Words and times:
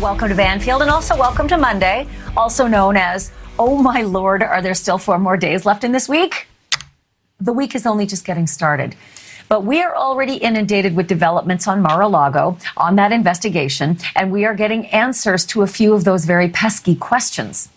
welcome 0.00 0.28
to 0.28 0.34
Banfield, 0.34 0.80
and 0.82 0.90
also 0.90 1.16
welcome 1.16 1.48
to 1.48 1.58
Monday, 1.58 2.06
also 2.36 2.68
known 2.68 2.96
as, 2.96 3.32
oh 3.58 3.82
my 3.82 4.02
lord, 4.02 4.44
are 4.44 4.62
there 4.62 4.74
still 4.74 4.96
four 4.96 5.18
more 5.18 5.36
days 5.36 5.66
left 5.66 5.82
in 5.82 5.90
this 5.90 6.08
week? 6.08 6.46
The 7.40 7.52
week 7.52 7.74
is 7.74 7.84
only 7.84 8.06
just 8.06 8.24
getting 8.24 8.46
started. 8.46 8.94
But 9.48 9.64
we 9.64 9.82
are 9.82 9.96
already 9.96 10.36
inundated 10.36 10.94
with 10.94 11.08
developments 11.08 11.66
on 11.66 11.82
Mar 11.82 12.00
a 12.02 12.06
Lago, 12.06 12.58
on 12.76 12.94
that 12.94 13.10
investigation, 13.10 13.98
and 14.14 14.30
we 14.30 14.44
are 14.44 14.54
getting 14.54 14.86
answers 14.86 15.44
to 15.46 15.62
a 15.62 15.66
few 15.66 15.94
of 15.94 16.04
those 16.04 16.26
very 16.26 16.48
pesky 16.48 16.94
questions. 16.94 17.68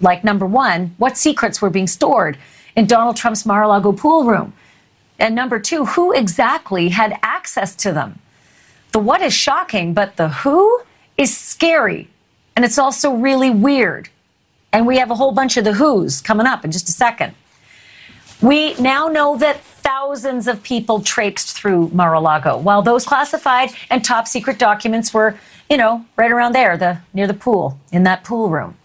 Like 0.00 0.22
number 0.22 0.46
one, 0.46 0.94
what 0.98 1.16
secrets 1.16 1.60
were 1.60 1.70
being 1.70 1.88
stored 1.88 2.38
in 2.76 2.86
Donald 2.86 3.16
Trump's 3.16 3.44
Mar 3.44 3.64
a 3.64 3.68
Lago 3.68 3.90
pool 3.90 4.24
room? 4.24 4.52
And 5.18 5.34
number 5.34 5.58
two, 5.58 5.86
who 5.86 6.12
exactly 6.12 6.90
had 6.90 7.18
access 7.22 7.74
to 7.76 7.92
them? 7.92 8.20
The 8.92 9.00
what 9.00 9.22
is 9.22 9.34
shocking, 9.34 9.92
but 9.92 10.16
the 10.16 10.28
who 10.28 10.82
is 11.16 11.36
scary. 11.36 12.08
And 12.56 12.64
it's 12.64 12.78
also 12.78 13.14
really 13.14 13.50
weird. 13.50 14.08
And 14.72 14.86
we 14.86 14.98
have 14.98 15.10
a 15.10 15.14
whole 15.14 15.32
bunch 15.32 15.56
of 15.56 15.64
the 15.64 15.72
who's 15.72 16.20
coming 16.20 16.46
up 16.46 16.64
in 16.64 16.72
just 16.72 16.88
a 16.88 16.92
second. 16.92 17.34
We 18.40 18.74
now 18.74 19.08
know 19.08 19.36
that 19.38 19.60
thousands 19.60 20.48
of 20.48 20.62
people 20.62 21.00
traipsed 21.00 21.56
through 21.56 21.88
Mar-a-Lago, 21.92 22.58
while 22.58 22.82
those 22.82 23.06
classified 23.06 23.70
and 23.90 24.04
top 24.04 24.26
secret 24.26 24.58
documents 24.58 25.14
were, 25.14 25.38
you 25.70 25.76
know, 25.76 26.04
right 26.16 26.30
around 26.30 26.52
there, 26.54 26.76
the 26.76 26.98
near 27.12 27.26
the 27.26 27.34
pool, 27.34 27.78
in 27.92 28.02
that 28.02 28.24
pool 28.24 28.50
room. 28.50 28.76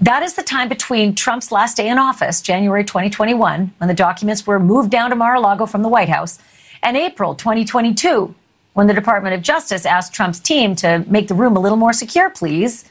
That 0.00 0.22
is 0.22 0.34
the 0.34 0.42
time 0.42 0.68
between 0.68 1.14
Trump's 1.14 1.50
last 1.50 1.76
day 1.76 1.88
in 1.88 1.98
office, 1.98 2.42
January 2.42 2.84
2021, 2.84 3.72
when 3.78 3.88
the 3.88 3.94
documents 3.94 4.46
were 4.46 4.58
moved 4.58 4.90
down 4.90 5.10
to 5.10 5.16
Mar-a-Lago 5.16 5.64
from 5.64 5.82
the 5.82 5.88
White 5.88 6.10
House, 6.10 6.38
and 6.82 6.96
April 6.96 7.34
2022, 7.34 8.34
when 8.76 8.86
the 8.86 8.92
Department 8.92 9.34
of 9.34 9.40
Justice 9.40 9.86
asked 9.86 10.12
Trump's 10.12 10.38
team 10.38 10.76
to 10.76 11.02
make 11.08 11.28
the 11.28 11.34
room 11.34 11.56
a 11.56 11.60
little 11.60 11.78
more 11.78 11.94
secure, 11.94 12.28
please. 12.28 12.84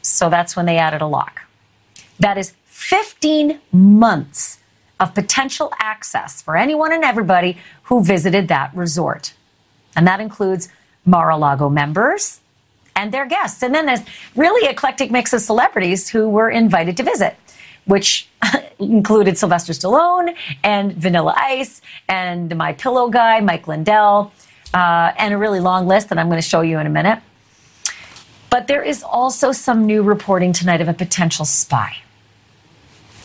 So 0.00 0.30
that's 0.30 0.56
when 0.56 0.64
they 0.64 0.78
added 0.78 1.02
a 1.02 1.06
lock. 1.06 1.42
That 2.18 2.38
is 2.38 2.54
15 2.64 3.60
months 3.72 4.60
of 4.98 5.14
potential 5.14 5.70
access 5.78 6.40
for 6.40 6.56
anyone 6.56 6.94
and 6.94 7.04
everybody 7.04 7.58
who 7.82 8.02
visited 8.02 8.48
that 8.48 8.74
resort. 8.74 9.34
And 9.94 10.06
that 10.06 10.18
includes 10.18 10.70
Mar 11.04 11.28
a 11.28 11.36
Lago 11.36 11.68
members 11.68 12.40
and 12.96 13.12
their 13.12 13.26
guests. 13.26 13.62
And 13.62 13.74
then 13.74 13.84
there's 13.84 14.00
really 14.34 14.66
eclectic 14.66 15.10
mix 15.10 15.34
of 15.34 15.42
celebrities 15.42 16.08
who 16.08 16.26
were 16.26 16.48
invited 16.48 16.96
to 16.96 17.02
visit, 17.02 17.36
which 17.84 18.30
included 18.78 19.36
Sylvester 19.36 19.74
Stallone 19.74 20.34
and 20.64 20.94
Vanilla 20.94 21.34
Ice 21.36 21.82
and 22.08 22.56
my 22.56 22.72
pillow 22.72 23.10
guy, 23.10 23.40
Mike 23.40 23.68
Lindell 23.68 24.32
uh, 24.74 25.12
and 25.18 25.34
a 25.34 25.38
really 25.38 25.60
long 25.60 25.86
list 25.86 26.08
that 26.08 26.18
I'm 26.18 26.28
going 26.28 26.40
to 26.40 26.48
show 26.48 26.60
you 26.60 26.78
in 26.78 26.86
a 26.86 26.90
minute. 26.90 27.20
But 28.50 28.66
there 28.66 28.82
is 28.82 29.02
also 29.02 29.52
some 29.52 29.86
new 29.86 30.02
reporting 30.02 30.52
tonight 30.52 30.80
of 30.80 30.88
a 30.88 30.92
potential 30.92 31.44
spy. 31.44 31.96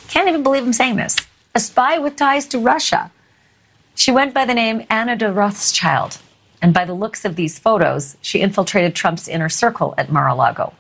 Can't 0.08 0.28
even 0.30 0.44
believe 0.44 0.64
I'm 0.64 0.74
saying 0.74 0.96
this. 0.96 1.16
A 1.54 1.60
spy 1.60 1.98
with 1.98 2.16
ties 2.16 2.48
to 2.48 2.60
Russia. 2.60 3.12
She 3.96 4.12
went 4.12 4.34
by 4.34 4.46
the 4.46 4.54
name 4.54 4.86
Anna 4.90 5.16
de 5.16 5.32
Rothschild. 5.32 6.20
And 6.62 6.74
by 6.74 6.86
the 6.86 6.94
looks 6.94 7.26
of 7.26 7.36
these 7.36 7.60
photos, 7.60 8.18
she 8.22 8.40
infiltrated 8.40 8.96
Trump's 8.96 9.28
inner 9.28 9.50
circle 9.50 9.94
at 9.98 10.12
Mar 10.12 10.28
a 10.28 10.36
Lago. 10.36 10.74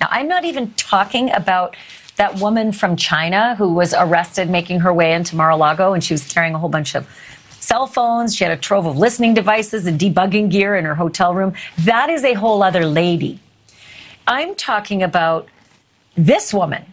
Now, 0.00 0.08
I'm 0.10 0.28
not 0.28 0.44
even 0.44 0.72
talking 0.74 1.32
about 1.32 1.76
that 2.16 2.40
woman 2.40 2.72
from 2.72 2.96
China 2.96 3.54
who 3.56 3.72
was 3.72 3.94
arrested 3.94 4.50
making 4.50 4.80
her 4.80 4.92
way 4.92 5.12
into 5.12 5.36
Mar 5.36 5.50
a 5.50 5.56
Lago 5.56 5.92
and 5.92 6.02
she 6.02 6.14
was 6.14 6.26
carrying 6.26 6.54
a 6.54 6.58
whole 6.58 6.68
bunch 6.68 6.94
of 6.94 7.08
cell 7.68 7.86
phones. 7.86 8.34
She 8.34 8.44
had 8.44 8.52
a 8.52 8.56
trove 8.56 8.86
of 8.86 8.96
listening 8.96 9.34
devices 9.34 9.86
and 9.86 10.00
debugging 10.00 10.50
gear 10.50 10.74
in 10.74 10.86
her 10.86 10.94
hotel 10.94 11.34
room. 11.34 11.52
That 11.80 12.08
is 12.08 12.24
a 12.24 12.32
whole 12.32 12.62
other 12.62 12.86
lady. 12.86 13.40
I'm 14.26 14.54
talking 14.54 15.02
about 15.02 15.48
this 16.16 16.54
woman. 16.54 16.84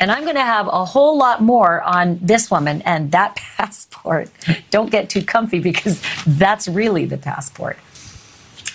And 0.00 0.10
I'm 0.10 0.24
going 0.24 0.34
to 0.34 0.40
have 0.40 0.66
a 0.66 0.84
whole 0.84 1.16
lot 1.18 1.40
more 1.40 1.82
on 1.82 2.18
this 2.20 2.50
woman 2.50 2.82
and 2.82 3.12
that 3.12 3.36
passport. 3.58 4.30
Don't 4.70 4.90
get 4.90 5.10
too 5.10 5.22
comfy 5.22 5.60
because 5.60 6.02
that's 6.26 6.66
really 6.68 7.04
the 7.04 7.18
passport. 7.18 7.78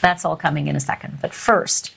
That's 0.01 0.23
all 0.23 0.35
coming 0.35 0.67
in 0.67 0.75
a 0.75 0.79
second. 0.79 1.17
But 1.19 1.33
first, 1.33 1.93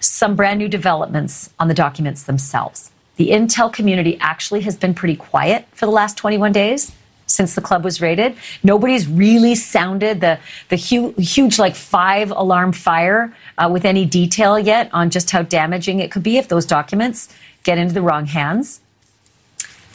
some 0.00 0.36
brand 0.36 0.58
new 0.58 0.68
developments 0.68 1.50
on 1.58 1.68
the 1.68 1.74
documents 1.74 2.24
themselves. 2.24 2.92
The 3.16 3.30
intel 3.30 3.72
community 3.72 4.18
actually 4.20 4.60
has 4.60 4.76
been 4.76 4.94
pretty 4.94 5.16
quiet 5.16 5.66
for 5.72 5.86
the 5.86 5.92
last 5.92 6.16
21 6.18 6.52
days 6.52 6.92
since 7.30 7.54
the 7.54 7.60
club 7.60 7.84
was 7.84 8.00
raided. 8.00 8.36
Nobody's 8.62 9.06
really 9.06 9.54
sounded 9.54 10.20
the 10.20 10.38
the 10.68 10.76
huge, 10.76 11.32
huge 11.32 11.58
like 11.58 11.74
five 11.74 12.30
alarm 12.30 12.72
fire 12.72 13.34
uh, 13.58 13.68
with 13.72 13.84
any 13.84 14.04
detail 14.04 14.58
yet 14.58 14.90
on 14.92 15.10
just 15.10 15.30
how 15.30 15.42
damaging 15.42 16.00
it 16.00 16.10
could 16.10 16.22
be 16.22 16.36
if 16.36 16.48
those 16.48 16.66
documents 16.66 17.34
get 17.62 17.78
into 17.78 17.94
the 17.94 18.02
wrong 18.02 18.26
hands. 18.26 18.80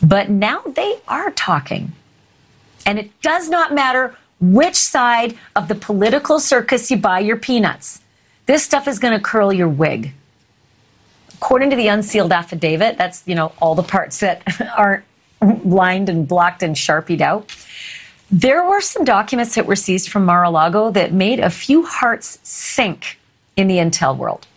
But 0.02 0.30
now 0.30 0.62
they 0.62 1.00
are 1.08 1.32
talking, 1.32 1.94
and 2.86 3.00
it 3.00 3.22
does 3.22 3.50
not 3.50 3.74
matter 3.74 4.16
which 4.40 4.76
side 4.76 5.38
of 5.56 5.68
the 5.68 5.76
political 5.76 6.40
circus 6.40 6.92
you 6.92 6.98
buy 6.98 7.20
your 7.20 7.38
peanuts. 7.38 8.02
This 8.46 8.64
stuff 8.64 8.88
is 8.88 9.00
going 9.00 9.18
to 9.18 9.24
curl 9.24 9.52
your 9.52 9.70
wig. 9.70 10.14
According 11.34 11.70
to 11.72 11.76
the 11.76 11.88
unsealed 11.88 12.32
affidavit, 12.32 12.98
that's 12.98 13.24
you 13.26 13.36
know 13.36 13.54
all 13.62 13.76
the 13.76 13.84
parts 13.84 14.20
that 14.20 14.44
aren't 14.78 15.04
lined 15.64 16.10
and 16.10 16.28
blocked 16.28 16.64
and 16.64 16.78
sharpied 16.78 17.22
out. 17.22 17.56
There 18.32 18.64
were 18.64 18.82
some 18.82 19.06
documents 19.06 19.56
that 19.56 19.66
were 19.66 19.76
seized 19.76 20.10
from 20.10 20.26
Mar-a-Lago 20.26 20.92
that 20.92 21.14
made 21.14 21.40
a 21.40 21.50
few 21.50 21.86
hearts 21.86 22.40
sink 22.44 23.20
in 23.56 23.68
the 23.68 23.78
intel 23.78 24.18
world. 24.18 24.48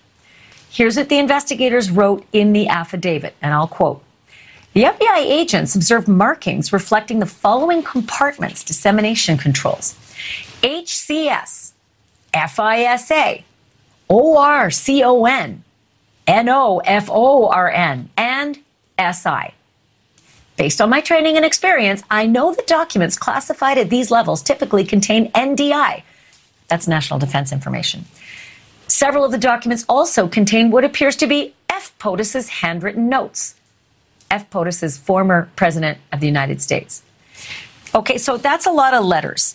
Here's 0.71 0.97
what 0.97 1.09
the 1.09 1.19
investigators 1.19 1.91
wrote 1.91 2.25
in 2.33 2.53
the 2.53 2.69
affidavit, 2.69 3.35
and 3.43 3.53
I'll 3.53 3.69
quote. 3.69 4.03
The 4.75 4.85
FBI 4.85 5.17
agents 5.17 5.75
observed 5.75 6.09
markings 6.09 6.73
reflecting 6.73 7.19
the 7.19 7.27
following 7.27 7.83
compartments 7.83 8.63
dissemination 8.63 9.37
controls 9.37 9.95
HCS, 10.63 11.73
FISA, 12.33 13.43
ORCON, 14.09 15.65
NOFORN, 16.29 18.09
and 18.17 18.59
SI. 18.99 19.55
Based 20.59 20.81
on 20.81 20.91
my 20.91 21.01
training 21.01 21.37
and 21.37 21.45
experience, 21.45 22.03
I 22.11 22.27
know 22.27 22.53
that 22.53 22.67
documents 22.67 23.17
classified 23.17 23.79
at 23.79 23.91
these 23.91 24.11
levels 24.11 24.43
typically 24.43 24.85
contain 24.85 25.31
NDI. 25.31 26.03
That's 26.67 26.89
national 26.89 27.21
defense 27.21 27.53
information. 27.53 28.07
Several 28.89 29.25
of 29.25 29.31
the 29.31 29.39
documents 29.39 29.85
also 29.89 30.27
contain 30.27 30.73
what 30.73 30.83
appears 30.83 31.15
to 31.17 31.29
be 31.29 31.55
F. 31.71 31.97
POTUS's 32.01 32.49
handwritten 32.49 33.09
notes. 33.09 33.55
F. 34.33 34.51
POTUS 34.51 34.83
is 34.83 34.99
former 34.99 35.49
president 35.55 35.99
of 36.11 36.19
the 36.19 36.27
United 36.27 36.61
States. 36.61 37.05
Okay, 37.95 38.19
so 38.19 38.37
that's 38.37 38.67
a 38.67 38.73
lot 38.73 38.95
of 38.95 39.05
letters. 39.05 39.55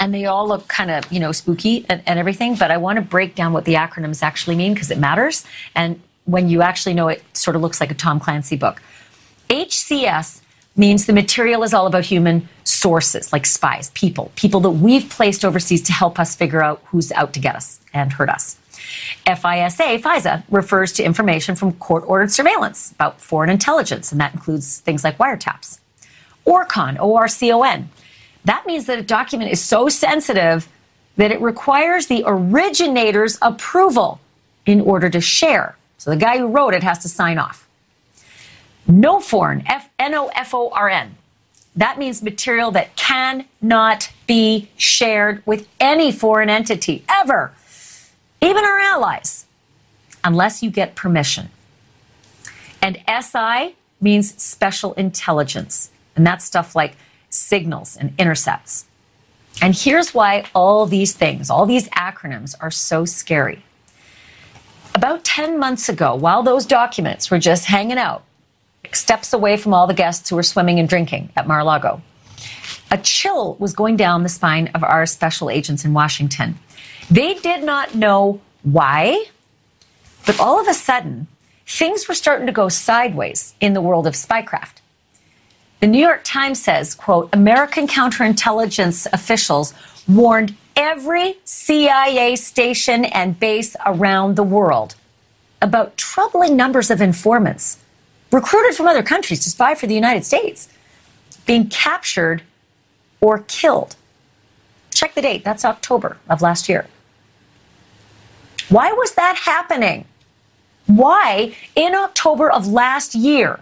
And 0.00 0.14
they 0.14 0.24
all 0.24 0.48
look 0.48 0.68
kind 0.68 0.90
of, 0.90 1.12
you 1.12 1.20
know, 1.20 1.32
spooky 1.32 1.84
and, 1.90 2.02
and 2.06 2.18
everything, 2.18 2.54
but 2.54 2.70
I 2.70 2.78
want 2.78 2.96
to 2.96 3.02
break 3.02 3.34
down 3.34 3.52
what 3.52 3.66
the 3.66 3.74
acronyms 3.74 4.22
actually 4.22 4.56
mean 4.56 4.72
because 4.72 4.90
it 4.90 4.98
matters. 4.98 5.44
And 5.74 6.00
when 6.24 6.48
you 6.48 6.62
actually 6.62 6.94
know 6.94 7.08
it, 7.08 7.22
sort 7.36 7.56
of 7.56 7.62
looks 7.62 7.78
like 7.78 7.90
a 7.90 7.94
Tom 7.94 8.18
Clancy 8.18 8.56
book. 8.56 8.80
HCS 9.52 10.40
means 10.76 11.04
the 11.04 11.12
material 11.12 11.62
is 11.62 11.74
all 11.74 11.86
about 11.86 12.06
human 12.06 12.48
sources, 12.64 13.34
like 13.34 13.44
spies, 13.44 13.90
people, 13.90 14.32
people 14.34 14.60
that 14.60 14.70
we've 14.70 15.10
placed 15.10 15.44
overseas 15.44 15.82
to 15.82 15.92
help 15.92 16.18
us 16.18 16.34
figure 16.34 16.62
out 16.62 16.80
who's 16.86 17.12
out 17.12 17.34
to 17.34 17.40
get 17.40 17.54
us 17.54 17.78
and 17.92 18.14
hurt 18.14 18.30
us. 18.30 18.56
FISA, 19.26 20.00
FISA, 20.00 20.42
refers 20.50 20.94
to 20.94 21.04
information 21.04 21.54
from 21.54 21.74
court 21.74 22.02
ordered 22.06 22.32
surveillance 22.32 22.92
about 22.92 23.20
foreign 23.20 23.50
intelligence, 23.50 24.10
and 24.10 24.18
that 24.22 24.32
includes 24.32 24.78
things 24.80 25.04
like 25.04 25.18
wiretaps. 25.18 25.78
ORCON, 26.46 26.96
O-R-C-O-N, 26.98 27.90
that 28.46 28.66
means 28.66 28.86
that 28.86 28.98
a 28.98 29.02
document 29.02 29.52
is 29.52 29.60
so 29.60 29.90
sensitive 29.90 30.66
that 31.16 31.30
it 31.30 31.42
requires 31.42 32.06
the 32.06 32.24
originator's 32.26 33.36
approval 33.42 34.18
in 34.64 34.80
order 34.80 35.10
to 35.10 35.20
share. 35.20 35.76
So 35.98 36.08
the 36.08 36.16
guy 36.16 36.38
who 36.38 36.46
wrote 36.46 36.72
it 36.72 36.82
has 36.82 37.00
to 37.00 37.08
sign 37.10 37.36
off. 37.36 37.68
NOFORN, 38.86 39.64
N-O-F-O-R-N. 39.98 41.16
That 41.76 41.98
means 41.98 42.22
material 42.22 42.70
that 42.72 42.96
cannot 42.96 44.10
be 44.26 44.68
shared 44.76 45.42
with 45.46 45.68
any 45.80 46.12
foreign 46.12 46.50
entity 46.50 47.04
ever, 47.08 47.52
even 48.40 48.64
our 48.64 48.78
allies, 48.78 49.46
unless 50.22 50.62
you 50.62 50.70
get 50.70 50.94
permission. 50.94 51.48
And 52.82 52.98
SI 53.08 53.76
means 54.00 54.42
special 54.42 54.92
intelligence, 54.94 55.90
and 56.16 56.26
that's 56.26 56.44
stuff 56.44 56.74
like 56.76 56.96
signals 57.30 57.96
and 57.96 58.12
intercepts. 58.18 58.84
And 59.62 59.74
here's 59.74 60.12
why 60.12 60.44
all 60.54 60.86
these 60.86 61.14
things, 61.14 61.48
all 61.48 61.64
these 61.66 61.88
acronyms 61.90 62.54
are 62.60 62.70
so 62.70 63.04
scary. 63.04 63.64
About 64.94 65.24
10 65.24 65.58
months 65.58 65.88
ago, 65.88 66.14
while 66.14 66.42
those 66.42 66.66
documents 66.66 67.30
were 67.30 67.38
just 67.38 67.66
hanging 67.66 67.98
out 67.98 68.24
steps 68.92 69.32
away 69.32 69.56
from 69.56 69.72
all 69.74 69.86
the 69.86 69.94
guests 69.94 70.28
who 70.28 70.36
were 70.36 70.42
swimming 70.42 70.78
and 70.78 70.88
drinking 70.88 71.30
at 71.36 71.46
Mar-a-Lago. 71.46 72.02
A 72.90 72.98
chill 72.98 73.54
was 73.58 73.72
going 73.72 73.96
down 73.96 74.22
the 74.22 74.28
spine 74.28 74.68
of 74.74 74.82
our 74.84 75.06
special 75.06 75.48
agents 75.50 75.84
in 75.84 75.94
Washington. 75.94 76.58
They 77.10 77.34
did 77.34 77.62
not 77.64 77.94
know 77.94 78.40
why 78.62 79.26
But 80.26 80.38
all 80.40 80.60
of 80.60 80.68
a 80.68 80.74
sudden, 80.74 81.26
things 81.66 82.06
were 82.08 82.14
starting 82.14 82.46
to 82.46 82.52
go 82.52 82.68
sideways 82.68 83.54
in 83.60 83.74
the 83.74 83.80
world 83.80 84.06
of 84.06 84.14
spycraft. 84.14 84.74
The 85.80 85.88
New 85.88 85.98
York 85.98 86.20
Times 86.24 86.62
says, 86.62 86.94
quote, 86.94 87.28
American 87.32 87.88
counterintelligence 87.88 89.06
officials 89.12 89.74
warned 90.06 90.56
every 90.76 91.38
CIA 91.44 92.36
station 92.36 93.04
and 93.04 93.38
base 93.38 93.74
around 93.84 94.36
the 94.36 94.44
world 94.44 94.94
about 95.60 95.96
troubling 95.96 96.56
numbers 96.56 96.90
of 96.90 97.00
informants 97.00 97.78
recruited 98.32 98.74
from 98.74 98.88
other 98.88 99.02
countries 99.02 99.40
to 99.40 99.50
spy 99.50 99.74
for 99.74 99.86
the 99.86 99.94
United 99.94 100.24
States 100.24 100.68
being 101.46 101.68
captured 101.68 102.42
or 103.20 103.40
killed. 103.46 103.94
Check 104.90 105.14
the 105.14 105.22
date, 105.22 105.44
that's 105.44 105.64
October 105.64 106.18
of 106.28 106.42
last 106.42 106.68
year. 106.68 106.86
Why 108.68 108.92
was 108.92 109.12
that 109.14 109.36
happening? 109.44 110.06
Why, 110.86 111.54
in 111.76 111.94
October 111.94 112.50
of 112.50 112.66
last 112.66 113.14
year, 113.14 113.60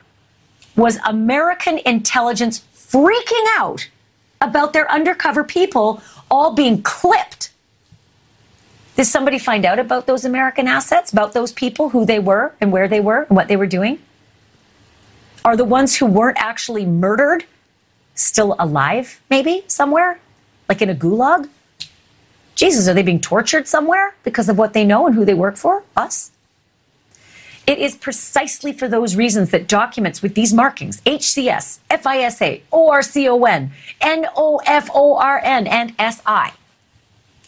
was 0.77 0.99
American 1.05 1.79
intelligence 1.85 2.65
freaking 2.75 3.45
out 3.57 3.89
about 4.41 4.73
their 4.73 4.91
undercover 4.91 5.45
people 5.45 6.03
all 6.31 6.55
being 6.55 6.83
clipped? 6.83 7.51
Did 8.97 9.05
somebody 9.05 9.39
find 9.39 9.65
out 9.65 9.79
about 9.79 10.07
those 10.07 10.25
American 10.25 10.69
assets, 10.69 11.13
about 11.13 11.33
those 11.33 11.53
people, 11.53 11.91
who 11.91 12.05
they 12.05 12.19
were 12.19 12.55
and 12.61 12.73
where 12.73 12.89
they 12.89 13.01
were 13.01 13.23
and 13.23 13.37
what 13.37 13.49
they 13.49 13.57
were 13.57 13.67
doing? 13.67 13.99
Are 15.45 15.57
the 15.57 15.65
ones 15.65 15.97
who 15.97 16.07
weren't 16.07 16.39
actually 16.39 16.85
murdered 16.85 17.45
still 18.15 18.55
alive, 18.59 19.21
maybe 19.31 19.65
somewhere? 19.67 20.21
Like 20.69 20.83
in 20.83 20.91
a 20.91 20.95
gulag? 20.95 21.49
Jesus, 22.55 22.89
are 22.89 22.95
they 22.95 23.03
being 23.03 23.21
tortured 23.21 23.67
somewhere 23.67 24.15
because 24.23 24.49
of 24.49 24.59
what 24.59 24.75
they 24.75 24.85
know 24.85 25.07
and 25.07 25.15
who 25.15 25.25
they 25.25 25.35
work 25.35 25.57
for? 25.57 25.83
Us? 25.97 26.31
It 27.67 27.79
is 27.79 27.97
precisely 27.97 28.73
for 28.73 28.89
those 28.89 29.17
reasons 29.17 29.51
that 29.51 29.69
documents 29.69 30.23
with 30.23 30.35
these 30.35 30.53
markings 30.53 31.01
HCS, 31.03 31.79
FISA, 31.89 32.61
ORCON, 32.71 33.71
NOFORN, 34.03 35.67
and 35.69 35.95
SI. 35.99 36.53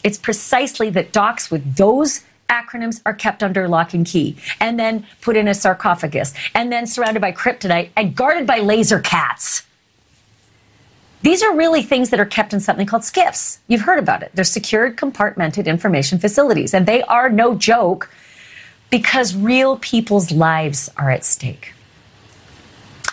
It's 0.03 0.17
precisely 0.17 0.89
that 0.91 1.11
docs 1.11 1.51
with 1.51 1.75
those 1.75 2.21
acronyms 2.53 3.01
are 3.05 3.13
kept 3.13 3.41
under 3.41 3.67
lock 3.67 3.93
and 3.93 4.05
key 4.05 4.37
and 4.59 4.79
then 4.79 5.05
put 5.21 5.35
in 5.35 5.47
a 5.47 5.53
sarcophagus 5.53 6.33
and 6.53 6.71
then 6.71 6.85
surrounded 6.85 7.19
by 7.19 7.31
kryptonite 7.31 7.89
and 7.97 8.15
guarded 8.15 8.45
by 8.45 8.59
laser 8.59 8.99
cats. 8.99 9.63
These 11.23 11.41
are 11.41 11.55
really 11.55 11.81
things 11.81 12.09
that 12.09 12.19
are 12.19 12.25
kept 12.25 12.53
in 12.53 12.59
something 12.59 12.85
called 12.85 13.03
SCIFs. 13.03 13.59
You've 13.67 13.81
heard 13.81 13.97
about 13.97 14.23
it. 14.23 14.31
They're 14.33 14.43
secured 14.43 14.97
compartmented 14.97 15.65
information 15.65 16.19
facilities, 16.19 16.73
and 16.73 16.85
they 16.85 17.01
are 17.03 17.29
no 17.29 17.55
joke 17.55 18.11
because 18.89 19.33
real 19.33 19.77
people's 19.77 20.31
lives 20.31 20.91
are 20.97 21.09
at 21.09 21.23
stake. 21.23 21.73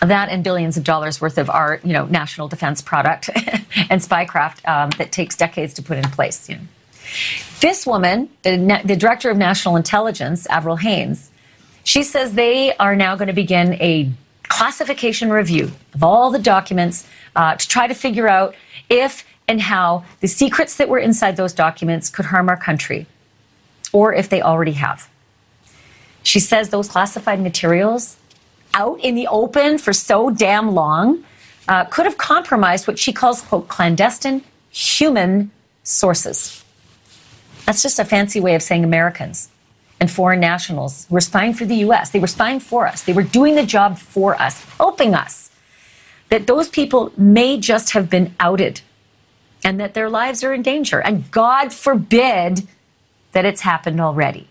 That 0.02 0.28
and 0.28 0.42
billions 0.42 0.76
of 0.76 0.82
dollars 0.82 1.20
worth 1.20 1.38
of 1.38 1.48
our, 1.48 1.78
you 1.84 1.92
know, 1.92 2.06
national 2.06 2.48
defense 2.48 2.82
product 2.82 3.30
and 3.36 4.00
spycraft 4.02 4.66
um, 4.68 4.90
that 4.98 5.12
takes 5.12 5.36
decades 5.36 5.72
to 5.74 5.82
put 5.82 5.96
in 5.96 6.04
place. 6.10 6.48
You 6.48 6.56
know. 6.56 6.62
This 7.60 7.86
woman, 7.86 8.28
the, 8.42 8.80
the 8.84 8.96
director 8.96 9.30
of 9.30 9.36
national 9.36 9.76
intelligence, 9.76 10.46
Avril 10.46 10.76
Haines, 10.76 11.30
she 11.84 12.02
says 12.02 12.34
they 12.34 12.74
are 12.76 12.94
now 12.96 13.16
going 13.16 13.28
to 13.28 13.34
begin 13.34 13.74
a 13.74 14.10
classification 14.44 15.30
review 15.30 15.70
of 15.94 16.02
all 16.02 16.30
the 16.30 16.38
documents 16.38 17.06
uh, 17.36 17.54
to 17.56 17.68
try 17.68 17.86
to 17.86 17.94
figure 17.94 18.28
out 18.28 18.54
if 18.88 19.24
and 19.46 19.60
how 19.60 20.04
the 20.20 20.28
secrets 20.28 20.76
that 20.76 20.88
were 20.88 20.98
inside 20.98 21.36
those 21.36 21.52
documents 21.52 22.08
could 22.08 22.26
harm 22.26 22.48
our 22.48 22.56
country, 22.56 23.06
or 23.92 24.14
if 24.14 24.28
they 24.28 24.40
already 24.40 24.72
have. 24.72 25.10
She 26.22 26.38
says 26.40 26.68
those 26.68 26.88
classified 26.88 27.40
materials 27.40 28.16
out 28.74 29.00
in 29.00 29.14
the 29.14 29.26
open 29.26 29.78
for 29.78 29.92
so 29.92 30.30
damn 30.30 30.72
long 30.74 31.24
uh, 31.68 31.84
could 31.84 32.04
have 32.04 32.18
compromised 32.18 32.86
what 32.86 32.98
she 32.98 33.12
calls, 33.12 33.42
quote, 33.42 33.68
clandestine 33.68 34.42
human 34.70 35.50
sources. 35.82 36.59
That's 37.70 37.82
just 37.82 38.00
a 38.00 38.04
fancy 38.04 38.40
way 38.40 38.56
of 38.56 38.64
saying 38.64 38.82
Americans 38.82 39.48
and 40.00 40.10
foreign 40.10 40.40
nationals 40.40 41.06
were 41.08 41.20
spying 41.20 41.54
for 41.54 41.64
the 41.64 41.76
US. 41.86 42.10
They 42.10 42.18
were 42.18 42.26
spying 42.26 42.58
for 42.58 42.84
us. 42.84 43.04
They 43.04 43.12
were 43.12 43.22
doing 43.22 43.54
the 43.54 43.64
job 43.64 43.96
for 43.96 44.34
us, 44.42 44.64
helping 44.76 45.14
us. 45.14 45.52
That 46.30 46.48
those 46.48 46.68
people 46.68 47.12
may 47.16 47.60
just 47.60 47.92
have 47.92 48.10
been 48.10 48.34
outed 48.40 48.80
and 49.62 49.78
that 49.78 49.94
their 49.94 50.10
lives 50.10 50.42
are 50.42 50.52
in 50.52 50.62
danger. 50.62 50.98
And 50.98 51.30
God 51.30 51.72
forbid 51.72 52.66
that 53.30 53.44
it's 53.44 53.60
happened 53.60 54.00
already. 54.00 54.48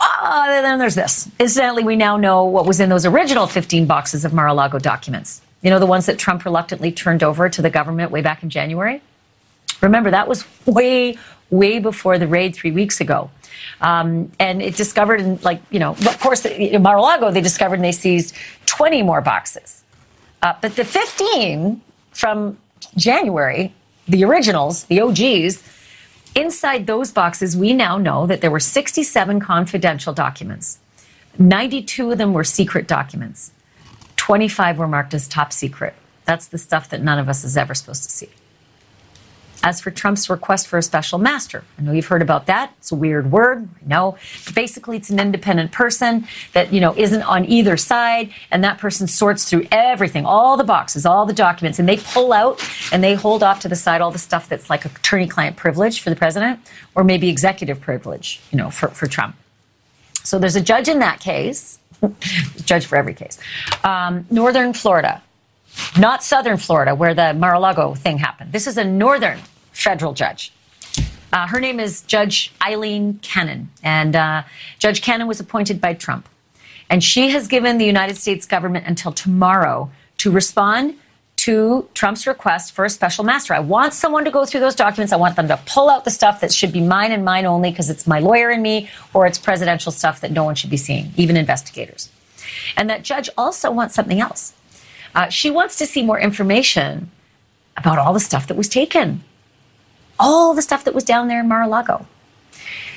Uh, 0.00 0.62
then 0.62 0.78
there's 0.78 0.94
this. 0.94 1.28
Incidentally, 1.40 1.82
we 1.82 1.96
now 1.96 2.16
know 2.16 2.44
what 2.44 2.66
was 2.66 2.78
in 2.78 2.88
those 2.88 3.04
original 3.04 3.48
15 3.48 3.86
boxes 3.86 4.24
of 4.24 4.32
Mar 4.32 4.46
a 4.46 4.54
Lago 4.54 4.78
documents. 4.78 5.40
You 5.60 5.70
know, 5.70 5.80
the 5.80 5.86
ones 5.86 6.06
that 6.06 6.20
Trump 6.20 6.44
reluctantly 6.44 6.92
turned 6.92 7.24
over 7.24 7.48
to 7.48 7.60
the 7.60 7.70
government 7.70 8.12
way 8.12 8.22
back 8.22 8.44
in 8.44 8.48
January? 8.48 9.02
Remember, 9.80 10.10
that 10.10 10.28
was 10.28 10.44
way, 10.66 11.16
way 11.50 11.78
before 11.78 12.18
the 12.18 12.26
raid 12.26 12.54
three 12.54 12.70
weeks 12.72 13.00
ago. 13.00 13.30
Um, 13.80 14.32
and 14.38 14.62
it 14.62 14.76
discovered, 14.76 15.20
in 15.20 15.36
like, 15.42 15.60
you 15.70 15.78
know, 15.78 15.90
of 15.92 16.20
course, 16.20 16.44
in 16.44 16.82
Mar 16.82 16.96
a 16.96 17.02
Lago, 17.02 17.30
they 17.30 17.40
discovered 17.40 17.76
and 17.76 17.84
they 17.84 17.92
seized 17.92 18.34
20 18.66 19.02
more 19.02 19.20
boxes. 19.20 19.82
Uh, 20.42 20.54
but 20.60 20.76
the 20.76 20.84
15 20.84 21.80
from 22.12 22.58
January, 22.96 23.74
the 24.08 24.24
originals, 24.24 24.84
the 24.84 25.00
OGs, 25.00 25.62
Inside 26.36 26.86
those 26.86 27.12
boxes, 27.12 27.56
we 27.56 27.72
now 27.72 27.96
know 27.96 28.26
that 28.26 28.42
there 28.42 28.50
were 28.50 28.60
67 28.60 29.40
confidential 29.40 30.12
documents. 30.12 30.78
92 31.38 32.12
of 32.12 32.18
them 32.18 32.34
were 32.34 32.44
secret 32.44 32.86
documents. 32.86 33.52
25 34.16 34.76
were 34.76 34.86
marked 34.86 35.14
as 35.14 35.26
top 35.26 35.50
secret. 35.50 35.94
That's 36.26 36.46
the 36.48 36.58
stuff 36.58 36.90
that 36.90 37.02
none 37.02 37.18
of 37.18 37.30
us 37.30 37.42
is 37.42 37.56
ever 37.56 37.74
supposed 37.74 38.02
to 38.02 38.10
see. 38.10 38.28
As 39.66 39.80
for 39.80 39.90
Trump's 39.90 40.30
request 40.30 40.68
for 40.68 40.78
a 40.78 40.82
special 40.82 41.18
master, 41.18 41.64
I 41.76 41.82
know 41.82 41.90
you've 41.90 42.06
heard 42.06 42.22
about 42.22 42.46
that. 42.46 42.72
It's 42.78 42.92
a 42.92 42.94
weird 42.94 43.32
word, 43.32 43.68
I 43.84 43.88
know. 43.88 44.16
But 44.44 44.54
basically, 44.54 44.96
it's 44.96 45.10
an 45.10 45.18
independent 45.18 45.72
person 45.72 46.28
that, 46.52 46.72
you 46.72 46.80
know, 46.80 46.96
isn't 46.96 47.22
on 47.22 47.44
either 47.46 47.76
side, 47.76 48.30
and 48.52 48.62
that 48.62 48.78
person 48.78 49.08
sorts 49.08 49.50
through 49.50 49.66
everything, 49.72 50.24
all 50.24 50.56
the 50.56 50.62
boxes, 50.62 51.04
all 51.04 51.26
the 51.26 51.32
documents, 51.32 51.80
and 51.80 51.88
they 51.88 51.96
pull 51.96 52.32
out 52.32 52.62
and 52.92 53.02
they 53.02 53.14
hold 53.14 53.42
off 53.42 53.58
to 53.58 53.68
the 53.68 53.74
side 53.74 54.00
all 54.00 54.12
the 54.12 54.20
stuff 54.20 54.48
that's 54.48 54.70
like 54.70 54.84
attorney-client 54.84 55.56
privilege 55.56 56.00
for 56.00 56.10
the 56.10 56.16
president, 56.16 56.60
or 56.94 57.02
maybe 57.02 57.28
executive 57.28 57.80
privilege, 57.80 58.40
you 58.52 58.58
know, 58.58 58.70
for, 58.70 58.86
for 58.90 59.08
Trump. 59.08 59.34
So 60.22 60.38
there's 60.38 60.54
a 60.54 60.60
judge 60.60 60.88
in 60.88 61.00
that 61.00 61.18
case, 61.18 61.80
judge 62.64 62.86
for 62.86 62.94
every 62.94 63.14
case. 63.14 63.36
Um, 63.82 64.26
Northern 64.30 64.74
Florida, 64.74 65.24
not 65.98 66.22
Southern 66.22 66.56
Florida, 66.56 66.94
where 66.94 67.14
the 67.14 67.34
Mar-a-Lago 67.34 67.94
thing 67.94 68.18
happened. 68.18 68.52
This 68.52 68.68
is 68.68 68.78
a 68.78 68.84
Northern 68.84 69.40
federal 69.76 70.14
judge. 70.14 70.52
Uh, 71.32 71.46
her 71.46 71.60
name 71.60 71.78
is 71.78 72.02
Judge 72.02 72.52
Eileen 72.62 73.18
Cannon, 73.20 73.68
and 73.82 74.16
uh, 74.16 74.42
Judge 74.78 75.02
Cannon 75.02 75.26
was 75.26 75.38
appointed 75.38 75.80
by 75.80 75.92
Trump. 75.92 76.28
And 76.88 77.02
she 77.02 77.30
has 77.30 77.48
given 77.48 77.78
the 77.78 77.84
United 77.84 78.16
States 78.16 78.46
government 78.46 78.86
until 78.86 79.12
tomorrow 79.12 79.90
to 80.18 80.30
respond 80.30 80.96
to 81.36 81.88
Trump's 81.92 82.26
request 82.26 82.72
for 82.72 82.84
a 82.84 82.90
special 82.90 83.22
master. 83.22 83.52
I 83.52 83.58
want 83.58 83.92
someone 83.92 84.24
to 84.24 84.30
go 84.30 84.46
through 84.46 84.60
those 84.60 84.74
documents. 84.74 85.12
I 85.12 85.16
want 85.16 85.36
them 85.36 85.48
to 85.48 85.60
pull 85.66 85.90
out 85.90 86.04
the 86.04 86.10
stuff 86.10 86.40
that 86.40 86.52
should 86.52 86.72
be 86.72 86.80
mine 86.80 87.12
and 87.12 87.24
mine 87.24 87.44
only 87.44 87.70
because 87.70 87.90
it's 87.90 88.06
my 88.06 88.20
lawyer 88.20 88.48
and 88.48 88.62
me, 88.62 88.88
or 89.12 89.26
it's 89.26 89.38
presidential 89.38 89.92
stuff 89.92 90.22
that 90.22 90.32
no 90.32 90.44
one 90.44 90.54
should 90.54 90.70
be 90.70 90.78
seeing, 90.78 91.12
even 91.16 91.36
investigators. 91.36 92.08
And 92.76 92.88
that 92.88 93.02
judge 93.02 93.28
also 93.36 93.70
wants 93.70 93.94
something 93.94 94.20
else. 94.20 94.54
Uh, 95.14 95.28
she 95.28 95.50
wants 95.50 95.76
to 95.76 95.86
see 95.86 96.02
more 96.02 96.18
information 96.18 97.10
about 97.76 97.98
all 97.98 98.14
the 98.14 98.20
stuff 98.20 98.46
that 98.46 98.56
was 98.56 98.68
taken 98.68 99.22
all 100.18 100.54
the 100.54 100.62
stuff 100.62 100.84
that 100.84 100.94
was 100.94 101.04
down 101.04 101.28
there 101.28 101.40
in 101.40 101.48
Mar-a-Lago. 101.48 102.06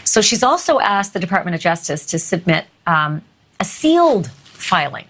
So 0.03 0.21
she's 0.21 0.43
also 0.43 0.79
asked 0.79 1.13
the 1.13 1.19
Department 1.19 1.55
of 1.55 1.61
Justice 1.61 2.05
to 2.07 2.19
submit 2.19 2.65
um, 2.87 3.21
a 3.59 3.65
sealed 3.65 4.31
filing 4.31 5.05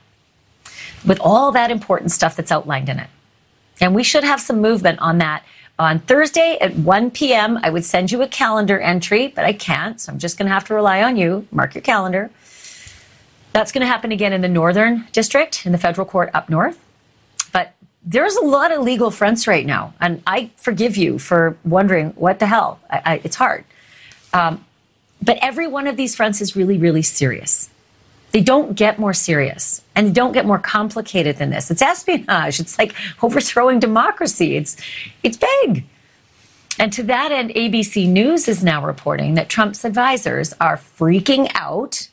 with 1.06 1.20
all 1.22 1.52
that 1.54 1.72
important 1.72 2.12
stuff 2.12 2.36
that's 2.36 2.52
outlined 2.52 2.90
in 2.90 3.00
it. 3.00 3.10
And 3.80 3.96
we 3.96 4.04
should 4.04 4.24
have 4.24 4.42
some 4.42 4.60
movement 4.60 5.00
on 5.00 5.20
that 5.20 5.44
on 5.78 6.00
Thursday 6.00 6.58
at 6.60 6.76
1 6.76 7.12
p.m. 7.12 7.58
I 7.64 7.70
would 7.70 7.86
send 7.86 8.12
you 8.12 8.22
a 8.22 8.28
calendar 8.28 8.78
entry, 8.80 9.28
but 9.28 9.46
I 9.46 9.54
can't, 9.54 10.02
so 10.02 10.12
I'm 10.12 10.20
just 10.20 10.38
going 10.38 10.48
to 10.48 10.54
have 10.54 10.66
to 10.66 10.74
rely 10.74 11.02
on 11.02 11.16
you. 11.16 11.48
Mark 11.52 11.76
your 11.76 11.82
calendar. 11.82 12.30
That's 13.54 13.72
going 13.72 13.82
to 13.82 13.88
happen 13.88 14.12
again 14.12 14.34
in 14.34 14.42
the 14.42 14.50
Northern 14.50 15.08
District, 15.14 15.66
in 15.66 15.72
the 15.72 15.78
federal 15.78 16.06
court 16.06 16.30
up 16.34 16.50
north 16.50 16.78
there's 18.10 18.36
a 18.36 18.44
lot 18.44 18.72
of 18.72 18.82
legal 18.82 19.12
fronts 19.12 19.46
right 19.46 19.66
now, 19.66 19.94
and 20.02 20.24
I 20.26 20.50
forgive 20.56 20.98
you 20.98 21.20
for 21.20 21.56
wondering 21.64 22.10
what 22.12 22.40
the 22.40 22.48
hell. 22.48 22.80
I, 22.90 23.02
I, 23.06 23.22
it's 23.24 23.36
hard, 23.36 23.64
um, 24.34 24.66
but 25.22 25.38
every 25.44 25.68
one 25.68 25.86
of 25.86 25.96
these 25.96 26.16
fronts 26.16 26.42
is 26.42 26.56
really, 26.56 26.80
really 26.80 27.04
serious. 27.04 27.70
They 28.32 28.42
don't 28.42 28.76
get 28.76 28.98
more 28.98 29.14
serious, 29.14 29.84
and 29.96 30.08
they 30.08 30.12
don't 30.12 30.32
get 30.32 30.48
more 30.48 30.58
complicated 30.58 31.38
than 31.38 31.52
this. 31.52 31.70
It's 31.70 31.84
espionage. 31.84 32.60
It's 32.60 32.80
like 32.80 32.96
overthrowing 33.22 33.80
democracy. 33.80 34.56
It's 34.58 34.76
it's 35.22 35.38
big. 35.38 35.86
And 36.80 36.92
to 36.94 37.04
that 37.04 37.32
end, 37.32 37.52
ABC 37.52 38.08
News 38.08 38.48
is 38.48 38.64
now 38.64 38.84
reporting 38.84 39.36
that 39.36 39.50
Trump's 39.50 39.86
advisors 39.86 40.54
are 40.60 40.78
freaking 40.78 41.52
out 41.54 42.10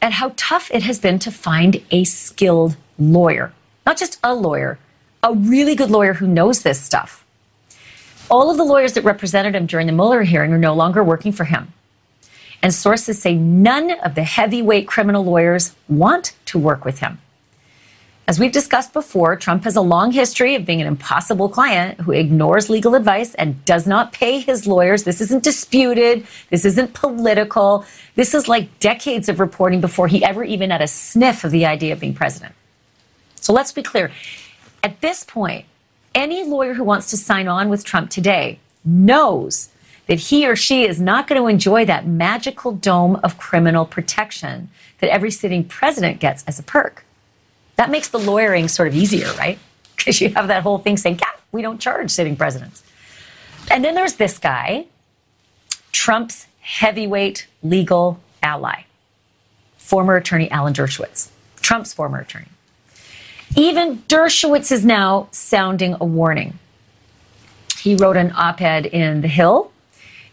at 0.00 0.12
how 0.12 0.34
tough 0.36 0.70
it 0.72 0.84
has 0.84 1.00
been 1.00 1.18
to 1.20 1.32
find 1.32 1.82
a 1.90 2.04
skilled 2.04 2.76
lawyer. 2.96 3.52
Not 3.84 3.98
just 3.98 4.20
a 4.22 4.34
lawyer, 4.34 4.78
a 5.22 5.34
really 5.34 5.74
good 5.74 5.90
lawyer 5.90 6.14
who 6.14 6.26
knows 6.26 6.62
this 6.62 6.80
stuff. 6.80 7.24
All 8.30 8.50
of 8.50 8.56
the 8.56 8.64
lawyers 8.64 8.92
that 8.94 9.04
represented 9.04 9.54
him 9.54 9.66
during 9.66 9.86
the 9.86 9.92
Mueller 9.92 10.22
hearing 10.22 10.52
are 10.52 10.58
no 10.58 10.74
longer 10.74 11.02
working 11.02 11.32
for 11.32 11.44
him. 11.44 11.72
And 12.62 12.72
sources 12.72 13.20
say 13.20 13.34
none 13.34 13.90
of 13.90 14.14
the 14.14 14.22
heavyweight 14.22 14.86
criminal 14.86 15.24
lawyers 15.24 15.74
want 15.88 16.34
to 16.46 16.58
work 16.58 16.84
with 16.84 17.00
him. 17.00 17.18
As 18.28 18.38
we've 18.38 18.52
discussed 18.52 18.92
before, 18.92 19.34
Trump 19.34 19.64
has 19.64 19.74
a 19.74 19.80
long 19.80 20.12
history 20.12 20.54
of 20.54 20.64
being 20.64 20.80
an 20.80 20.86
impossible 20.86 21.48
client 21.48 21.98
who 21.98 22.12
ignores 22.12 22.70
legal 22.70 22.94
advice 22.94 23.34
and 23.34 23.64
does 23.64 23.88
not 23.88 24.12
pay 24.12 24.38
his 24.38 24.68
lawyers. 24.68 25.02
This 25.02 25.20
isn't 25.20 25.42
disputed. 25.42 26.24
This 26.48 26.64
isn't 26.64 26.94
political. 26.94 27.84
This 28.14 28.32
is 28.32 28.46
like 28.46 28.78
decades 28.78 29.28
of 29.28 29.40
reporting 29.40 29.80
before 29.80 30.06
he 30.06 30.22
ever 30.22 30.44
even 30.44 30.70
had 30.70 30.80
a 30.80 30.86
sniff 30.86 31.42
of 31.42 31.50
the 31.50 31.66
idea 31.66 31.92
of 31.92 31.98
being 31.98 32.14
president. 32.14 32.54
So 33.34 33.52
let's 33.52 33.72
be 33.72 33.82
clear. 33.82 34.12
At 34.82 35.00
this 35.00 35.24
point, 35.24 35.66
any 36.14 36.44
lawyer 36.44 36.74
who 36.74 36.84
wants 36.84 37.10
to 37.10 37.16
sign 37.16 37.48
on 37.48 37.68
with 37.68 37.84
Trump 37.84 38.10
today 38.10 38.58
knows 38.84 39.68
that 40.06 40.18
he 40.18 40.46
or 40.46 40.56
she 40.56 40.84
is 40.84 41.00
not 41.00 41.28
going 41.28 41.40
to 41.40 41.46
enjoy 41.46 41.84
that 41.84 42.06
magical 42.06 42.72
dome 42.72 43.16
of 43.22 43.38
criminal 43.38 43.84
protection 43.84 44.68
that 44.98 45.10
every 45.10 45.30
sitting 45.30 45.64
president 45.64 46.18
gets 46.18 46.42
as 46.44 46.58
a 46.58 46.62
perk. 46.62 47.04
That 47.76 47.90
makes 47.90 48.08
the 48.08 48.18
lawyering 48.18 48.68
sort 48.68 48.88
of 48.88 48.94
easier, 48.94 49.32
right? 49.34 49.58
Because 50.00 50.18
you 50.18 50.30
have 50.30 50.48
that 50.48 50.62
whole 50.62 50.78
thing 50.78 50.96
saying, 50.96 51.18
yeah, 51.20 51.38
we 51.52 51.60
don't 51.60 51.78
charge 51.78 52.10
sitting 52.10 52.34
presidents. 52.34 52.82
And 53.70 53.84
then 53.84 53.94
there's 53.94 54.14
this 54.14 54.38
guy, 54.38 54.86
Trump's 55.92 56.46
heavyweight 56.60 57.46
legal 57.62 58.18
ally, 58.42 58.84
former 59.76 60.16
attorney 60.16 60.50
Alan 60.50 60.72
Dershowitz, 60.72 61.28
Trump's 61.60 61.92
former 61.92 62.18
attorney. 62.18 62.46
Even 63.56 63.98
Dershowitz 64.08 64.70
is 64.70 64.84
now 64.84 65.28
sounding 65.32 65.96
a 66.00 66.04
warning. 66.04 66.58
He 67.78 67.96
wrote 67.96 68.16
an 68.16 68.32
op 68.36 68.60
ed 68.60 68.86
in 68.86 69.22
The 69.22 69.28
Hill, 69.28 69.72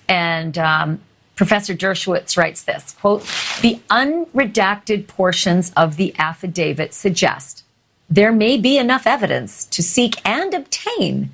and 0.07 0.57
um, 0.57 1.00
Professor 1.36 1.74
Dershowitz 1.74 2.38
writes 2.38 2.63
this 2.63 2.93
quote, 3.00 3.21
the 3.62 3.79
unredacted 3.89 5.07
portions 5.07 5.71
of 5.75 5.95
the 5.95 6.13
affidavit 6.17 6.93
suggest 6.93 7.63
there 8.09 8.31
may 8.31 8.57
be 8.57 8.77
enough 8.77 9.05
evidence 9.05 9.65
to 9.65 9.83
seek 9.83 10.15
and 10.25 10.53
obtain 10.53 11.29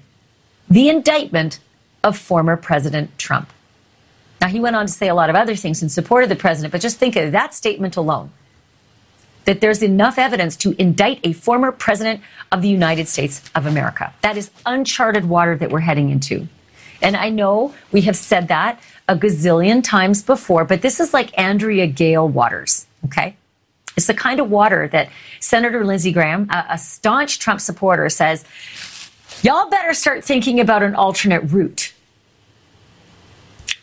the 0.70 0.90
indictment 0.90 1.60
of 2.04 2.18
former 2.18 2.58
President 2.58 3.16
Trump. 3.18 3.50
Now, 4.42 4.48
he 4.48 4.60
went 4.60 4.76
on 4.76 4.88
to 4.88 4.92
say 4.92 5.08
a 5.08 5.16
lot 5.16 5.30
of 5.30 5.36
other 5.36 5.56
things 5.56 5.84
in 5.84 5.90
support 5.90 6.24
of 6.24 6.30
the 6.30 6.36
president, 6.36 6.72
but 6.72 6.82
just 6.82 6.98
think 6.98 7.16
of 7.16 7.32
that 7.32 7.54
statement 7.54 7.96
alone 7.96 8.32
that 9.46 9.62
there's 9.62 9.84
enough 9.84 10.18
evidence 10.18 10.56
to 10.58 10.76
indict 10.82 11.20
a 11.24 11.34
former 11.34 11.72
president 11.72 12.22
of 12.52 12.62
the 12.62 12.70
United 12.70 13.08
States 13.08 13.50
of 13.56 13.66
America. 13.66 14.14
That 14.22 14.38
is 14.38 14.52
uncharted 14.66 15.28
water 15.28 15.58
that 15.58 15.70
we're 15.70 15.80
heading 15.80 16.10
into. 16.10 16.48
And 17.02 17.18
I 17.18 17.30
know 17.30 17.74
we 17.92 18.02
have 18.02 18.16
said 18.16 18.48
that 18.48 18.80
a 19.10 19.16
gazillion 19.16 19.84
times 19.84 20.24
before, 20.24 20.64
but 20.64 20.82
this 20.82 21.00
is 21.00 21.14
like 21.14 21.38
Andrea 21.38 21.88
Gail 21.88 22.28
waters, 22.28 22.88
okay? 23.06 23.36
It's 23.98 24.08
the 24.08 24.14
kind 24.14 24.40
of 24.40 24.50
water 24.50 24.88
that 24.88 25.10
Senator 25.40 25.84
Lindsey 25.86 26.12
Graham, 26.12 26.50
a, 26.50 26.66
a 26.72 26.78
staunch 26.78 27.40
Trump 27.40 27.60
supporter, 27.60 28.10
says, 28.10 28.46
y'all 29.44 29.70
better 29.70 29.94
start 29.94 30.24
thinking 30.24 30.60
about 30.60 30.82
an 30.82 30.96
alternate 30.96 31.42
route. 31.42 31.94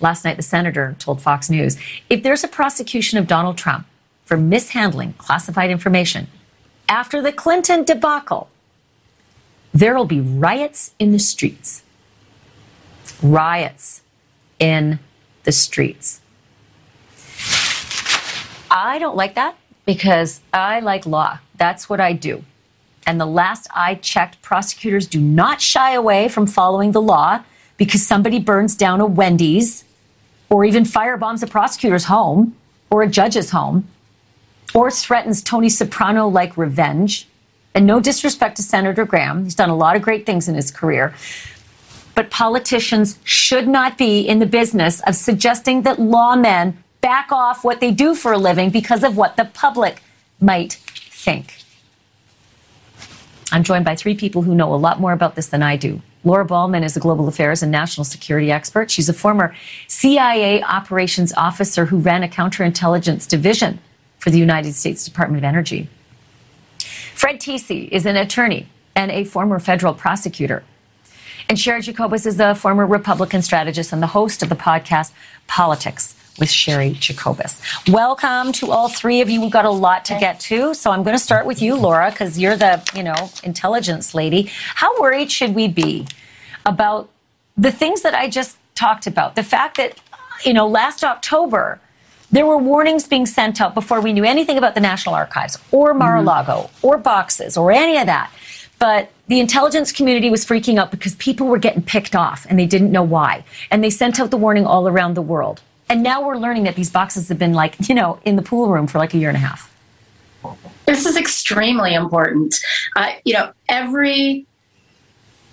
Last 0.01 0.25
night, 0.25 0.39
the 0.39 0.43
senator 0.43 0.97
told 0.99 1.21
Fox 1.21 1.51
News 1.51 1.77
if 2.09 2.23
there's 2.23 2.43
a 2.43 2.49
prosecution 2.49 3.19
of 3.19 3.27
Donald 3.27 3.59
Trump 3.59 3.87
for 4.31 4.37
mishandling 4.37 5.13
classified 5.15 5.73
information 5.73 6.29
after 6.89 7.21
the 7.21 7.33
Clinton 7.33 7.83
debacle, 7.83 8.49
there'll 9.75 10.05
be 10.05 10.21
riots 10.21 10.95
in 11.01 11.11
the 11.11 11.19
streets. 11.19 11.83
Riots 13.21 14.03
in 14.61 15.01
the 15.43 15.51
streets. 15.51 16.21
I 18.71 19.01
don't 19.01 19.17
like 19.17 19.35
that 19.35 19.57
because 19.85 20.41
I 20.53 20.79
like 20.79 21.07
law. 21.07 21.41
That's 21.57 21.89
what 21.89 22.01
I 22.01 22.13
do. 22.13 22.45
And 23.09 23.21
the 23.21 23.27
last 23.27 23.67
I 23.75 23.97
checked, 23.97 24.43
prosecutors 24.43 25.09
do 25.09 25.21
not 25.21 25.61
shy 25.61 25.93
away 25.95 26.29
from 26.29 26.47
following 26.47 26.93
the 26.93 27.03
law 27.03 27.43
because 27.79 28.07
somebody 28.07 28.39
burns 28.39 28.77
down 28.77 29.01
a 29.01 29.07
Wendy's 29.07 29.83
or 30.49 30.65
even 30.65 30.85
firebombs 30.85 31.43
a 31.43 31.49
prosecutor's 31.49 32.05
home 32.05 32.55
or 32.91 33.03
a 33.03 33.09
judge's 33.09 33.51
home 33.51 33.89
or 34.75 34.91
threatens 34.91 35.43
Tony 35.43 35.69
Soprano 35.69 36.29
like 36.29 36.57
revenge. 36.57 37.27
And 37.75 37.87
no 37.87 38.01
disrespect 38.01 38.57
to 38.57 38.63
Senator 38.63 39.05
Graham, 39.05 39.45
he's 39.45 39.55
done 39.55 39.71
a 39.71 39.77
lot 39.77 39.95
of 39.95 40.03
great 40.03 40.27
things 40.27 40.49
in 40.49 40.57
his 40.57 40.73
career 40.73 41.15
but 42.15 42.31
politicians 42.31 43.19
should 43.25 43.67
not 43.67 43.97
be 43.97 44.21
in 44.21 44.41
the 44.41 44.47
business 44.47 45.01
of 45.07 45.15
suggesting 45.15 45.83
that 45.83 45.99
lawmen 45.99 46.75
back 47.01 47.33
off 47.33 47.65
what 47.65 47.81
they 47.81 47.91
do 47.91 48.15
for 48.15 48.33
a 48.33 48.39
living 48.39 48.69
because 48.69 49.03
of 49.03 49.17
what 49.17 49.39
the 49.39 49.45
public 49.47 50.03
might 50.39 50.75
think. 50.75 51.57
I'm 53.53 53.65
joined 53.65 53.85
by 53.85 53.97
three 53.97 54.15
people 54.15 54.43
who 54.43 54.55
know 54.55 54.75
a 54.75 54.77
lot 54.77 55.01
more 55.01 55.13
about 55.13 55.35
this 55.35 55.49
than 55.49 55.63
I 55.63 55.77
do. 55.77 56.03
Laura 56.23 56.45
Ballman 56.45 56.85
is 56.85 56.95
a 56.95 57.01
global 57.01 57.27
affairs 57.27 57.63
and 57.63 57.73
national 57.73 58.05
security 58.05 58.53
expert. 58.53 58.91
She's 58.91 59.09
a 59.09 59.15
former 59.15 59.57
CIA 59.89 60.63
operations 60.63 61.33
officer 61.39 61.87
who 61.87 61.97
ran 61.97 62.23
a 62.23 62.29
counterintelligence 62.29 63.27
division 63.27 63.79
for 64.21 64.31
the 64.31 64.39
United 64.39 64.75
States 64.75 65.05
Department 65.05 65.39
of 65.39 65.45
Energy. 65.45 65.89
Fred 67.15 67.41
Tecce 67.41 67.89
is 67.89 68.07
an 68.07 68.17
attorney 68.17 68.69
and 68.95 69.11
a 69.11 69.25
former 69.25 69.59
federal 69.59 69.95
prosecutor. 69.95 70.63
And 71.49 71.59
Cheri 71.59 71.83
Jacobus 71.83 72.27
is 72.27 72.37
the 72.37 72.55
former 72.55 72.87
Republican 72.87 73.43
strategist 73.43 73.93
and 73.93 74.01
the 74.01 74.07
host 74.07 74.43
of 74.43 74.49
the 74.49 74.55
podcast 74.55 75.13
Politics 75.49 76.15
with 76.39 76.49
Cheri 76.49 76.93
Jacobus. 76.93 77.61
Welcome 77.89 78.53
to 78.53 78.71
all 78.71 78.89
three 78.89 79.21
of 79.21 79.29
you. 79.29 79.41
We've 79.41 79.51
got 79.51 79.65
a 79.65 79.71
lot 79.71 80.05
to 80.07 80.19
get 80.19 80.39
to. 80.41 80.75
So 80.75 80.91
I'm 80.91 81.03
going 81.03 81.17
to 81.17 81.23
start 81.23 81.47
with 81.47 81.61
you, 81.61 81.75
Laura, 81.75 82.11
because 82.11 82.39
you're 82.39 82.57
the, 82.57 82.83
you 82.95 83.03
know, 83.03 83.31
intelligence 83.43 84.15
lady. 84.15 84.51
How 84.75 85.01
worried 85.01 85.33
should 85.33 85.55
we 85.55 85.67
be 85.67 86.07
about 86.65 87.11
the 87.57 87.73
things 87.73 88.03
that 88.03 88.15
I 88.15 88.29
just 88.29 88.57
talked 88.75 89.07
about? 89.07 89.35
The 89.35 89.43
fact 89.43 89.77
that, 89.77 89.99
you 90.45 90.53
know, 90.53 90.69
last 90.69 91.03
October, 91.03 91.81
there 92.33 92.47
were 92.47 92.59
warnings 92.59 93.07
being 93.07 93.27
sent 93.27 93.61
out 93.61 93.75
before 93.75 94.01
we 94.01 94.13
knew 94.13 94.25
anything 94.25 94.57
about 94.57 94.75
the 94.75 94.81
National 94.81 95.15
Archives 95.15 95.59
or 95.73 95.95
Mar-a-Lago 95.95 96.53
mm-hmm. 96.53 96.87
or 96.87 96.99
boxes 96.99 97.57
or 97.57 97.73
any 97.73 97.99
of 97.99 98.07
that. 98.07 98.33
But 98.79 99.11
the 99.27 99.41
intelligence 99.41 99.93
community 99.93 100.31
was 100.31 100.45
freaking 100.45 100.79
out 100.79 100.91
because 100.91 101.15
people 101.17 101.47
were 101.47 101.59
getting 101.59 101.83
picked 101.83 102.17
off 102.17 102.47
and 102.49 102.59
they 102.59 102.67
didn't 102.67 102.91
know 102.91 103.03
why. 103.03 103.45
And 103.71 103.85
they 103.85 103.91
sent 103.91 104.19
out 104.19 104.31
the 104.31 104.37
warning 104.37 104.65
all 104.65 104.89
around 104.89 105.15
the 105.15 105.23
world. 105.23 105.61
And 105.89 106.03
now 106.03 106.25
we're 106.25 106.37
learning 106.37 106.63
that 106.65 106.77
these 106.77 106.91
boxes 106.91 107.29
have 107.29 107.39
been 107.39 107.53
like, 107.53 107.77
you 107.89 107.95
know, 107.95 108.21
in 108.25 108.37
the 108.37 108.43
pool 108.43 108.69
room 108.69 108.87
for 108.87 108.99
like 108.99 109.13
a 109.13 109.19
year 109.19 109.29
and 109.29 109.37
a 109.37 109.41
half. 109.41 109.75
This 110.87 111.05
is 111.05 111.17
extremely 111.17 111.95
important. 111.95 112.55
Uh, 112.97 113.13
you 113.25 113.35
know, 113.35 113.53
every 113.69 114.47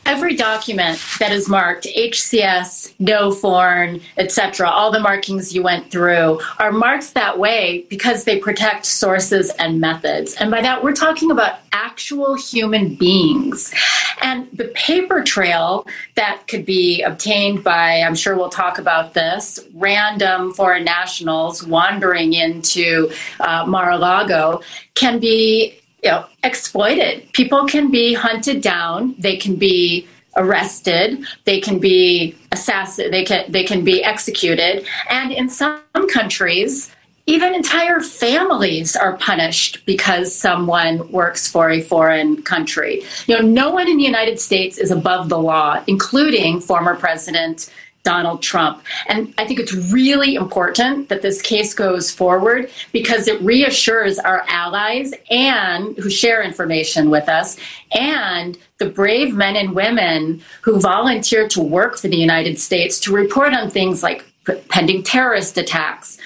every 0.07 0.35
document 0.35 0.99
that 1.19 1.31
is 1.31 1.49
marked 1.49 1.85
HCS, 1.85 2.93
NOFORN, 2.99 4.01
etc., 4.17 4.69
all 4.69 4.89
the 4.89 4.99
markings 4.99 5.53
you 5.53 5.61
went 5.61 5.91
through 5.91 6.39
are 6.59 6.71
marked 6.71 7.13
that 7.13 7.37
way 7.37 7.85
because 7.89 8.23
they 8.23 8.39
protect 8.39 8.85
sources 8.85 9.51
and 9.59 9.79
methods. 9.81 10.33
And 10.35 10.49
by 10.49 10.61
that, 10.61 10.83
we're 10.83 10.93
talking 10.93 11.29
about 11.29 11.59
actual 11.73 12.35
human 12.35 12.95
beings. 12.95 13.73
And 14.21 14.47
the 14.53 14.69
paper 14.69 15.23
trail 15.23 15.85
that 16.15 16.47
could 16.47 16.65
be 16.65 17.03
obtained 17.03 17.63
by, 17.63 18.01
I'm 18.01 18.15
sure 18.15 18.35
we'll 18.35 18.49
talk 18.49 18.79
about 18.79 19.13
this, 19.13 19.59
random 19.73 20.53
foreign 20.53 20.85
nationals 20.85 21.63
wandering 21.63 22.33
into 22.33 23.11
uh, 23.39 23.65
Mar 23.65 23.91
a 23.91 23.97
Lago 23.97 24.61
can 24.95 25.19
be 25.19 25.79
you 26.03 26.11
know, 26.11 26.25
exploited. 26.43 27.31
People 27.33 27.65
can 27.65 27.89
be 27.89 28.13
hunted 28.13 28.61
down. 28.61 29.15
They 29.17 29.37
can 29.37 29.55
be 29.55 30.07
arrested. 30.35 31.25
They 31.45 31.59
can 31.59 31.79
be 31.79 32.37
assassinated. 32.51 33.13
They 33.13 33.25
can 33.25 33.51
they 33.51 33.63
can 33.63 33.83
be 33.83 34.03
executed. 34.03 34.85
And 35.09 35.31
in 35.31 35.49
some 35.49 35.81
countries, 36.13 36.91
even 37.25 37.53
entire 37.53 37.99
families 37.99 38.95
are 38.95 39.17
punished 39.17 39.85
because 39.85 40.33
someone 40.33 41.11
works 41.11 41.51
for 41.51 41.69
a 41.69 41.81
foreign 41.81 42.41
country. 42.43 43.03
You 43.27 43.35
know, 43.35 43.45
no 43.45 43.69
one 43.69 43.89
in 43.89 43.97
the 43.97 44.03
United 44.03 44.39
States 44.39 44.77
is 44.77 44.91
above 44.91 45.27
the 45.27 45.37
law, 45.37 45.83
including 45.87 46.61
former 46.61 46.95
President 46.95 47.69
Donald 48.07 48.41
Trump. 48.41 48.81
And 49.07 49.33
I 49.37 49.45
think 49.45 49.59
it's 49.59 49.73
really 49.73 50.35
important 50.35 51.09
that 51.09 51.21
this 51.21 51.41
case 51.41 51.73
goes 51.73 52.09
forward 52.09 52.69
because 52.93 53.27
it 53.27 53.41
reassures 53.41 54.17
our 54.17 54.45
allies 54.47 55.13
and 55.29 55.97
who 55.97 56.09
share 56.09 56.41
information 56.41 57.09
with 57.09 57.27
us 57.27 57.57
and 57.91 58.57
the 58.77 58.85
brave 58.85 59.35
men 59.35 59.57
and 59.57 59.75
women 59.75 60.41
who 60.61 60.79
volunteer 60.79 61.49
to 61.49 61.61
work 61.61 61.97
for 61.97 62.07
the 62.07 62.15
United 62.15 62.57
States 62.57 62.97
to 63.01 63.11
report 63.11 63.53
on 63.53 63.69
things 63.69 64.03
like 64.03 64.23
pending 64.69 65.03
terrorist 65.03 65.57
attacks, 65.57 66.17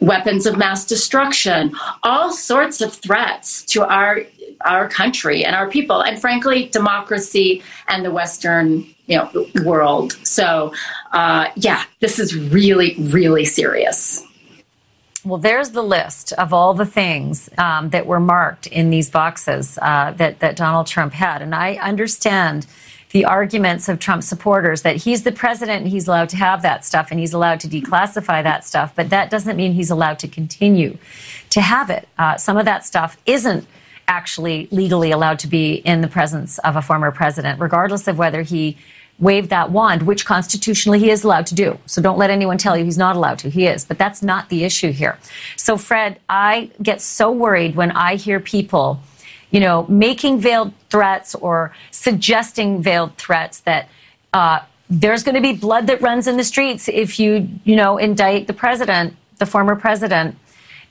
weapons 0.00 0.44
of 0.44 0.58
mass 0.58 0.84
destruction, 0.84 1.74
all 2.02 2.30
sorts 2.30 2.82
of 2.82 2.92
threats 2.92 3.62
to 3.62 3.86
our 3.86 4.20
our 4.64 4.88
country 4.88 5.44
and 5.44 5.54
our 5.54 5.68
people, 5.68 6.02
and 6.02 6.20
frankly, 6.20 6.66
democracy 6.68 7.62
and 7.88 8.04
the 8.04 8.10
Western 8.10 8.86
you 9.06 9.16
know 9.16 9.46
world. 9.64 10.12
So, 10.26 10.72
uh, 11.12 11.48
yeah, 11.56 11.84
this 12.00 12.18
is 12.18 12.36
really, 12.36 12.96
really 12.98 13.44
serious. 13.44 14.26
Well, 15.24 15.38
there's 15.38 15.70
the 15.70 15.82
list 15.82 16.32
of 16.32 16.52
all 16.52 16.74
the 16.74 16.86
things 16.86 17.48
um, 17.56 17.90
that 17.90 18.06
were 18.06 18.18
marked 18.18 18.66
in 18.66 18.90
these 18.90 19.08
boxes 19.08 19.78
uh, 19.80 20.12
that 20.12 20.40
that 20.40 20.56
Donald 20.56 20.86
Trump 20.86 21.12
had, 21.12 21.42
and 21.42 21.54
I 21.54 21.74
understand 21.74 22.66
the 23.12 23.26
arguments 23.26 23.88
of 23.88 23.98
Trump 23.98 24.22
supporters 24.22 24.82
that 24.82 24.96
he's 24.96 25.22
the 25.22 25.32
president 25.32 25.82
and 25.82 25.90
he's 25.90 26.08
allowed 26.08 26.30
to 26.30 26.36
have 26.36 26.62
that 26.62 26.84
stuff 26.84 27.10
and 27.10 27.20
he's 27.20 27.34
allowed 27.34 27.60
to 27.60 27.68
declassify 27.68 28.42
that 28.42 28.64
stuff, 28.64 28.94
but 28.96 29.10
that 29.10 29.30
doesn't 29.30 29.56
mean 29.56 29.72
he's 29.72 29.90
allowed 29.90 30.18
to 30.18 30.26
continue 30.26 30.96
to 31.50 31.60
have 31.60 31.90
it. 31.90 32.08
Uh, 32.18 32.36
some 32.36 32.56
of 32.56 32.64
that 32.64 32.84
stuff 32.84 33.18
isn't 33.26 33.66
actually 34.08 34.68
legally 34.70 35.10
allowed 35.10 35.38
to 35.40 35.46
be 35.46 35.74
in 35.74 36.00
the 36.00 36.08
presence 36.08 36.58
of 36.58 36.76
a 36.76 36.82
former 36.82 37.10
president, 37.10 37.60
regardless 37.60 38.08
of 38.08 38.18
whether 38.18 38.42
he 38.42 38.76
waved 39.18 39.50
that 39.50 39.70
wand, 39.70 40.02
which 40.02 40.24
constitutionally 40.24 40.98
he 40.98 41.10
is 41.10 41.22
allowed 41.22 41.46
to 41.46 41.54
do. 41.54 41.78
So 41.86 42.02
don't 42.02 42.18
let 42.18 42.30
anyone 42.30 42.58
tell 42.58 42.76
you 42.76 42.84
he's 42.84 42.98
not 42.98 43.14
allowed 43.14 43.38
to. 43.40 43.50
He 43.50 43.66
is. 43.66 43.84
But 43.84 43.98
that's 43.98 44.22
not 44.22 44.48
the 44.48 44.64
issue 44.64 44.90
here. 44.90 45.18
So, 45.56 45.76
Fred, 45.76 46.18
I 46.28 46.70
get 46.82 47.00
so 47.00 47.30
worried 47.30 47.76
when 47.76 47.92
I 47.92 48.16
hear 48.16 48.40
people, 48.40 49.00
you 49.50 49.60
know, 49.60 49.86
making 49.88 50.40
veiled 50.40 50.72
threats 50.90 51.34
or 51.34 51.74
suggesting 51.90 52.82
veiled 52.82 53.16
threats 53.16 53.60
that, 53.60 53.88
uh, 54.32 54.60
there's 54.90 55.22
going 55.22 55.36
to 55.36 55.40
be 55.40 55.52
blood 55.54 55.86
that 55.86 56.02
runs 56.02 56.26
in 56.26 56.36
the 56.36 56.44
streets 56.44 56.86
if 56.88 57.18
you, 57.18 57.48
you 57.64 57.76
know, 57.76 57.96
indict 57.96 58.46
the 58.46 58.52
president, 58.52 59.16
the 59.38 59.46
former 59.46 59.74
president. 59.74 60.36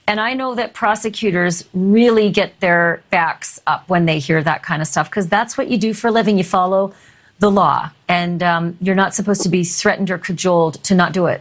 And 0.06 0.20
I 0.20 0.34
know 0.34 0.54
that 0.54 0.74
prosecutors 0.74 1.64
really 1.72 2.30
get 2.30 2.58
their 2.60 3.02
backs 3.10 3.60
up 3.66 3.88
when 3.88 4.06
they 4.06 4.18
hear 4.18 4.42
that 4.42 4.62
kind 4.62 4.82
of 4.82 4.88
stuff 4.88 5.08
because 5.08 5.28
that's 5.28 5.56
what 5.56 5.70
you 5.70 5.78
do 5.78 5.94
for 5.94 6.08
a 6.08 6.10
living. 6.10 6.38
You 6.38 6.44
follow 6.44 6.92
the 7.38 7.50
law, 7.50 7.90
and 8.08 8.42
um, 8.42 8.76
you're 8.80 8.94
not 8.94 9.14
supposed 9.14 9.42
to 9.42 9.48
be 9.48 9.64
threatened 9.64 10.10
or 10.10 10.18
cajoled 10.18 10.82
to 10.84 10.94
not 10.94 11.12
do 11.12 11.26
it. 11.26 11.40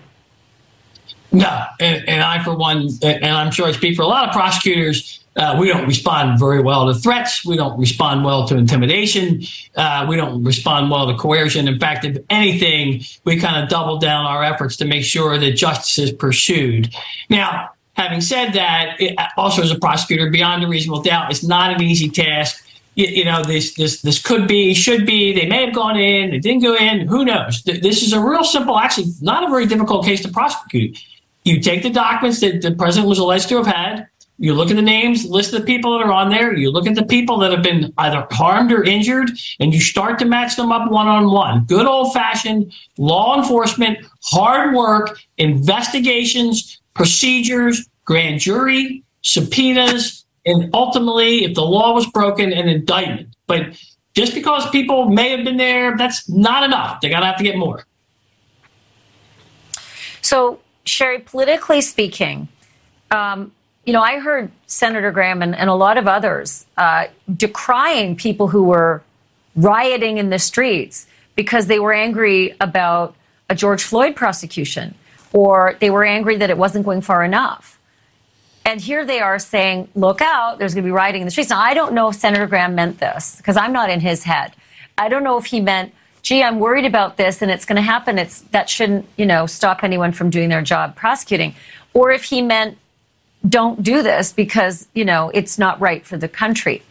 No, 1.32 1.65
and, 1.80 2.08
and 2.08 2.24
I, 2.24 2.44
for 2.44 2.56
one, 2.56 2.89
and 3.01 3.25
I'm 3.25 3.51
sure 3.51 3.68
I 3.68 3.72
speak 3.72 3.96
for 3.96 4.01
a 4.01 4.08
lot 4.08 4.27
of 4.27 4.34
prosecutors, 4.34 5.22
uh, 5.38 5.56
we 5.58 5.68
don't 5.68 5.88
respond 5.88 6.38
very 6.39 6.62
well 6.62 6.91
to 6.94 7.00
threats. 7.00 7.46
We 7.46 7.56
don't 7.56 7.80
respond 7.80 8.25
well 8.25 8.46
to 8.50 8.58
intimidation. 8.58 9.44
Uh, 9.75 10.06
we 10.10 10.18
don't 10.18 10.44
respond 10.44 10.91
well 10.91 11.08
to 11.08 11.18
coercion. 11.18 11.70
In 11.70 11.80
fact, 11.80 12.03
if 12.03 12.18
anything, 12.30 13.03
we 13.24 13.39
kind 13.39 13.63
of 13.63 13.70
double 13.70 13.98
down 13.98 14.25
our 14.25 14.44
efforts 14.44 14.75
to 14.77 14.86
make 14.86 15.06
sure 15.06 15.38
that 15.38 15.51
justice 15.51 15.98
is 15.98 16.12
pursued. 16.12 16.94
Now, 17.30 17.70
Having 17.93 18.21
said 18.21 18.53
that, 18.53 18.95
it, 19.00 19.17
also 19.38 19.62
as 19.62 19.71
a 19.71 19.79
prosecutor, 19.79 20.29
beyond 20.29 20.63
a 20.63 20.67
reasonable 20.67 21.01
doubt, 21.01 21.29
it's 21.29 21.43
not 21.43 21.74
an 21.74 21.81
easy 21.81 22.10
task. 22.10 22.65
You, 22.95 23.07
you, 23.07 23.25
know, 23.25 23.43
this 23.43 23.75
this 23.75 24.01
this 24.01 24.21
could 24.21 24.48
be, 24.48 24.74
should 24.74 25.05
be. 25.05 25.33
They 25.33 25.48
may 25.48 25.65
have 25.65 25.75
gone 25.75 25.98
in, 25.98 26.31
they 26.31 26.39
didn't 26.39 26.62
go 26.62 26.75
in. 26.75 27.07
Who 27.07 27.25
knows? 27.25 27.63
This 27.63 28.03
is 28.03 28.13
a 28.13 28.19
real 28.19 28.43
simple, 28.43 28.77
actually, 28.77 29.07
not 29.21 29.43
a 29.43 29.50
very 29.50 29.65
difficult 29.65 30.05
case 30.05 30.21
to 30.24 30.29
prosecute. 30.29 30.98
You 31.43 31.60
take 31.60 31.83
the 31.83 31.89
documents 31.89 32.39
that 32.41 32.62
the 32.62 32.71
president 32.71 33.10
was 33.10 33.19
alleged 33.19 33.50
to 33.50 33.57
have 33.57 33.67
had. 33.67 34.07
You 34.38 34.55
look 34.55 34.71
at 34.71 34.75
the 34.75 34.81
names, 34.81 35.25
list 35.29 35.51
the 35.51 35.62
people 35.62 35.95
that 35.95 36.03
are 36.03 36.12
on 36.12 36.29
there. 36.29 36.55
You 36.57 36.71
look 36.71 36.88
at 36.88 36.95
the 36.95 37.05
people 37.05 37.38
that 37.39 37.51
have 37.51 37.62
been 37.62 37.93
either 38.00 38.25
harmed 38.31 38.71
or 38.71 38.83
injured, 38.83 39.29
and 39.60 39.71
you 39.71 39.79
start 39.79 40.17
to 40.17 40.25
match 40.25 40.55
them 40.55 40.71
up 40.71 40.89
one 40.89 41.07
on 41.07 41.31
one. 41.31 41.65
Good 41.65 41.86
old 41.86 42.12
fashioned 42.12 42.74
law 42.98 43.38
enforcement, 43.39 44.00
hard 44.24 44.74
work, 44.75 45.19
investigations, 45.38 46.81
procedures, 46.93 47.88
grand 48.06 48.39
jury, 48.39 49.04
subpoenas, 49.21 50.25
and 50.45 50.69
ultimately, 50.73 51.43
if 51.45 51.54
the 51.54 51.63
law 51.63 51.93
was 51.93 52.08
broken, 52.08 52.51
an 52.51 52.67
indictment. 52.67 53.36
But 53.47 53.80
just 54.15 54.34
because 54.34 54.69
people 54.71 55.10
may 55.10 55.30
have 55.30 55.45
been 55.45 55.58
there, 55.58 55.95
that's 55.97 56.27
not 56.27 56.63
enough. 56.63 56.99
They're 56.99 57.12
going 57.12 57.21
to 57.21 57.27
have 57.27 57.38
to 57.38 57.43
get 57.43 57.58
more. 57.58 57.86
So, 60.21 60.60
Sherry, 60.86 61.19
politically 61.19 61.82
speaking, 61.82 62.47
um, 63.12 63.51
you 63.86 63.93
know, 63.93 64.01
I 64.01 64.19
heard 64.19 64.51
Senator 64.67 65.12
Graham 65.12 65.41
and, 65.41 65.56
and 65.56 65.69
a 65.69 65.73
lot 65.73 65.97
of 65.97 66.08
others 66.08 66.65
uh, 66.77 67.08
decrying 67.36 68.15
people 68.15 68.47
who 68.47 68.63
were 68.63 69.01
rioting 69.56 70.17
in 70.17 70.30
the 70.30 70.39
streets 70.39 71.08
because 71.36 71.67
they 71.67 71.80
were 71.80 71.93
angry 71.93 72.56
about 72.62 73.15
a 73.49 73.56
George 73.56 73.84
Floyd 73.84 74.15
prosecution 74.15 74.95
or 75.34 75.78
they 75.80 75.89
were 75.89 76.04
angry 76.04 76.38
that 76.38 76.50
it 76.50 76.58
wasn't 76.58 76.86
going 76.86 77.02
far 77.02 77.24
enough. 77.24 77.80
And 78.65 78.80
here 78.80 79.06
they 79.06 79.20
are 79.20 79.39
saying, 79.39 79.89
look 79.96 80.22
out, 80.22 80.60
there's 80.60 80.74
going 80.74 80.84
to 80.84 80.88
be 80.88 80.91
rioting 80.91 81.22
in 81.22 81.26
the 81.26 81.32
streets. 81.32 81.50
Now, 81.50 81.60
I 81.60 81.74
don't 81.74 81.94
know 81.94 82.10
if 82.10 82.15
Senator 82.15 82.46
Graham 82.48 82.76
meant 82.76 83.00
this 83.00 83.38
because 83.38 83.58
I'm 83.58 83.74
not 83.74 83.89
in 83.89 84.00
his 84.00 84.24
head. 84.24 84.54
I 84.98 85.10
don't 85.10 85.24
know 85.24 85.38
if 85.38 85.46
he 85.46 85.60
meant, 85.60 85.94
gee, 86.22 86.44
I'm 86.44 86.60
worried 86.60 86.86
about 86.86 87.17
this 87.17 87.41
and 87.41 87.50
it's 87.50 87.65
going 87.65 87.78
to 87.78 87.82
happen. 87.82 88.20
It's, 88.20 88.41
that 88.52 88.70
shouldn't, 88.70 89.08
you 89.17 89.26
know, 89.26 89.48
stop 89.48 89.84
anyone 89.84 90.12
from 90.12 90.30
doing 90.30 90.50
their 90.50 90.62
job 90.62 90.96
prosecuting. 90.96 91.56
Or 91.94 92.12
if 92.12 92.24
he 92.24 92.41
meant, 92.41 92.78
don't 93.48 93.82
do 93.82 94.04
this 94.04 94.32
because, 94.32 94.88
you 94.94 95.06
know, 95.06 95.32
it's 95.34 95.58
not 95.58 95.82
right 95.82 96.06
for 96.06 96.17
the 96.17 96.28
country. 96.28 96.84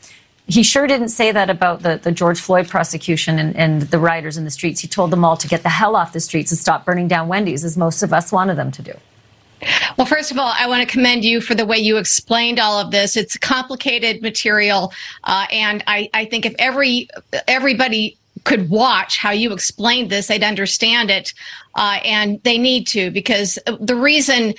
He 0.50 0.64
sure 0.64 0.86
didn't 0.86 1.10
say 1.10 1.30
that 1.30 1.48
about 1.48 1.82
the, 1.82 2.00
the 2.02 2.10
George 2.10 2.40
Floyd 2.40 2.68
prosecution 2.68 3.38
and, 3.38 3.54
and 3.54 3.82
the 3.82 4.00
rioters 4.00 4.36
in 4.36 4.44
the 4.44 4.50
streets. 4.50 4.80
He 4.80 4.88
told 4.88 5.12
them 5.12 5.24
all 5.24 5.36
to 5.36 5.46
get 5.46 5.62
the 5.62 5.68
hell 5.68 5.94
off 5.94 6.12
the 6.12 6.20
streets 6.20 6.50
and 6.50 6.58
stop 6.58 6.84
burning 6.84 7.06
down 7.06 7.28
Wendy's, 7.28 7.64
as 7.64 7.76
most 7.76 8.02
of 8.02 8.12
us 8.12 8.32
wanted 8.32 8.56
them 8.56 8.72
to 8.72 8.82
do. 8.82 8.92
Well, 9.96 10.06
first 10.06 10.30
of 10.30 10.38
all, 10.38 10.52
I 10.56 10.66
want 10.66 10.82
to 10.82 10.90
commend 10.90 11.24
you 11.24 11.40
for 11.40 11.54
the 11.54 11.66
way 11.66 11.78
you 11.78 11.98
explained 11.98 12.58
all 12.58 12.80
of 12.80 12.90
this. 12.90 13.16
It's 13.16 13.36
complicated 13.36 14.22
material, 14.22 14.92
uh, 15.24 15.46
and 15.52 15.84
I, 15.86 16.08
I 16.14 16.24
think 16.24 16.46
if 16.46 16.54
every 16.58 17.08
everybody 17.46 18.16
could 18.44 18.70
watch 18.70 19.18
how 19.18 19.32
you 19.32 19.52
explained 19.52 20.10
this, 20.10 20.28
they'd 20.28 20.42
understand 20.42 21.10
it, 21.10 21.34
uh, 21.74 22.00
and 22.04 22.42
they 22.42 22.56
need 22.56 22.86
to 22.88 23.10
because 23.10 23.58
the 23.78 23.94
reason 23.94 24.54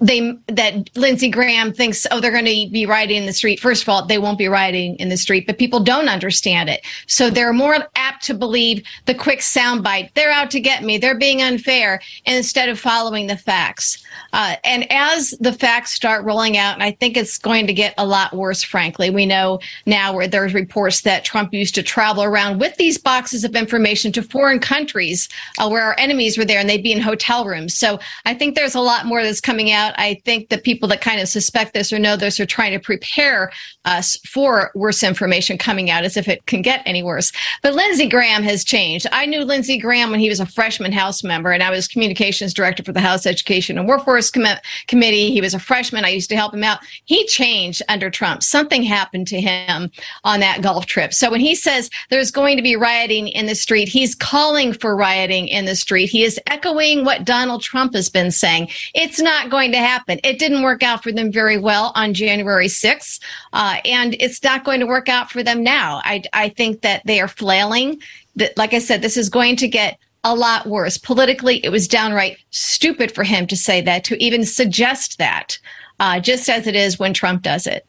they 0.00 0.36
that 0.48 0.90
Lindsey 0.96 1.28
Graham 1.28 1.72
thinks, 1.72 2.06
oh, 2.10 2.20
they're 2.20 2.32
going 2.32 2.44
to 2.44 2.68
be 2.70 2.84
rioting 2.84 3.16
in 3.16 3.26
the 3.26 3.32
street. 3.32 3.60
First 3.60 3.82
of 3.82 3.88
all, 3.88 4.04
they 4.04 4.18
won't 4.18 4.38
be 4.38 4.48
rioting 4.48 4.96
in 4.96 5.08
the 5.08 5.16
street, 5.16 5.46
but 5.46 5.58
people 5.58 5.80
don't 5.80 6.08
understand 6.08 6.68
it. 6.68 6.84
So 7.06 7.30
they're 7.30 7.52
more 7.52 7.76
apt 7.94 8.24
to 8.24 8.34
believe 8.34 8.84
the 9.06 9.14
quick 9.14 9.40
soundbite. 9.40 10.12
They're 10.14 10.30
out 10.30 10.50
to 10.52 10.60
get 10.60 10.82
me. 10.82 10.98
They're 10.98 11.18
being 11.18 11.42
unfair 11.42 12.00
instead 12.26 12.68
of 12.68 12.78
following 12.78 13.28
the 13.28 13.36
facts. 13.36 14.04
Uh, 14.32 14.56
and 14.64 14.90
as 14.90 15.30
the 15.40 15.52
facts 15.52 15.92
start 15.92 16.24
rolling 16.24 16.56
out, 16.56 16.74
and 16.74 16.82
I 16.82 16.92
think 16.92 17.16
it's 17.16 17.38
going 17.38 17.66
to 17.66 17.72
get 17.72 17.94
a 17.96 18.06
lot 18.06 18.34
worse, 18.34 18.62
frankly. 18.62 19.10
We 19.10 19.26
know 19.26 19.60
now 19.86 20.12
where 20.12 20.26
there's 20.26 20.54
reports 20.54 21.02
that 21.02 21.24
Trump 21.24 21.52
used 21.52 21.74
to 21.76 21.82
travel 21.82 22.24
around 22.24 22.58
with 22.58 22.76
these 22.76 22.98
boxes 22.98 23.44
of 23.44 23.54
information 23.54 24.12
to 24.12 24.22
foreign 24.22 24.58
countries 24.58 25.28
uh, 25.58 25.68
where 25.68 25.82
our 25.82 25.94
enemies 25.98 26.36
were 26.36 26.44
there 26.44 26.58
and 26.58 26.68
they'd 26.68 26.82
be 26.82 26.92
in 26.92 27.00
hotel 27.00 27.44
rooms. 27.44 27.74
So 27.74 28.00
I 28.24 28.34
think 28.34 28.54
there's 28.54 28.74
a 28.74 28.80
lot 28.80 29.06
more 29.06 29.22
that's 29.22 29.40
coming 29.40 29.70
out. 29.70 29.83
I 29.96 30.20
think 30.24 30.48
the 30.48 30.58
people 30.58 30.88
that 30.88 31.00
kind 31.00 31.20
of 31.20 31.28
suspect 31.28 31.74
this 31.74 31.92
or 31.92 31.98
know 31.98 32.16
this 32.16 32.40
are 32.40 32.46
trying 32.46 32.72
to 32.72 32.78
prepare 32.78 33.52
us 33.84 34.16
for 34.26 34.70
worse 34.74 35.02
information 35.02 35.58
coming 35.58 35.90
out 35.90 36.04
as 36.04 36.16
if 36.16 36.28
it 36.28 36.46
can 36.46 36.62
get 36.62 36.82
any 36.86 37.02
worse. 37.02 37.32
But 37.62 37.74
Lindsey 37.74 38.08
Graham 38.08 38.42
has 38.42 38.64
changed. 38.64 39.06
I 39.12 39.26
knew 39.26 39.44
Lindsey 39.44 39.78
Graham 39.78 40.10
when 40.10 40.20
he 40.20 40.28
was 40.28 40.40
a 40.40 40.46
freshman 40.46 40.92
House 40.92 41.22
member, 41.22 41.52
and 41.52 41.62
I 41.62 41.70
was 41.70 41.88
communications 41.88 42.54
director 42.54 42.82
for 42.82 42.92
the 42.92 43.00
House 43.00 43.26
Education 43.26 43.78
and 43.78 43.86
Workforce 43.86 44.30
Com- 44.30 44.58
Committee. 44.86 45.32
He 45.32 45.40
was 45.40 45.54
a 45.54 45.58
freshman. 45.58 46.04
I 46.04 46.10
used 46.10 46.30
to 46.30 46.36
help 46.36 46.54
him 46.54 46.64
out. 46.64 46.78
He 47.04 47.26
changed 47.26 47.82
under 47.88 48.10
Trump. 48.10 48.42
Something 48.42 48.82
happened 48.82 49.26
to 49.28 49.40
him 49.40 49.90
on 50.24 50.40
that 50.40 50.62
golf 50.62 50.86
trip. 50.86 51.12
So 51.12 51.30
when 51.30 51.40
he 51.40 51.54
says 51.54 51.90
there's 52.10 52.30
going 52.30 52.56
to 52.56 52.62
be 52.62 52.76
rioting 52.76 53.28
in 53.28 53.46
the 53.46 53.54
street, 53.54 53.88
he's 53.88 54.14
calling 54.14 54.72
for 54.72 54.96
rioting 54.96 55.48
in 55.48 55.64
the 55.64 55.76
street. 55.76 56.06
He 56.06 56.24
is 56.24 56.40
echoing 56.46 57.04
what 57.04 57.24
Donald 57.24 57.62
Trump 57.62 57.94
has 57.94 58.08
been 58.08 58.30
saying. 58.30 58.68
It's 58.94 59.20
not 59.20 59.50
going 59.50 59.72
to 59.74 59.80
happen. 59.80 60.18
It 60.24 60.38
didn't 60.38 60.62
work 60.62 60.82
out 60.82 61.02
for 61.02 61.12
them 61.12 61.30
very 61.30 61.58
well 61.58 61.92
on 61.94 62.14
January 62.14 62.66
6th, 62.66 63.20
uh, 63.52 63.76
and 63.84 64.16
it's 64.20 64.42
not 64.42 64.64
going 64.64 64.80
to 64.80 64.86
work 64.86 65.08
out 65.08 65.30
for 65.30 65.42
them 65.42 65.62
now. 65.62 66.00
I, 66.04 66.22
I 66.32 66.48
think 66.48 66.80
that 66.82 67.02
they 67.04 67.20
are 67.20 67.28
flailing. 67.28 68.00
That, 68.36 68.56
like 68.56 68.74
I 68.74 68.78
said, 68.78 69.02
this 69.02 69.16
is 69.16 69.28
going 69.28 69.56
to 69.56 69.68
get 69.68 69.98
a 70.24 70.34
lot 70.34 70.66
worse. 70.66 70.98
Politically, 70.98 71.64
it 71.64 71.68
was 71.68 71.86
downright 71.86 72.38
stupid 72.50 73.12
for 73.12 73.24
him 73.24 73.46
to 73.46 73.56
say 73.56 73.80
that, 73.82 74.04
to 74.04 74.22
even 74.22 74.44
suggest 74.44 75.18
that, 75.18 75.58
uh, 76.00 76.18
just 76.18 76.48
as 76.48 76.66
it 76.66 76.74
is 76.74 76.98
when 76.98 77.12
Trump 77.12 77.42
does 77.42 77.66
it. 77.66 77.86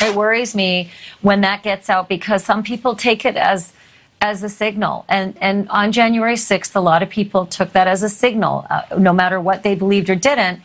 It 0.00 0.16
worries 0.16 0.56
me 0.56 0.90
when 1.20 1.42
that 1.42 1.62
gets 1.62 1.88
out 1.88 2.08
because 2.08 2.44
some 2.44 2.62
people 2.64 2.96
take 2.96 3.24
it 3.24 3.36
as 3.36 3.72
as 4.20 4.42
a 4.42 4.48
signal. 4.48 5.04
And, 5.08 5.36
and 5.40 5.68
on 5.68 5.92
January 5.92 6.34
6th, 6.34 6.74
a 6.74 6.80
lot 6.80 7.02
of 7.02 7.10
people 7.10 7.46
took 7.46 7.72
that 7.72 7.86
as 7.86 8.02
a 8.02 8.08
signal, 8.08 8.66
uh, 8.70 8.82
no 8.98 9.12
matter 9.12 9.40
what 9.40 9.62
they 9.62 9.74
believed 9.74 10.08
or 10.10 10.14
didn't. 10.14 10.60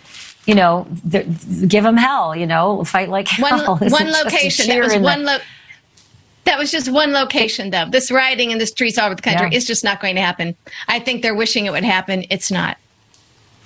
You 0.46 0.56
know, 0.56 0.88
give 1.68 1.84
them 1.84 1.98
hell. 1.98 2.36
You 2.36 2.48
know, 2.48 2.84
fight 2.84 3.10
like 3.10 3.28
hell. 3.28 3.78
One, 3.78 3.92
one 3.92 4.12
location. 4.12 4.72
It 4.72 4.82
was 4.82 4.98
one. 4.98 5.24
Lo- 5.24 5.38
that 6.46 6.58
was 6.58 6.72
just 6.72 6.90
one 6.90 7.12
location, 7.12 7.70
though. 7.70 7.86
This 7.88 8.10
rioting 8.10 8.50
in 8.50 8.58
the 8.58 8.66
streets 8.66 8.98
all 8.98 9.06
over 9.06 9.14
the 9.14 9.22
country 9.22 9.50
yeah. 9.52 9.58
is 9.58 9.68
just 9.68 9.84
not 9.84 10.02
going 10.02 10.16
to 10.16 10.22
happen. 10.22 10.56
I 10.88 11.00
think 11.00 11.22
they're 11.22 11.36
wishing 11.36 11.68
it 11.68 11.72
would 11.72 11.84
happen. 11.84 12.26
It's 12.32 12.50
not. 12.50 12.78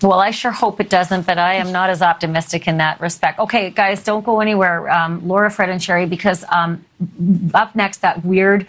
Well, 0.03 0.19
I 0.19 0.31
sure 0.31 0.51
hope 0.51 0.81
it 0.81 0.89
doesn't, 0.89 1.25
but 1.25 1.37
I 1.37 1.53
am 1.53 1.71
not 1.71 1.89
as 1.89 2.01
optimistic 2.01 2.67
in 2.67 2.75
that 2.79 2.99
respect. 2.99 3.39
Okay, 3.39 3.69
guys, 3.69 4.03
don't 4.03 4.25
go 4.25 4.41
anywhere. 4.41 4.89
Um, 4.91 5.25
Laura, 5.25 5.49
Fred, 5.49 5.69
and 5.69 5.81
Sherry, 5.81 6.05
because 6.05 6.43
um, 6.49 6.83
up 7.53 7.73
next, 7.73 8.01
that 8.01 8.25
weird, 8.25 8.67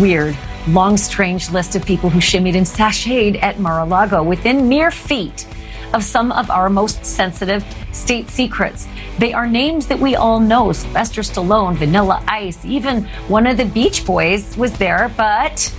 weird, 0.00 0.36
long, 0.66 0.96
strange 0.96 1.50
list 1.50 1.76
of 1.76 1.86
people 1.86 2.10
who 2.10 2.18
shimmied 2.18 2.56
and 2.56 2.66
sashayed 2.66 3.40
at 3.40 3.60
Mar 3.60 3.78
a 3.78 3.84
Lago 3.84 4.24
within 4.24 4.68
mere 4.68 4.90
feet 4.90 5.46
of 5.94 6.02
some 6.02 6.32
of 6.32 6.50
our 6.50 6.68
most 6.68 7.06
sensitive 7.06 7.64
state 7.92 8.28
secrets. 8.28 8.88
They 9.18 9.32
are 9.32 9.46
names 9.46 9.86
that 9.86 10.00
we 10.00 10.16
all 10.16 10.40
know 10.40 10.72
Sylvester 10.72 11.20
Stallone, 11.20 11.76
Vanilla 11.76 12.24
Ice, 12.26 12.64
even 12.64 13.04
one 13.28 13.46
of 13.46 13.56
the 13.56 13.66
Beach 13.66 14.04
Boys 14.04 14.56
was 14.56 14.72
there. 14.78 15.12
But 15.16 15.72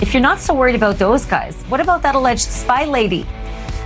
if 0.00 0.14
you're 0.14 0.22
not 0.22 0.38
so 0.38 0.54
worried 0.54 0.76
about 0.76 1.00
those 1.00 1.24
guys, 1.24 1.60
what 1.64 1.80
about 1.80 2.02
that 2.02 2.14
alleged 2.14 2.42
spy 2.42 2.84
lady 2.84 3.26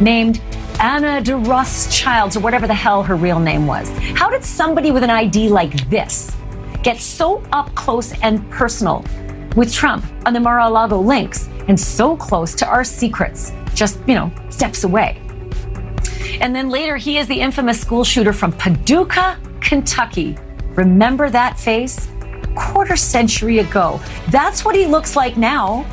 named 0.00 0.40
Anna 0.80 1.20
de 1.20 1.37
Rothschild, 1.37 2.37
or 2.37 2.40
whatever 2.40 2.66
the 2.66 2.74
hell 2.74 3.02
her 3.02 3.16
real 3.16 3.40
name 3.40 3.66
was? 3.66 3.88
How 4.14 4.28
did 4.28 4.44
somebody 4.44 4.90
with 4.90 5.02
an 5.02 5.11
ID 5.11 5.48
like 5.48 5.88
this 5.88 6.35
get 6.82 6.98
so 6.98 7.42
up 7.52 7.74
close 7.74 8.12
and 8.20 8.48
personal 8.50 9.04
with 9.56 9.72
Trump 9.72 10.04
on 10.26 10.32
the 10.32 10.40
Mar 10.40 10.61
a 10.61 10.68
Lago 10.68 11.00
links 11.00 11.48
and 11.68 11.78
so 11.78 12.16
close 12.16 12.54
to 12.54 12.66
our 12.66 12.85
secrets, 12.85 13.52
just, 13.74 13.98
you 14.06 14.14
know, 14.14 14.30
steps 14.50 14.85
away? 14.85 15.20
And 16.40 16.54
then 16.54 16.68
later, 16.68 16.96
he 16.96 17.18
is 17.18 17.26
the 17.26 17.40
infamous 17.40 17.80
school 17.80 18.04
shooter 18.04 18.32
from 18.32 18.52
Paducah, 18.52 19.38
Kentucky. 19.61 20.37
Remember 20.74 21.30
that 21.30 21.59
face? 21.59 22.09
Quarter 22.54 22.96
century 22.96 23.59
ago. 23.61 24.00
That's 24.28 24.64
what 24.64 24.74
he 24.74 24.87
looks 24.87 25.16
like 25.16 25.37
now. 25.37 25.85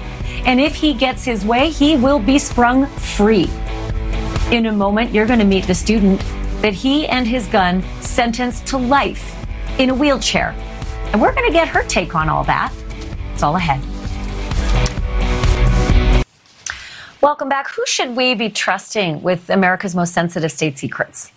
And 0.46 0.60
if 0.60 0.76
he 0.76 0.94
gets 0.94 1.24
his 1.24 1.46
way, 1.46 1.70
he 1.70 1.96
will 1.96 2.20
be 2.20 2.38
sprung 2.38 2.88
free. 2.88 3.50
In 4.52 4.68
a 4.68 4.72
moment, 4.72 5.12
you're 5.12 5.26
going 5.26 5.40
to 5.40 5.46
meet 5.46 5.66
the 5.66 5.74
student 5.74 6.20
that 6.62 6.74
he 6.74 7.08
and 7.08 7.28
his 7.28 7.48
gun 7.48 7.82
sentenced 8.02 8.68
to 8.68 8.78
life 8.78 9.36
in 9.80 9.90
a 9.90 9.94
wheelchair. 9.94 10.52
And 11.12 11.22
we're 11.22 11.34
going 11.34 11.48
to 11.48 11.54
get 11.54 11.68
her 11.68 11.84
take 11.84 12.14
on 12.14 12.30
all 12.30 12.44
that. 12.44 12.72
It's 13.34 13.42
all 13.42 13.56
ahead. 13.56 13.82
Welcome 17.22 17.50
back. 17.50 17.70
Who 17.72 17.84
should 17.88 18.16
we 18.16 18.36
be 18.36 18.50
trusting 18.50 19.24
with 19.24 19.50
America's 19.50 19.96
most 19.96 20.14
sensitive 20.14 20.52
state 20.52 20.78
secrets? 20.78 21.32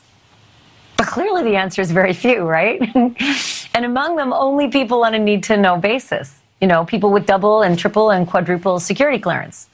But 0.97 1.07
clearly 1.07 1.42
the 1.42 1.57
answer 1.57 1.81
is 1.81 1.92
very 1.92 2.12
few, 2.12 2.42
right? 2.42 2.81
and 3.75 3.85
among 3.85 4.16
them, 4.16 4.33
only 4.33 4.69
people 4.69 5.05
on 5.05 5.14
a 5.14 5.19
need 5.19 5.42
to 5.45 5.57
know 5.57 5.79
basis. 5.79 6.40
You 6.61 6.66
know, 6.66 6.85
people 6.85 7.12
with 7.12 7.25
double 7.25 7.62
and 7.62 7.79
triple 7.79 8.11
and 8.11 8.27
quadruple 8.27 8.81
security 8.81 9.19
clearance. 9.19 9.69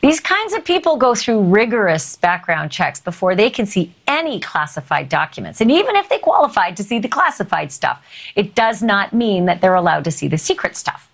These 0.00 0.20
kinds 0.20 0.52
of 0.52 0.64
people 0.64 0.96
go 0.96 1.14
through 1.14 1.42
rigorous 1.42 2.16
background 2.16 2.70
checks 2.70 3.00
before 3.00 3.34
they 3.34 3.50
can 3.50 3.66
see 3.66 3.92
any 4.06 4.38
classified 4.38 5.08
documents. 5.08 5.60
And 5.60 5.72
even 5.72 5.96
if 5.96 6.08
they 6.08 6.18
qualified 6.18 6.76
to 6.76 6.84
see 6.84 7.00
the 7.00 7.08
classified 7.08 7.72
stuff, 7.72 8.04
it 8.36 8.54
does 8.54 8.80
not 8.80 9.12
mean 9.12 9.46
that 9.46 9.60
they're 9.60 9.74
allowed 9.74 10.04
to 10.04 10.12
see 10.12 10.28
the 10.28 10.38
secret 10.38 10.76
stuff. 10.76 11.10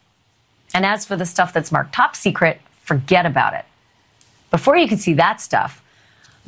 And 0.75 0.85
as 0.85 1.07
for 1.07 1.16
the 1.16 1.25
stuff 1.25 1.53
that's 1.53 1.73
marked 1.73 1.94
top 1.94 2.14
secret, 2.14 2.61
forget 2.83 3.25
about 3.25 3.55
it. 3.55 3.64
Before 4.51 4.77
you 4.77 4.87
can 4.87 4.99
see 4.99 5.14
that 5.14 5.40
stuff, 5.40 5.83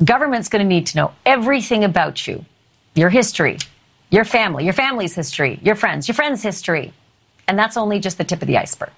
government's 0.03 0.47
going 0.47 0.63
to 0.63 0.67
need 0.69 0.85
to 0.87 0.97
know 0.97 1.13
everything 1.25 1.83
about 1.83 2.27
you 2.27 2.45
your 2.93 3.09
history, 3.11 3.59
your 4.09 4.25
family, 4.25 4.63
your 4.63 4.73
family's 4.73 5.13
history, 5.13 5.59
your 5.61 5.75
friends, 5.75 6.07
your 6.07 6.15
friends' 6.15 6.41
history. 6.41 6.91
And 7.47 7.57
that's 7.57 7.77
only 7.77 7.99
just 7.99 8.17
the 8.17 8.23
tip 8.23 8.41
of 8.41 8.47
the 8.47 8.57
iceberg. 8.57 8.91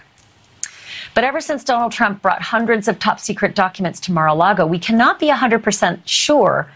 But 1.15 1.23
ever 1.23 1.41
since 1.41 1.63
Donald 1.63 1.91
Trump 1.91 2.21
brought 2.21 2.41
hundreds 2.41 2.87
of 2.87 2.99
top 2.99 3.19
secret 3.19 3.55
documents 3.55 3.99
to 4.01 4.11
Mar 4.11 4.27
a 4.27 4.33
Lago, 4.33 4.65
we 4.65 4.79
cannot 4.79 5.19
be 5.19 5.27
100% 5.27 6.01
sure 6.05 6.71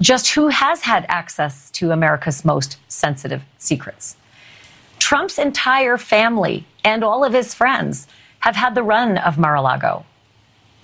just 0.00 0.30
who 0.30 0.48
has 0.48 0.82
had 0.82 1.04
access 1.08 1.70
to 1.72 1.90
America's 1.90 2.44
most 2.44 2.78
sensitive 2.88 3.42
secrets. 3.58 4.16
Trump's 4.98 5.38
entire 5.38 5.98
family 5.98 6.66
and 6.84 7.02
all 7.02 7.24
of 7.24 7.32
his 7.32 7.54
friends 7.54 8.06
have 8.40 8.56
had 8.56 8.74
the 8.74 8.82
run 8.82 9.18
of 9.18 9.38
Mar 9.38 9.56
a 9.56 9.62
Lago 9.62 10.04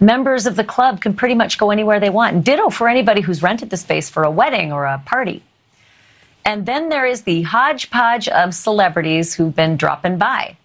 members 0.00 0.46
of 0.46 0.56
the 0.56 0.64
club 0.64 1.00
can 1.00 1.14
pretty 1.14 1.34
much 1.34 1.58
go 1.58 1.70
anywhere 1.70 2.00
they 2.00 2.10
want. 2.10 2.44
Ditto 2.44 2.70
for 2.70 2.88
anybody 2.88 3.20
who's 3.20 3.42
rented 3.42 3.70
the 3.70 3.76
space 3.76 4.10
for 4.10 4.24
a 4.24 4.30
wedding 4.30 4.72
or 4.72 4.84
a 4.84 4.98
party. 4.98 5.42
And 6.44 6.66
then 6.66 6.88
there 6.88 7.06
is 7.06 7.22
the 7.22 7.42
hodgepodge 7.42 8.28
of 8.28 8.54
celebrities 8.54 9.34
who've 9.34 9.54
been 9.54 9.76
dropping 9.76 10.18
by. 10.18 10.56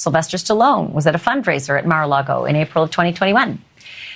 Sylvester 0.00 0.38
Stallone 0.38 0.94
was 0.94 1.06
at 1.06 1.14
a 1.14 1.18
fundraiser 1.18 1.78
at 1.78 1.84
Mar-a-Lago 1.84 2.46
in 2.46 2.56
April 2.56 2.82
of 2.82 2.90
2021. 2.90 3.62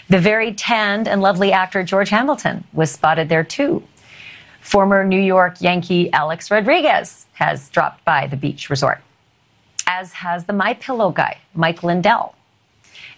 The 0.08 0.18
very 0.18 0.54
tanned 0.54 1.06
and 1.06 1.20
lovely 1.20 1.52
actor 1.52 1.82
George 1.82 2.08
Hamilton 2.08 2.64
was 2.72 2.90
spotted 2.90 3.28
there 3.28 3.44
too. 3.44 3.82
Former 4.62 5.04
New 5.04 5.20
York 5.20 5.60
Yankee 5.60 6.10
Alex 6.10 6.50
Rodriguez 6.50 7.26
has 7.34 7.68
dropped 7.68 8.02
by 8.02 8.26
the 8.26 8.34
beach 8.34 8.70
resort, 8.70 9.02
as 9.86 10.14
has 10.14 10.46
the 10.46 10.54
My 10.54 10.72
Pillow 10.72 11.10
guy, 11.10 11.36
Mike 11.52 11.82
Lindell. 11.82 12.34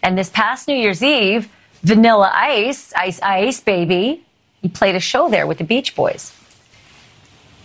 And 0.02 0.18
this 0.18 0.30
past 0.30 0.66
New 0.66 0.74
Year's 0.74 1.04
Eve, 1.04 1.48
Vanilla 1.82 2.32
Ice, 2.34 2.92
Ice 2.94 3.20
Ice 3.22 3.60
Baby, 3.60 4.24
he 4.60 4.68
played 4.68 4.96
a 4.96 5.00
show 5.00 5.28
there 5.28 5.46
with 5.46 5.58
the 5.58 5.64
Beach 5.64 5.94
Boys. 5.94 6.32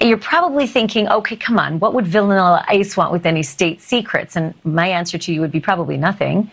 You're 0.02 0.18
probably 0.18 0.66
thinking, 0.66 1.08
okay, 1.08 1.36
come 1.36 1.60
on, 1.60 1.80
what 1.80 1.94
would 1.94 2.08
Vanilla 2.08 2.66
Ice 2.68 2.98
want 2.98 3.12
with 3.12 3.28
any 3.28 3.44
state 3.44 3.82
secrets? 3.82 4.36
And 4.36 4.56
my 4.64 4.88
answer 4.88 5.20
to 5.20 5.32
you 5.32 5.42
would 5.42 5.52
be 5.52 5.60
probably 5.60 5.96
nothing. 5.96 6.50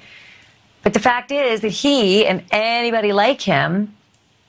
But 0.83 0.93
the 0.93 1.01
fact 1.01 1.33
is 1.33 1.63
that 1.63 1.71
he 1.71 2.27
and 2.27 2.45
anybody 2.51 3.13
like 3.13 3.41
him 3.41 3.95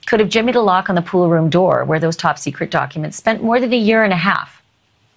could 0.06 0.20
have 0.20 0.28
jimmied 0.28 0.56
a 0.56 0.60
lock 0.60 0.90
on 0.90 0.96
the 0.96 1.02
pool 1.02 1.30
room 1.30 1.50
door 1.50 1.86
where 1.86 2.00
those 2.00 2.18
top 2.18 2.38
secret 2.38 2.72
documents 2.72 3.16
spent 3.16 3.42
more 3.42 3.60
than 3.60 3.72
a 3.72 3.78
year 3.78 4.04
and 4.04 4.12
a 4.12 4.18
half 4.18 4.62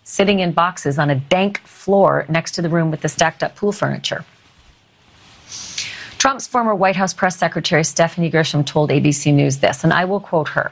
sitting 0.05 0.41
in 0.41 0.53
boxes 0.53 0.99
on 0.99 1.11
a 1.11 1.15
dank 1.15 1.59
floor 1.61 2.25
next 2.29 2.53
to 2.53 2.63
the 2.63 2.69
room 2.69 2.91
with 2.91 3.01
the 3.01 3.09
stacked 3.09 3.43
up 3.43 3.57
pool 3.57 3.73
furniture. 3.73 4.25
Trump's 6.19 6.47
former 6.47 6.75
White 6.75 6.95
House 6.95 7.13
press 7.13 7.37
secretary 7.37 7.83
Stephanie 7.83 8.31
Grisham 8.31 8.65
told 8.65 8.91
ABC 8.91 9.35
News 9.35 9.59
this, 9.59 9.83
and 9.83 9.93
I 9.93 10.05
will 10.05 10.21
quote 10.21 10.49
her 10.51 10.71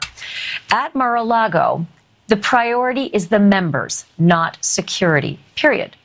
At 0.70 0.94
Mar 0.94 1.16
a 1.16 1.22
Lago, 1.22 1.86
the 2.30 2.36
priority 2.36 3.06
is 3.06 3.26
the 3.26 3.40
members, 3.40 4.04
not 4.16 4.56
security, 4.60 5.40
period. 5.56 5.96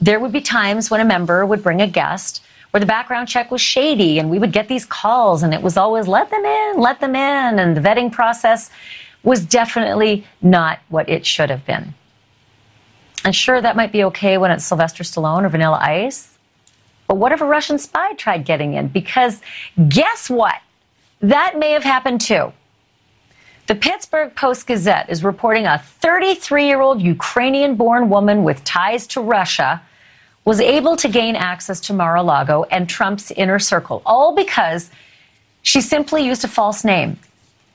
There 0.00 0.18
would 0.18 0.32
be 0.32 0.40
times 0.40 0.90
when 0.90 1.02
a 1.02 1.04
member 1.04 1.44
would 1.44 1.62
bring 1.62 1.82
a 1.82 1.86
guest 1.86 2.42
where 2.70 2.80
the 2.80 2.86
background 2.86 3.28
check 3.28 3.50
was 3.50 3.60
shady 3.60 4.18
and 4.18 4.30
we 4.30 4.38
would 4.38 4.52
get 4.52 4.68
these 4.68 4.86
calls 4.86 5.42
and 5.42 5.52
it 5.52 5.60
was 5.60 5.76
always 5.76 6.08
let 6.08 6.30
them 6.30 6.42
in, 6.46 6.78
let 6.78 7.00
them 7.00 7.14
in. 7.14 7.58
And 7.58 7.76
the 7.76 7.80
vetting 7.82 8.10
process 8.10 8.70
was 9.22 9.44
definitely 9.44 10.24
not 10.40 10.78
what 10.88 11.10
it 11.10 11.26
should 11.26 11.50
have 11.50 11.66
been. 11.66 11.92
And 13.26 13.36
sure, 13.36 13.60
that 13.60 13.76
might 13.76 13.92
be 13.92 14.04
okay 14.04 14.38
when 14.38 14.50
it's 14.50 14.64
Sylvester 14.64 15.04
Stallone 15.04 15.44
or 15.44 15.50
Vanilla 15.50 15.78
Ice. 15.82 16.38
But 17.06 17.16
what 17.16 17.32
if 17.32 17.42
a 17.42 17.44
Russian 17.44 17.78
spy 17.78 18.14
tried 18.14 18.46
getting 18.46 18.72
in? 18.72 18.88
Because 18.88 19.42
guess 19.90 20.30
what? 20.30 20.56
That 21.20 21.58
may 21.58 21.72
have 21.72 21.84
happened 21.84 22.22
too. 22.22 22.54
The 23.70 23.76
Pittsburgh 23.76 24.34
Post 24.34 24.66
Gazette 24.66 25.08
is 25.10 25.22
reporting 25.22 25.64
a 25.64 25.78
33 25.78 26.66
year 26.66 26.80
old 26.80 27.00
Ukrainian 27.00 27.76
born 27.76 28.10
woman 28.10 28.42
with 28.42 28.64
ties 28.64 29.06
to 29.06 29.20
Russia 29.20 29.80
was 30.44 30.58
able 30.58 30.96
to 30.96 31.08
gain 31.08 31.36
access 31.36 31.78
to 31.82 31.92
Mar 31.92 32.16
a 32.16 32.22
Lago 32.24 32.64
and 32.72 32.88
Trump's 32.88 33.30
inner 33.30 33.60
circle, 33.60 34.02
all 34.04 34.34
because 34.34 34.90
she 35.62 35.80
simply 35.80 36.26
used 36.26 36.42
a 36.42 36.48
false 36.48 36.84
name 36.84 37.16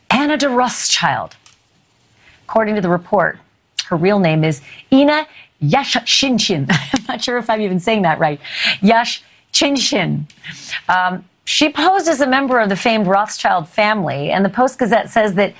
Anna 0.09 0.35
de 0.35 0.49
Rothschild. 0.49 1.37
According 2.43 2.75
to 2.75 2.81
the 2.81 2.89
report, 2.89 3.39
her 3.85 3.95
real 3.95 4.19
name 4.19 4.43
is 4.43 4.61
Ina 4.91 5.25
Yashchinchin. 5.63 6.65
I'm 6.93 7.05
not 7.07 7.23
sure 7.23 7.37
if 7.37 7.49
I'm 7.49 7.61
even 7.61 7.79
saying 7.79 8.01
that 8.01 8.19
right. 8.19 8.41
Yashchinchin. 8.81 10.29
Um, 10.89 11.23
she 11.45 11.69
posed 11.69 12.09
as 12.09 12.19
a 12.19 12.27
member 12.27 12.59
of 12.59 12.67
the 12.67 12.75
famed 12.75 13.07
Rothschild 13.07 13.69
family, 13.69 14.31
and 14.31 14.43
the 14.43 14.49
Post 14.49 14.77
Gazette 14.77 15.09
says 15.09 15.35
that 15.35 15.53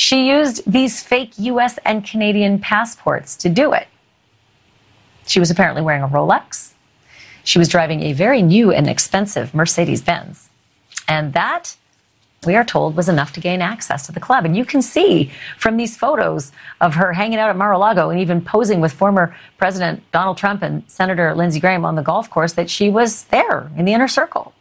she 0.00 0.30
used 0.30 0.62
these 0.64 1.02
fake 1.02 1.32
U.S. 1.36 1.78
and 1.84 2.02
Canadian 2.02 2.58
passports 2.58 3.36
to 3.36 3.50
do 3.50 3.74
it. 3.74 3.86
She 5.26 5.38
was 5.38 5.50
apparently 5.50 5.82
wearing 5.82 6.02
a 6.02 6.08
Rolex. 6.08 6.72
She 7.44 7.58
was 7.58 7.68
driving 7.68 8.02
a 8.02 8.14
very 8.14 8.40
new 8.40 8.72
and 8.72 8.88
expensive 8.88 9.54
Mercedes 9.54 10.00
Benz. 10.00 10.48
And 11.06 11.34
that 11.34 11.76
we 12.46 12.56
are 12.56 12.64
told, 12.64 12.96
was 12.96 13.10
enough 13.10 13.34
to 13.34 13.40
gain 13.40 13.60
access 13.60 14.06
to 14.06 14.12
the 14.12 14.20
club. 14.20 14.46
And 14.46 14.56
you 14.56 14.64
can 14.64 14.80
see 14.80 15.30
from 15.58 15.76
these 15.76 15.98
photos 15.98 16.50
of 16.80 16.94
her 16.94 17.12
hanging 17.12 17.38
out 17.38 17.50
at 17.50 17.56
Mar 17.58 17.72
a 17.72 17.78
Lago 17.78 18.08
and 18.08 18.18
even 18.18 18.40
posing 18.40 18.80
with 18.80 18.94
former 18.94 19.36
President 19.58 20.02
Donald 20.12 20.38
Trump 20.38 20.62
and 20.62 20.82
Senator 20.86 21.34
Lindsey 21.34 21.60
Graham 21.60 21.84
on 21.84 21.96
the 21.96 22.02
golf 22.02 22.30
course 22.30 22.54
that 22.54 22.70
she 22.70 22.88
was 22.88 23.24
there 23.24 23.70
in 23.76 23.84
the 23.84 23.92
inner 23.92 24.08
circle. 24.08 24.54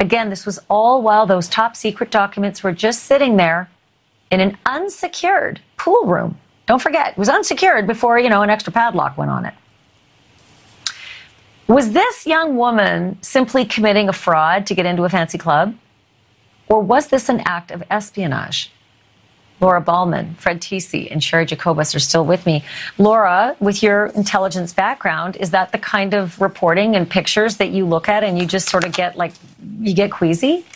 Again, 0.00 0.30
this 0.30 0.46
was 0.46 0.58
all 0.70 1.02
while 1.02 1.26
those 1.26 1.50
top 1.50 1.76
secret 1.76 2.10
documents 2.10 2.62
were 2.62 2.72
just 2.72 3.02
sitting 3.02 3.36
there 3.36 3.68
in 4.34 4.40
an 4.40 4.58
unsecured 4.66 5.60
pool 5.76 6.06
room. 6.06 6.38
Don't 6.66 6.82
forget, 6.82 7.12
it 7.12 7.18
was 7.18 7.28
unsecured 7.28 7.86
before, 7.86 8.18
you 8.18 8.28
know, 8.28 8.42
an 8.42 8.50
extra 8.50 8.72
padlock 8.72 9.16
went 9.16 9.30
on 9.30 9.46
it. 9.46 9.54
Was 11.68 11.92
this 11.92 12.26
young 12.26 12.56
woman 12.56 13.18
simply 13.22 13.64
committing 13.64 14.08
a 14.08 14.12
fraud 14.12 14.66
to 14.66 14.74
get 14.74 14.84
into 14.84 15.04
a 15.04 15.08
fancy 15.08 15.38
club? 15.38 15.74
Or 16.68 16.80
was 16.80 17.08
this 17.08 17.28
an 17.28 17.42
act 17.46 17.70
of 17.70 17.82
espionage? 17.90 18.70
Laura 19.60 19.80
Ballman, 19.80 20.34
Fred 20.34 20.60
Tecce, 20.60 21.10
and 21.10 21.22
Cheri 21.22 21.46
Jacobus 21.46 21.94
are 21.94 22.00
still 22.00 22.24
with 22.24 22.44
me. 22.44 22.64
Laura, 22.98 23.56
with 23.60 23.82
your 23.82 24.06
intelligence 24.06 24.72
background, 24.72 25.36
is 25.36 25.50
that 25.50 25.72
the 25.72 25.78
kind 25.78 26.12
of 26.12 26.40
reporting 26.40 26.96
and 26.96 27.08
pictures 27.08 27.56
that 27.58 27.70
you 27.70 27.86
look 27.86 28.08
at 28.08 28.24
and 28.24 28.38
you 28.38 28.46
just 28.46 28.68
sort 28.68 28.84
of 28.84 28.92
get 28.92 29.16
like, 29.16 29.32
you 29.80 29.94
get 29.94 30.10
queasy? 30.10 30.66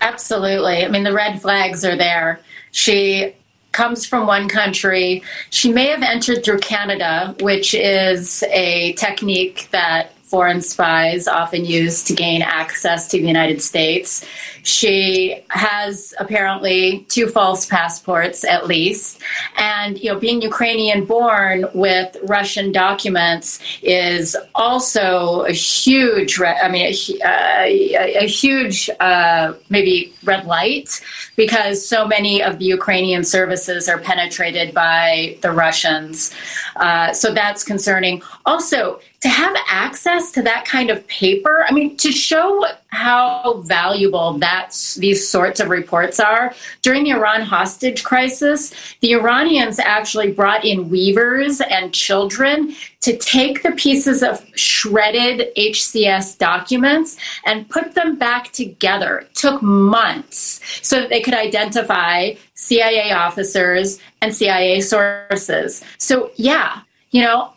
Absolutely. 0.00 0.84
I 0.84 0.88
mean, 0.88 1.04
the 1.04 1.12
red 1.12 1.40
flags 1.40 1.84
are 1.84 1.96
there. 1.96 2.40
She 2.72 3.34
comes 3.72 4.06
from 4.06 4.26
one 4.26 4.48
country. 4.48 5.22
She 5.50 5.72
may 5.72 5.86
have 5.86 6.02
entered 6.02 6.44
through 6.44 6.58
Canada, 6.58 7.34
which 7.40 7.74
is 7.74 8.42
a 8.44 8.92
technique 8.94 9.68
that 9.72 10.12
foreign 10.22 10.60
spies 10.60 11.28
often 11.28 11.64
use 11.64 12.02
to 12.04 12.14
gain 12.14 12.42
access 12.42 13.08
to 13.08 13.18
the 13.18 13.26
United 13.26 13.62
States. 13.62 14.24
She 14.64 15.42
has 15.48 16.14
apparently 16.18 17.06
two 17.08 17.28
false 17.28 17.66
passports 17.66 18.44
at 18.44 18.66
least. 18.66 19.20
And, 19.56 19.98
you 19.98 20.10
know, 20.12 20.18
being 20.18 20.40
Ukrainian 20.42 21.04
born 21.04 21.66
with 21.74 22.16
Russian 22.24 22.72
documents 22.72 23.60
is 23.82 24.36
also 24.54 25.42
a 25.42 25.52
huge, 25.52 26.40
I 26.40 26.68
mean, 26.68 26.86
a, 26.86 26.94
a, 27.24 28.24
a 28.24 28.26
huge, 28.26 28.88
uh, 29.00 29.52
maybe 29.68 30.12
red 30.24 30.46
light 30.46 31.00
because 31.36 31.86
so 31.86 32.06
many 32.06 32.42
of 32.42 32.58
the 32.58 32.64
Ukrainian 32.64 33.22
services 33.22 33.88
are 33.88 33.98
penetrated 33.98 34.74
by 34.74 35.36
the 35.42 35.52
Russians. 35.52 36.34
Uh, 36.76 37.12
so 37.12 37.32
that's 37.32 37.64
concerning. 37.64 38.22
Also, 38.46 39.00
to 39.20 39.28
have 39.28 39.56
access 39.68 40.32
to 40.32 40.42
that 40.42 40.64
kind 40.66 40.90
of 40.90 41.06
paper, 41.06 41.64
I 41.68 41.72
mean, 41.72 41.96
to 41.98 42.12
show 42.12 42.66
how 42.94 43.60
valuable 43.64 44.38
that's 44.38 44.94
these 44.94 45.28
sorts 45.28 45.60
of 45.60 45.68
reports 45.68 46.20
are. 46.20 46.54
During 46.82 47.04
the 47.04 47.10
Iran 47.10 47.42
hostage 47.42 48.04
crisis, 48.04 48.72
the 49.00 49.12
Iranians 49.12 49.78
actually 49.78 50.32
brought 50.32 50.64
in 50.64 50.88
weavers 50.88 51.60
and 51.60 51.92
children 51.92 52.74
to 53.00 53.16
take 53.18 53.62
the 53.62 53.72
pieces 53.72 54.22
of 54.22 54.44
shredded 54.56 55.54
HCS 55.56 56.38
documents 56.38 57.18
and 57.44 57.68
put 57.68 57.94
them 57.94 58.16
back 58.16 58.52
together. 58.52 59.18
It 59.18 59.34
took 59.34 59.60
months 59.60 60.60
so 60.86 61.00
that 61.00 61.10
they 61.10 61.20
could 61.20 61.34
identify 61.34 62.34
CIA 62.54 63.12
officers 63.12 63.98
and 64.22 64.34
CIA 64.34 64.80
sources. 64.80 65.84
So, 65.98 66.30
yeah, 66.36 66.80
you 67.10 67.22
know, 67.22 67.52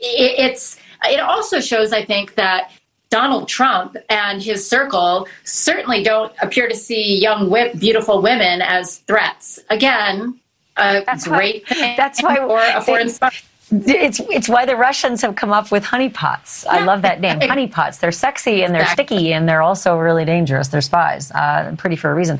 it's 0.00 0.78
it 1.04 1.20
also 1.20 1.60
shows, 1.60 1.92
I 1.92 2.04
think, 2.04 2.34
that 2.36 2.70
Donald 3.12 3.46
Trump 3.46 3.94
and 4.08 4.42
his 4.42 4.66
circle 4.66 5.28
certainly 5.44 6.02
don't 6.02 6.32
appear 6.40 6.66
to 6.66 6.74
see 6.74 7.20
young, 7.20 7.52
beautiful 7.78 8.22
women 8.22 8.62
as 8.62 9.00
threats. 9.00 9.58
Again, 9.68 10.40
a 10.78 11.02
that's 11.04 11.28
great 11.28 11.62
why, 11.68 11.94
that's 11.98 12.22
why 12.22 12.36
for 12.48 12.58
a 12.58 12.80
foreign 12.80 13.10
spy. 13.10 13.30
It's 13.72 14.20
it's 14.20 14.50
why 14.50 14.66
the 14.66 14.76
Russians 14.76 15.22
have 15.22 15.34
come 15.34 15.50
up 15.50 15.72
with 15.72 15.82
honeypots. 15.82 16.66
I 16.66 16.84
love 16.84 17.00
that 17.02 17.20
name, 17.22 17.40
honeypots. 17.40 18.00
They're 18.00 18.12
sexy 18.12 18.62
and 18.62 18.74
they're 18.74 18.82
exactly. 18.82 19.16
sticky 19.16 19.32
and 19.32 19.48
they're 19.48 19.62
also 19.62 19.96
really 19.96 20.26
dangerous. 20.26 20.68
They're 20.68 20.82
spies, 20.82 21.30
uh, 21.30 21.74
pretty 21.78 21.96
for 21.96 22.10
a 22.10 22.14
reason. 22.14 22.38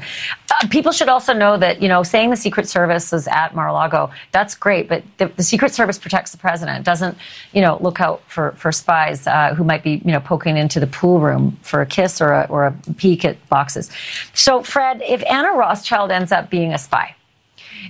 Uh, 0.50 0.68
people 0.68 0.92
should 0.92 1.08
also 1.08 1.32
know 1.32 1.56
that 1.56 1.80
you 1.80 1.88
know 1.88 2.02
saying 2.02 2.28
the 2.28 2.36
Secret 2.36 2.68
Service 2.68 3.14
is 3.14 3.26
at 3.28 3.54
Mar-a-Lago, 3.54 4.10
that's 4.32 4.54
great, 4.54 4.90
but 4.90 5.02
the, 5.16 5.28
the, 5.28 5.42
Secret 5.42 5.72
Service 5.72 5.98
protects 5.98 6.32
the 6.32 6.38
president. 6.38 6.84
Doesn't 6.84 7.16
you 7.52 7.62
know 7.62 7.78
look 7.80 7.98
out 7.98 8.22
for 8.28 8.52
for 8.52 8.70
spies 8.70 9.26
uh, 9.26 9.54
who 9.54 9.64
might 9.64 9.82
be 9.82 10.02
you 10.04 10.12
know 10.12 10.20
poking 10.20 10.58
into 10.58 10.80
the 10.80 10.86
pool 10.86 11.18
room 11.18 11.58
for 11.62 11.80
a 11.80 11.86
kiss 11.86 12.20
or 12.20 12.32
a, 12.32 12.46
or 12.50 12.66
a 12.66 12.72
peek 12.96 13.24
at 13.24 13.48
boxes. 13.48 13.90
So 14.34 14.62
Fred, 14.62 15.00
if 15.02 15.24
Anna 15.24 15.52
Rothschild 15.52 16.10
ends 16.10 16.30
up 16.30 16.50
being 16.50 16.74
a 16.74 16.78
spy, 16.78 17.16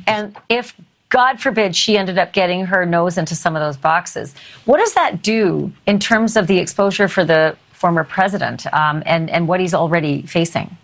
and 0.06 0.36
if 0.48 0.76
God 1.12 1.38
forbid 1.40 1.76
she 1.76 1.98
ended 1.98 2.16
up 2.16 2.32
getting 2.32 2.64
her 2.64 2.86
nose 2.86 3.18
into 3.18 3.34
some 3.34 3.54
of 3.54 3.60
those 3.60 3.76
boxes. 3.76 4.34
What 4.64 4.78
does 4.78 4.94
that 4.94 5.22
do 5.22 5.70
in 5.86 5.98
terms 5.98 6.38
of 6.38 6.46
the 6.46 6.58
exposure 6.58 7.06
for 7.06 7.22
the 7.22 7.54
former 7.72 8.02
president 8.02 8.66
um, 8.72 9.02
and, 9.04 9.28
and 9.28 9.46
what 9.46 9.60
he's 9.60 9.74
already 9.74 10.22
facing? 10.22 10.74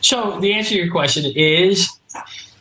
So, 0.00 0.40
the 0.40 0.52
answer 0.52 0.70
to 0.70 0.76
your 0.76 0.90
question 0.90 1.24
is 1.36 1.88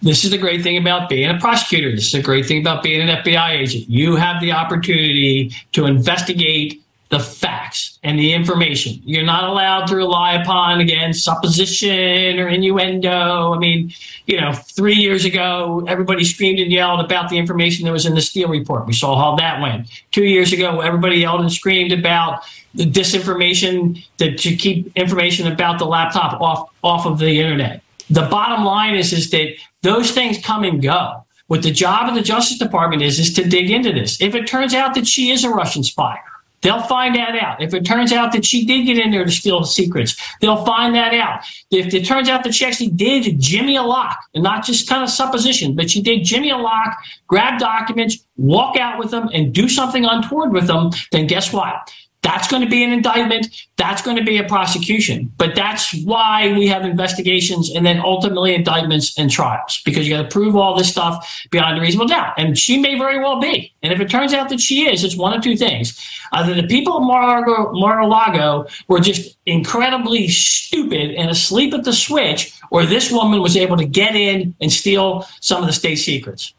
this 0.04 0.24
is 0.24 0.30
the 0.30 0.38
great 0.38 0.62
thing 0.62 0.78
about 0.78 1.10
being 1.10 1.32
a 1.32 1.39
prosecutor. 1.39 1.95
This 1.95 2.06
is 2.06 2.12
the 2.12 2.21
great 2.21 2.45
thing 2.45 2.62
about 2.62 2.84
being 2.84 3.10
an 3.10 3.24
FBI 3.24 3.50
agent. 3.58 3.89
You 3.89 4.15
have 4.15 4.39
the 4.39 4.52
opportunity 4.52 5.52
to 5.71 5.88
investigate 5.88 6.80
the 7.12 7.19
facts 7.19 8.00
and 8.04 8.17
the 8.17 8.32
information. 8.34 9.02
You're 9.04 9.26
not 9.26 9.43
allowed 9.43 9.86
to 9.88 9.97
rely 9.97 10.34
upon, 10.34 10.80
again, 10.80 11.13
supposition 11.13 12.39
or 12.39 12.47
innuendo. 12.47 13.54
I 13.54 13.60
mean, 13.60 13.91
you 14.28 14.39
know, 14.39 14.54
three 14.54 14.95
years 14.95 15.26
ago, 15.26 15.84
everybody 15.89 16.24
screamed 16.24 16.60
and 16.60 16.71
yelled 16.71 17.02
about 17.02 17.30
the 17.30 17.38
information 17.38 17.86
that 17.86 17.91
was 17.91 18.06
in 18.06 18.15
the 18.15 18.21
Steele 18.21 18.47
report. 18.47 18.88
We 18.88 18.93
saw 18.93 19.17
how 19.17 19.36
that 19.36 19.62
went. 19.62 19.89
Two 20.12 20.24
years 20.24 20.54
ago, 20.54 20.80
everybody 20.80 21.17
yelled 21.17 21.41
and 21.41 21.52
screamed 21.52 21.91
about 21.91 22.43
the 22.74 22.89
disinformation 22.89 24.02
that 24.17 24.38
to 24.39 24.56
keep 24.56 24.89
information 24.95 25.52
about 25.52 25.80
the 25.80 25.86
laptop 25.86 26.39
off, 26.39 26.69
off 26.82 27.06
of 27.06 27.19
the 27.19 27.41
internet. 27.41 27.84
The 28.10 28.24
bottom 28.24 28.63
line 28.63 28.95
is, 28.95 29.12
is 29.12 29.30
that 29.32 29.50
those 29.82 30.12
things 30.12 30.38
come 30.38 30.63
and 30.63 30.82
go. 30.82 31.26
What 31.47 31.63
the 31.63 31.71
job 31.71 32.08
of 32.08 32.15
the 32.15 32.21
Justice 32.21 32.58
Department 32.58 33.02
is, 33.02 33.19
is 33.19 33.34
to 33.34 33.43
dig 33.43 33.69
into 33.69 33.91
this. 33.91 34.21
If 34.21 34.34
it 34.34 34.47
turns 34.47 34.74
out 34.74 34.93
that 34.95 35.06
she 35.06 35.32
is 35.32 35.43
a 35.43 35.50
Russian 35.50 35.84
spy, 35.84 36.17
They'll 36.62 36.82
find 36.84 37.15
that 37.15 37.36
out. 37.36 37.62
If 37.62 37.74
it 37.74 37.86
turns 37.86 38.12
out 38.12 38.32
that 38.34 38.45
she 38.45 38.65
did 38.65 38.86
get 38.86 38.97
in 38.97 39.12
there 39.12 39.26
to 39.26 39.32
steal 39.32 39.63
secrets, 39.63 40.15
they'll 40.41 40.63
find 40.63 40.93
that 40.95 41.13
out. 41.13 41.43
If 41.71 41.93
it 41.93 42.06
turns 42.06 42.30
out 42.30 42.43
that 42.43 42.54
she 42.54 42.65
actually 42.65 42.89
did 42.89 43.39
Jimmy 43.39 43.76
a 43.76 43.84
lock, 43.84 44.17
and 44.34 44.43
not 44.43 44.63
just 44.63 44.88
kind 44.88 45.04
of 45.04 45.10
supposition, 45.10 45.76
but 45.76 45.89
she 45.89 46.02
did 46.02 46.24
Jimmy 46.24 46.52
a 46.52 46.58
lock, 46.58 46.97
grab 47.28 47.60
documents, 47.60 48.26
walk 48.38 48.78
out 48.78 49.00
with 49.00 49.12
them, 49.12 49.30
and 49.34 49.54
do 49.54 49.67
something 49.67 50.06
untoward 50.06 50.54
with 50.54 50.67
them, 50.67 50.91
then 51.12 51.28
guess 51.28 51.52
what? 51.52 51.91
That's 52.23 52.47
going 52.47 52.62
to 52.62 52.69
be 52.69 52.84
an 52.84 52.91
indictment. 52.91 53.47
That's 53.77 54.01
going 54.03 54.17
to 54.17 54.23
be 54.23 54.38
a 54.38 54.43
prosecution. 54.43 55.31
But 55.38 55.55
that's 55.55 55.93
why 56.03 56.53
we 56.53 56.67
have 56.67 56.86
investigations 56.86 57.71
and 57.71 57.84
then 57.84 57.99
ultimately 57.99 58.53
indictments 58.53 59.17
and 59.17 59.29
trials 59.29 59.81
because 59.84 60.07
you 60.07 60.15
got 60.15 60.23
to 60.23 60.29
prove 60.29 60.55
all 60.55 60.77
this 60.77 60.89
stuff 60.89 61.45
beyond 61.49 61.79
a 61.79 61.81
reasonable 61.81 62.07
doubt. 62.07 62.36
And 62.38 62.57
she 62.57 62.77
may 62.77 62.97
very 62.97 63.19
well 63.19 63.39
be. 63.39 63.73
And 63.81 63.91
if 63.91 63.99
it 63.99 64.10
turns 64.10 64.34
out 64.34 64.49
that 64.49 64.62
she 64.62 64.88
is, 64.88 65.03
it's 65.03 65.17
one 65.17 65.34
of 65.34 65.41
two 65.41 65.57
things. 65.57 65.99
Either 66.31 66.53
the 66.53 66.67
people 66.67 66.97
of 66.97 67.03
Mar-a-Lago 67.03 68.67
were 68.88 68.99
just 68.99 69.36
incredibly 69.47 70.27
stupid 70.27 71.12
and 71.12 71.29
asleep 71.29 71.73
at 71.73 71.84
the 71.84 71.93
switch, 71.93 72.53
or 72.69 72.86
this 72.86 73.12
woman 73.12 73.41
was 73.41 73.57
able 73.57 73.77
to 73.77 73.86
get 73.86 74.15
in 74.15 74.55
and 74.62 74.71
steal 74.71 75.27
some 75.39 75.62
of 75.62 75.67
the 75.67 75.73
state 75.73 75.95
secrets. 75.95 76.53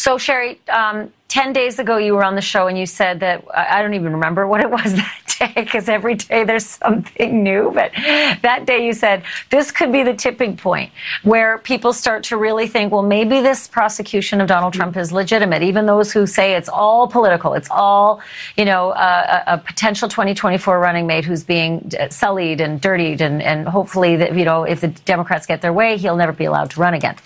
So, 0.00 0.16
Sherry, 0.16 0.58
um, 0.70 1.12
10 1.28 1.52
days 1.52 1.78
ago 1.78 1.96
you 1.96 2.14
were 2.14 2.24
on 2.24 2.34
the 2.34 2.40
show 2.40 2.66
and 2.66 2.76
you 2.76 2.86
said 2.86 3.20
that 3.20 3.44
I 3.54 3.82
don't 3.82 3.94
even 3.94 4.14
remember 4.14 4.46
what 4.46 4.60
it 4.60 4.70
was 4.70 4.94
that 4.94 5.36
day 5.38 5.52
because 5.54 5.88
every 5.88 6.14
day 6.14 6.42
there's 6.42 6.66
something 6.84 7.42
new. 7.42 7.70
But 7.72 7.92
that 8.42 8.64
day 8.66 8.84
you 8.84 8.92
said 8.92 9.22
this 9.50 9.70
could 9.70 9.92
be 9.92 10.02
the 10.02 10.14
tipping 10.14 10.56
point 10.56 10.90
where 11.22 11.58
people 11.58 11.92
start 11.92 12.24
to 12.24 12.36
really 12.36 12.66
think, 12.66 12.92
well, 12.92 13.02
maybe 13.02 13.40
this 13.40 13.68
prosecution 13.68 14.40
of 14.40 14.48
Donald 14.48 14.72
Trump 14.72 14.96
is 14.96 15.12
legitimate. 15.12 15.62
Even 15.62 15.86
those 15.86 16.12
who 16.12 16.26
say 16.26 16.54
it's 16.54 16.68
all 16.68 17.06
political, 17.06 17.52
it's 17.52 17.68
all, 17.70 18.20
you 18.56 18.64
know, 18.64 18.92
a, 18.92 19.44
a 19.48 19.58
potential 19.58 20.08
2024 20.08 20.80
running 20.80 21.06
mate 21.06 21.26
who's 21.26 21.44
being 21.44 21.92
sullied 22.10 22.60
and 22.60 22.80
dirtied. 22.80 23.20
And, 23.20 23.40
and 23.42 23.68
hopefully 23.68 24.16
that, 24.16 24.34
you 24.34 24.46
know, 24.46 24.64
if 24.64 24.80
the 24.80 24.88
Democrats 24.88 25.46
get 25.46 25.60
their 25.60 25.74
way, 25.74 25.96
he'll 25.98 26.16
never 26.16 26.32
be 26.32 26.46
allowed 26.46 26.70
to 26.70 26.80
run 26.80 26.94
again. 26.94 27.16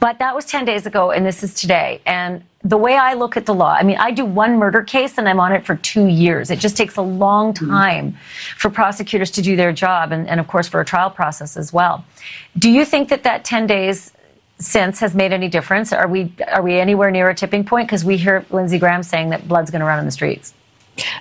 But 0.00 0.18
that 0.18 0.34
was 0.34 0.44
10 0.44 0.64
days 0.64 0.86
ago, 0.86 1.12
and 1.12 1.24
this 1.24 1.42
is 1.42 1.54
today. 1.54 2.00
And 2.06 2.42
the 2.62 2.76
way 2.76 2.96
I 2.96 3.14
look 3.14 3.36
at 3.36 3.46
the 3.46 3.54
law, 3.54 3.72
I 3.72 3.84
mean, 3.84 3.96
I 3.98 4.10
do 4.10 4.24
one 4.24 4.58
murder 4.58 4.82
case 4.82 5.18
and 5.18 5.28
I'm 5.28 5.38
on 5.38 5.52
it 5.52 5.64
for 5.64 5.76
two 5.76 6.06
years. 6.06 6.50
It 6.50 6.58
just 6.58 6.76
takes 6.76 6.96
a 6.96 7.02
long 7.02 7.54
mm-hmm. 7.54 7.70
time 7.70 8.12
mm-hmm. 8.12 8.58
for 8.58 8.70
prosecutors 8.70 9.30
to 9.32 9.42
do 9.42 9.54
their 9.54 9.72
job 9.72 10.10
and, 10.10 10.28
and, 10.28 10.40
of 10.40 10.48
course, 10.48 10.66
for 10.66 10.80
a 10.80 10.84
trial 10.84 11.10
process 11.10 11.56
as 11.56 11.72
well. 11.72 12.04
Do 12.58 12.70
you 12.70 12.84
think 12.84 13.08
that 13.10 13.22
that 13.22 13.44
10 13.44 13.68
days 13.68 14.12
since 14.58 14.98
has 15.00 15.14
made 15.14 15.32
any 15.32 15.48
difference? 15.48 15.92
Are 15.92 16.08
we, 16.08 16.34
are 16.48 16.62
we 16.62 16.80
anywhere 16.80 17.10
near 17.10 17.30
a 17.30 17.34
tipping 17.34 17.64
point? 17.64 17.86
Because 17.86 18.04
we 18.04 18.16
hear 18.16 18.44
Lindsey 18.50 18.78
Graham 18.78 19.04
saying 19.04 19.30
that 19.30 19.46
blood's 19.46 19.70
going 19.70 19.80
to 19.80 19.86
run 19.86 20.00
in 20.00 20.04
the 20.04 20.10
streets. 20.10 20.52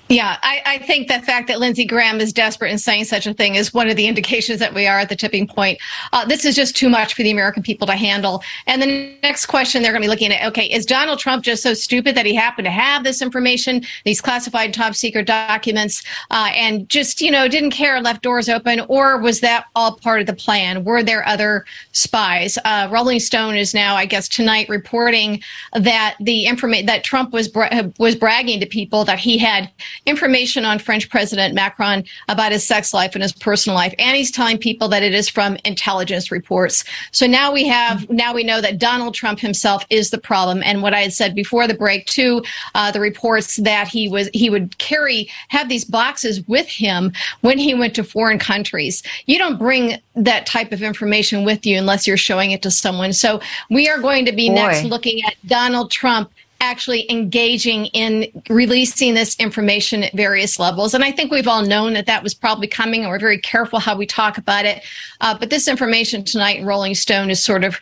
Yeah, 0.08 0.38
I, 0.42 0.62
I, 0.66 0.78
think 0.80 1.08
the 1.08 1.20
fact 1.22 1.48
that 1.48 1.60
Lindsey 1.60 1.84
Graham 1.84 2.22
is 2.22 2.32
desperate 2.32 2.72
in 2.72 2.78
saying 2.78 3.06
such 3.06 3.28
a 3.28 3.34
thing 3.34 3.56
is 3.56 3.74
one 3.74 3.90
of 3.90 3.98
the 3.98 4.08
indications 4.08 4.60
that 4.60 4.74
we 4.74 4.88
are 4.88 5.00
at 5.00 5.10
the 5.10 5.16
tipping 5.16 5.48
point. 5.48 5.80
Uh, 6.14 6.26
this 6.26 6.46
is 6.46 6.56
just 6.56 6.76
too 6.76 6.90
much 6.90 7.14
for 7.14 7.24
the 7.24 7.32
American 7.32 7.62
people 7.62 7.86
to 7.88 7.96
handle. 7.96 8.42
And 8.68 8.82
the 8.82 9.18
next 9.22 9.48
question 9.48 9.82
they're 9.82 9.92
going 9.92 10.02
to 10.02 10.08
be 10.08 10.10
looking 10.10 10.32
at 10.32 10.48
okay, 10.48 10.66
is 10.66 10.86
Donald 10.86 11.20
Trump 11.20 11.44
just 11.44 11.62
so 11.62 11.74
stupid 11.74 12.16
that 12.16 12.26
he 12.26 12.34
happened 12.34 12.66
to 12.66 12.72
have 12.72 13.04
this 13.04 13.22
information, 13.22 13.84
these 14.06 14.22
classified 14.22 14.74
top 14.74 14.96
secret 14.96 15.26
documents, 15.26 16.04
uh, 16.32 16.52
and 16.54 16.88
just, 16.88 17.20
you 17.20 17.32
know, 17.32 17.48
didn't 17.48 17.72
care 17.72 18.00
left 18.00 18.22
doors 18.22 18.48
open? 18.48 18.82
Or 18.88 19.18
was 19.20 19.42
that 19.42 19.66
all 19.76 19.98
part 19.98 20.22
of 20.22 20.28
the 20.28 20.34
plan? 20.34 20.86
Were 20.86 21.04
there 21.04 21.28
other 21.28 21.66
spies? 21.92 22.58
Uh, 22.64 22.88
Rolling 22.92 23.20
Stone 23.20 23.58
is 23.58 23.74
now, 23.74 23.96
I 23.96 24.06
guess, 24.06 24.30
tonight 24.30 24.70
reporting 24.70 25.42
that 25.74 26.16
the 26.22 26.46
information 26.46 26.86
that 26.86 27.04
Trump 27.04 27.34
was, 27.34 27.48
bra- 27.48 27.70
was 28.00 28.16
bragging 28.16 28.60
to 28.62 28.66
people 28.66 29.04
that 29.06 29.20
he 29.20 29.38
had 29.38 29.65
information 30.06 30.66
on 30.66 30.80
French 30.80 31.10
President 31.10 31.54
Macron 31.54 32.04
about 32.30 32.52
his 32.52 32.66
sex 32.66 32.94
life 32.94 33.16
and 33.16 33.22
his 33.22 33.34
personal 33.34 33.76
life, 33.76 33.94
and 34.00 34.16
he's 34.16 34.32
telling 34.32 34.58
people 34.58 34.88
that 34.90 35.04
it 35.04 35.14
is 35.14 35.30
from 35.30 35.58
intelligence 35.66 36.32
reports. 36.32 36.84
So 37.12 37.26
now 37.28 37.52
we 37.52 37.68
have 37.68 38.10
now 38.10 38.34
we 38.34 38.44
know 38.44 38.62
that 38.62 38.78
Donald 38.78 39.14
Trump 39.14 39.40
himself 39.40 39.86
is 39.90 40.10
the 40.10 40.18
problem. 40.18 40.62
And 40.64 40.82
what 40.82 40.94
I 40.94 41.02
had 41.02 41.14
said 41.14 41.36
before 41.36 41.68
the 41.68 41.74
break, 41.74 42.06
too, 42.06 42.44
uh, 42.74 42.92
the 42.92 43.00
reports 43.00 43.58
that 43.58 43.88
he 43.88 44.08
was 44.10 44.30
he 44.34 44.50
would 44.50 44.78
carry 44.78 45.30
have 45.50 45.70
these 45.70 45.86
boxes 45.86 46.46
with 46.48 46.68
him 46.68 47.12
when 47.42 47.58
he 47.58 47.74
went 47.74 47.96
to 47.96 48.04
foreign 48.04 48.40
countries. 48.40 49.04
You 49.26 49.38
don't 49.38 49.58
bring 49.58 50.00
that 50.16 50.46
type 50.46 50.72
of 50.72 50.82
information 50.82 51.44
with 51.44 51.66
you 51.66 51.78
unless 51.78 52.08
you're 52.08 52.18
showing 52.18 52.52
it 52.52 52.62
to 52.64 52.72
someone. 52.72 53.14
So 53.14 53.42
we 53.70 53.90
are 53.90 54.00
going 54.00 54.26
to 54.26 54.32
be 54.32 54.50
Boy. 54.50 54.56
next 54.56 54.84
looking 54.86 55.22
at 55.26 55.36
Donald 55.46 55.92
Trump 55.92 56.32
actually 56.62 57.10
engaging 57.12 57.86
in 57.88 58.28
releasing 58.50 59.14
this 59.14 59.36
information 59.40 60.04
at 60.04 60.14
various 60.14 60.60
levels. 60.60 60.94
And 60.94 61.04
I 61.04 61.12
think 61.12 61.32
we've 61.32 61.48
all 61.48 61.64
known 61.64 61.94
that 61.94 62.06
that 62.06 62.24
was 62.24 62.34
probably 62.34 62.68
coming, 62.68 63.02
and 63.02 63.10
we're 63.10 63.20
very 63.20 63.40
careful 63.40 63.80
how 63.80 63.96
we 63.96 64.06
talk 64.06 64.38
about 64.38 64.66
it. 64.66 64.84
Uh, 65.22 65.38
but 65.38 65.50
this 65.50 65.68
information 65.68 66.24
tonight 66.24 66.58
in 66.58 66.66
Rolling 66.66 66.96
Stone 66.96 67.30
is 67.30 67.44
sort 67.44 67.64
of 67.64 67.80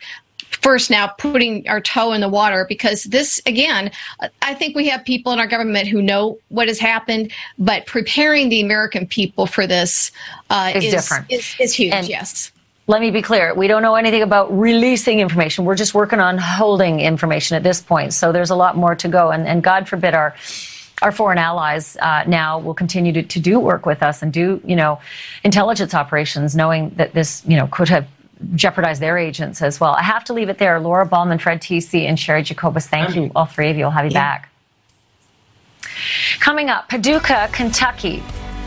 first 0.62 0.90
now 0.90 1.08
putting 1.18 1.68
our 1.68 1.80
toe 1.80 2.12
in 2.12 2.20
the 2.20 2.28
water 2.28 2.64
because 2.68 3.04
this 3.04 3.40
again 3.44 3.90
i 4.42 4.54
think 4.54 4.76
we 4.76 4.86
have 4.86 5.04
people 5.04 5.32
in 5.32 5.38
our 5.38 5.46
government 5.46 5.88
who 5.88 6.00
know 6.00 6.38
what 6.48 6.68
has 6.68 6.78
happened 6.78 7.32
but 7.58 7.84
preparing 7.86 8.48
the 8.48 8.60
american 8.60 9.06
people 9.06 9.46
for 9.46 9.66
this 9.66 10.12
uh, 10.50 10.72
is, 10.74 10.84
is, 10.84 10.92
different 10.92 11.30
is, 11.30 11.56
is 11.58 11.74
huge 11.74 11.92
and, 11.92 12.08
yes 12.08 12.52
let 12.86 13.00
me 13.00 13.10
be 13.10 13.22
clear. 13.22 13.54
We 13.54 13.66
don't 13.66 13.82
know 13.82 13.94
anything 13.94 14.22
about 14.22 14.56
releasing 14.56 15.20
information. 15.20 15.64
We're 15.64 15.74
just 15.74 15.94
working 15.94 16.20
on 16.20 16.36
holding 16.36 17.00
information 17.00 17.56
at 17.56 17.62
this 17.62 17.80
point. 17.80 18.12
So 18.12 18.30
there's 18.30 18.50
a 18.50 18.56
lot 18.56 18.76
more 18.76 18.94
to 18.96 19.08
go. 19.08 19.30
And, 19.30 19.46
and 19.46 19.62
God 19.62 19.88
forbid 19.88 20.14
our 20.14 20.34
our 21.02 21.10
foreign 21.10 21.38
allies 21.38 21.96
uh, 22.00 22.22
now 22.26 22.58
will 22.60 22.72
continue 22.72 23.12
to, 23.12 23.22
to 23.22 23.40
do 23.40 23.58
work 23.58 23.84
with 23.84 24.02
us 24.02 24.22
and 24.22 24.32
do, 24.32 24.60
you 24.64 24.76
know, 24.76 25.00
intelligence 25.42 25.92
operations, 25.92 26.54
knowing 26.54 26.90
that 26.90 27.12
this, 27.12 27.42
you 27.46 27.56
know, 27.56 27.66
could 27.66 27.88
have 27.88 28.06
jeopardized 28.54 29.02
their 29.02 29.18
agents 29.18 29.60
as 29.60 29.80
well. 29.80 29.92
I 29.92 30.02
have 30.02 30.24
to 30.24 30.32
leave 30.32 30.48
it 30.48 30.58
there. 30.58 30.78
Laura 30.78 31.04
Ballman, 31.04 31.40
Fred 31.40 31.60
Tecce, 31.60 32.06
and 32.06 32.16
Cheri 32.16 32.44
Jacobus, 32.44 32.86
thank 32.86 33.16
you, 33.16 33.30
all 33.34 33.44
three 33.44 33.70
of 33.70 33.76
you. 33.76 33.84
I'll 33.84 33.90
have 33.90 34.04
you 34.04 34.12
yeah. 34.12 34.38
back. 34.38 34.50
Coming 36.38 36.70
up, 36.70 36.88
Paducah, 36.88 37.50
Kentucky 37.52 38.22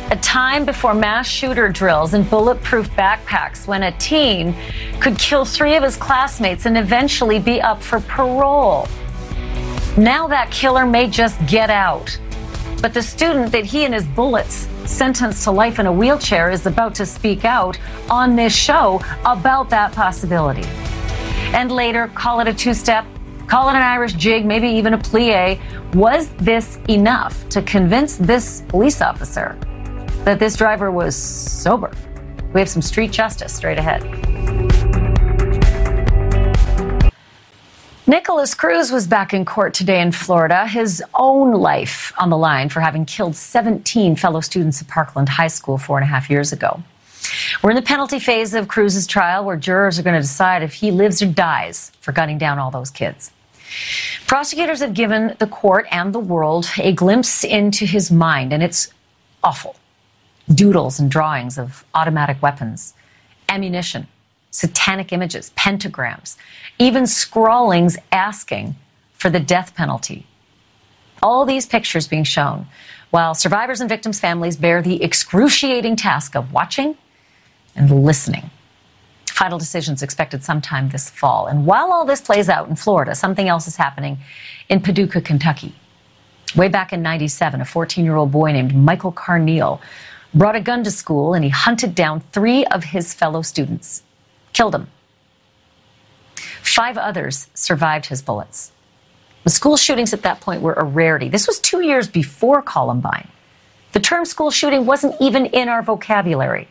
a 0.09 0.15
time 0.17 0.63
before 0.63 0.93
mass 0.93 1.27
shooter 1.27 1.67
drills 1.67 2.13
and 2.13 2.29
bulletproof 2.29 2.89
backpacks 2.91 3.67
when 3.67 3.83
a 3.83 3.91
teen 3.97 4.55
could 5.01 5.19
kill 5.19 5.43
three 5.43 5.75
of 5.75 5.83
his 5.83 5.97
classmates 5.97 6.65
and 6.65 6.77
eventually 6.77 7.39
be 7.39 7.59
up 7.59 7.83
for 7.83 7.99
parole. 7.99 8.87
Now 9.97 10.25
that 10.27 10.49
killer 10.49 10.85
may 10.85 11.09
just 11.09 11.45
get 11.45 11.69
out. 11.69 12.17
But 12.81 12.93
the 12.93 13.01
student 13.01 13.51
that 13.51 13.65
he 13.65 13.83
and 13.83 13.93
his 13.93 14.05
bullets 14.05 14.69
sentenced 14.85 15.43
to 15.43 15.51
life 15.51 15.77
in 15.77 15.87
a 15.87 15.91
wheelchair 15.91 16.51
is 16.51 16.65
about 16.65 16.95
to 16.95 17.05
speak 17.05 17.43
out 17.43 17.77
on 18.09 18.35
this 18.35 18.55
show 18.55 19.01
about 19.25 19.69
that 19.71 19.91
possibility. 19.91 20.63
And 21.53 21.69
later, 21.69 22.09
call 22.15 22.39
it 22.39 22.47
a 22.47 22.53
two 22.53 22.73
step, 22.73 23.05
call 23.47 23.67
it 23.67 23.73
an 23.73 23.81
Irish 23.81 24.13
jig, 24.13 24.45
maybe 24.45 24.69
even 24.69 24.93
a 24.93 24.97
plie. 24.97 25.59
Was 25.95 26.29
this 26.37 26.79
enough 26.87 27.49
to 27.49 27.61
convince 27.63 28.15
this 28.17 28.61
police 28.69 29.01
officer 29.01 29.57
that 30.27 30.39
this 30.39 30.57
driver 30.57 30.91
was 30.91 31.15
sober. 31.15 31.89
We 32.53 32.59
have 32.59 32.67
some 32.67 32.81
street 32.81 33.13
justice 33.13 33.53
straight 33.53 33.77
ahead. 33.77 34.03
Nikolas 38.07 38.53
Cruz 38.53 38.91
was 38.91 39.07
back 39.07 39.33
in 39.33 39.45
court 39.45 39.73
today 39.73 40.01
in 40.01 40.11
Florida, 40.11 40.67
his 40.67 41.01
own 41.13 41.53
life 41.53 42.11
on 42.19 42.29
the 42.29 42.37
line 42.37 42.67
for 42.67 42.81
having 42.81 43.05
killed 43.05 43.37
17 43.37 44.17
fellow 44.17 44.41
students 44.41 44.81
at 44.81 44.89
Parkland 44.89 45.29
High 45.29 45.47
School 45.47 45.77
four 45.77 45.97
and 45.97 46.03
a 46.03 46.07
half 46.07 46.29
years 46.29 46.51
ago. 46.51 46.83
We're 47.63 47.69
in 47.69 47.77
the 47.77 47.81
penalty 47.81 48.19
phase 48.19 48.53
of 48.53 48.67
Cruz's 48.67 49.07
trial 49.07 49.45
where 49.45 49.55
jurors 49.55 49.97
are 49.97 50.03
going 50.03 50.15
to 50.15 50.21
decide 50.21 50.61
if 50.61 50.73
he 50.73 50.91
lives 50.91 51.21
or 51.21 51.27
dies 51.27 51.93
for 52.01 52.11
gunning 52.11 52.37
down 52.37 52.59
all 52.59 52.69
those 52.69 52.89
kids. 52.89 53.31
Prosecutors 54.27 54.81
have 54.81 54.93
given 54.93 55.37
the 55.39 55.47
court 55.47 55.87
and 55.89 56.11
the 56.11 56.19
world 56.19 56.69
a 56.79 56.91
glimpse 56.91 57.45
into 57.45 57.85
his 57.85 58.11
mind, 58.11 58.51
and 58.51 58.61
it's 58.61 58.89
awful 59.41 59.77
doodles 60.53 60.99
and 60.99 61.11
drawings 61.11 61.57
of 61.57 61.85
automatic 61.93 62.41
weapons, 62.41 62.93
ammunition, 63.49 64.07
satanic 64.51 65.11
images, 65.11 65.51
pentagrams, 65.55 66.37
even 66.79 67.05
scrawlings 67.05 67.97
asking 68.11 68.75
for 69.13 69.29
the 69.29 69.39
death 69.39 69.75
penalty. 69.75 70.25
All 71.21 71.45
these 71.45 71.65
pictures 71.65 72.07
being 72.07 72.23
shown 72.23 72.67
while 73.09 73.33
survivors 73.33 73.79
and 73.79 73.89
victims' 73.89 74.19
families 74.19 74.57
bear 74.57 74.81
the 74.81 75.01
excruciating 75.01 75.95
task 75.95 76.35
of 76.35 76.51
watching 76.51 76.97
and 77.75 78.03
listening. 78.03 78.49
Final 79.27 79.57
decisions 79.59 80.01
expected 80.01 80.43
sometime 80.43 80.89
this 80.89 81.09
fall. 81.09 81.47
And 81.47 81.65
while 81.65 81.91
all 81.91 82.05
this 82.05 82.21
plays 82.21 82.49
out 82.49 82.67
in 82.67 82.75
Florida, 82.75 83.15
something 83.15 83.47
else 83.47 83.67
is 83.67 83.75
happening 83.75 84.17
in 84.67 84.81
Paducah, 84.81 85.21
Kentucky. 85.21 85.75
Way 86.55 86.69
back 86.69 86.91
in 86.91 87.01
97, 87.01 87.61
a 87.61 87.65
14 87.65 88.03
year 88.03 88.15
old 88.15 88.31
boy 88.31 88.51
named 88.51 88.75
Michael 88.75 89.11
Carneal 89.11 89.79
brought 90.33 90.55
a 90.55 90.61
gun 90.61 90.83
to 90.83 90.91
school 90.91 91.33
and 91.33 91.43
he 91.43 91.49
hunted 91.49 91.95
down 91.95 92.21
three 92.31 92.65
of 92.65 92.83
his 92.85 93.13
fellow 93.13 93.41
students, 93.41 94.03
killed 94.53 94.73
them. 94.73 94.89
Five 96.35 96.97
others 96.97 97.49
survived 97.53 98.07
his 98.07 98.21
bullets. 98.21 98.71
The 99.43 99.49
school 99.49 99.77
shootings 99.77 100.13
at 100.13 100.23
that 100.23 100.41
point 100.41 100.61
were 100.61 100.73
a 100.73 100.83
rarity. 100.83 101.29
This 101.29 101.47
was 101.47 101.59
two 101.59 101.81
years 101.81 102.07
before 102.07 102.61
Columbine. 102.61 103.29
The 103.93 103.99
term 103.99 104.25
school 104.25 104.51
shooting 104.51 104.85
wasn't 104.85 105.15
even 105.21 105.45
in 105.45 105.69
our 105.69 105.81
vocabulary. 105.81 106.67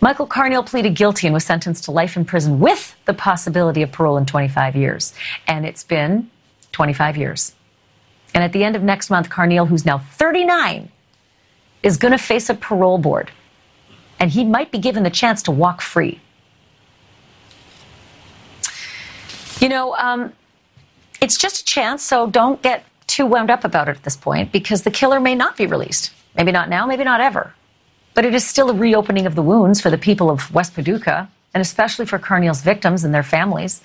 Michael 0.00 0.28
Carneal 0.28 0.64
pleaded 0.64 0.94
guilty 0.94 1.26
and 1.26 1.34
was 1.34 1.44
sentenced 1.44 1.84
to 1.84 1.90
life 1.90 2.16
in 2.16 2.24
prison 2.24 2.60
with 2.60 2.94
the 3.06 3.14
possibility 3.14 3.82
of 3.82 3.90
parole 3.90 4.16
in 4.16 4.26
25 4.26 4.76
years. 4.76 5.12
And 5.48 5.66
it's 5.66 5.82
been 5.82 6.30
25 6.70 7.16
years. 7.16 7.54
And 8.34 8.44
at 8.44 8.52
the 8.52 8.62
end 8.62 8.76
of 8.76 8.82
next 8.82 9.10
month, 9.10 9.28
Carneal, 9.28 9.66
who's 9.66 9.84
now 9.84 9.98
39, 9.98 10.90
is 11.82 11.96
going 11.96 12.12
to 12.12 12.18
face 12.18 12.48
a 12.50 12.54
parole 12.54 12.98
board, 12.98 13.30
and 14.18 14.30
he 14.30 14.44
might 14.44 14.70
be 14.72 14.78
given 14.78 15.02
the 15.02 15.10
chance 15.10 15.42
to 15.44 15.50
walk 15.50 15.80
free. 15.80 16.20
You 19.60 19.68
know, 19.68 19.94
um, 19.96 20.32
it's 21.20 21.36
just 21.36 21.62
a 21.62 21.64
chance, 21.64 22.02
so 22.02 22.28
don't 22.28 22.62
get 22.62 22.84
too 23.06 23.26
wound 23.26 23.50
up 23.50 23.64
about 23.64 23.88
it 23.88 23.96
at 23.96 24.02
this 24.04 24.16
point 24.16 24.52
because 24.52 24.82
the 24.82 24.90
killer 24.90 25.18
may 25.18 25.34
not 25.34 25.56
be 25.56 25.66
released. 25.66 26.12
Maybe 26.36 26.52
not 26.52 26.68
now, 26.68 26.86
maybe 26.86 27.04
not 27.04 27.20
ever. 27.20 27.54
But 28.14 28.24
it 28.24 28.34
is 28.34 28.46
still 28.46 28.70
a 28.70 28.74
reopening 28.74 29.26
of 29.26 29.34
the 29.34 29.42
wounds 29.42 29.80
for 29.80 29.90
the 29.90 29.98
people 29.98 30.30
of 30.30 30.52
West 30.54 30.74
Paducah, 30.74 31.28
and 31.54 31.60
especially 31.60 32.06
for 32.06 32.18
Carneal's 32.18 32.62
victims 32.62 33.04
and 33.04 33.12
their 33.12 33.22
families. 33.22 33.82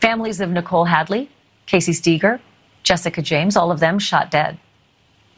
Families 0.00 0.40
of 0.40 0.50
Nicole 0.50 0.84
Hadley, 0.84 1.30
Kayce 1.66 1.94
Steger, 1.94 2.40
Jessica 2.82 3.22
James, 3.22 3.56
all 3.56 3.72
of 3.72 3.80
them 3.80 3.98
shot 3.98 4.30
dead. 4.30 4.58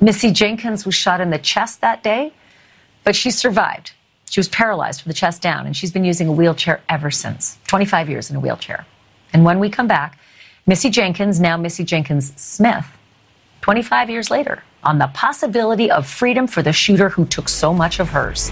Missy 0.01 0.31
Jenkins 0.31 0.85
was 0.85 0.95
shot 0.95 1.21
in 1.21 1.31
the 1.31 1.39
chest 1.39 1.81
that 1.81 2.03
day, 2.03 2.33
but 3.05 3.17
she 3.17 3.31
survived. 3.31 3.93
She 4.29 4.41
was 4.41 4.49
paralyzed 4.49 5.03
from 5.03 5.11
the 5.11 5.15
chest 5.15 5.41
down, 5.41 5.67
and 5.67 5.77
she's 5.77 5.93
been 5.93 6.05
using 6.05 6.29
a 6.29 6.33
wheelchair 6.33 6.83
ever 6.89 7.11
since 7.11 7.59
25 7.69 8.11
years 8.11 8.31
in 8.31 8.37
a 8.37 8.41
wheelchair. 8.41 8.85
And 9.33 9.45
when 9.45 9.59
we 9.59 9.71
come 9.71 9.87
back, 9.87 10.19
Missy 10.67 10.91
Jenkins, 10.91 11.41
now 11.41 11.57
Missy 11.57 11.85
Jenkins 11.85 12.33
Smith, 12.41 12.87
25 13.63 14.11
years 14.11 14.31
later, 14.31 14.63
on 14.83 14.99
the 14.99 15.07
possibility 15.09 15.91
of 15.91 16.07
freedom 16.07 16.47
for 16.47 16.63
the 16.63 16.73
shooter 16.73 17.09
who 17.09 17.25
took 17.25 17.49
so 17.49 17.73
much 17.73 17.99
of 18.01 18.11
hers. 18.11 18.51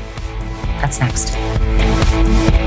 That's 0.80 1.00
next. 1.00 2.63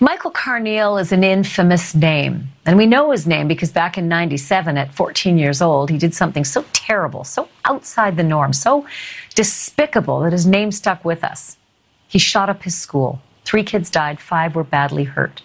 Michael 0.00 0.30
Carneal 0.30 1.00
is 1.00 1.12
an 1.12 1.22
infamous 1.22 1.94
name. 1.94 2.48
And 2.66 2.76
we 2.76 2.86
know 2.86 3.10
his 3.10 3.26
name 3.26 3.48
because 3.48 3.70
back 3.70 3.98
in 3.98 4.08
97, 4.08 4.76
at 4.76 4.94
14 4.94 5.36
years 5.36 5.60
old, 5.60 5.90
he 5.90 5.98
did 5.98 6.14
something 6.14 6.44
so 6.44 6.64
terrible, 6.72 7.24
so 7.24 7.48
outside 7.64 8.16
the 8.16 8.22
norm, 8.22 8.52
so 8.52 8.86
despicable 9.34 10.20
that 10.20 10.32
his 10.32 10.46
name 10.46 10.72
stuck 10.72 11.04
with 11.04 11.22
us. 11.22 11.56
He 12.08 12.18
shot 12.18 12.48
up 12.48 12.62
his 12.62 12.76
school. 12.76 13.20
Three 13.44 13.62
kids 13.62 13.90
died, 13.90 14.20
five 14.20 14.54
were 14.54 14.64
badly 14.64 15.04
hurt. 15.04 15.42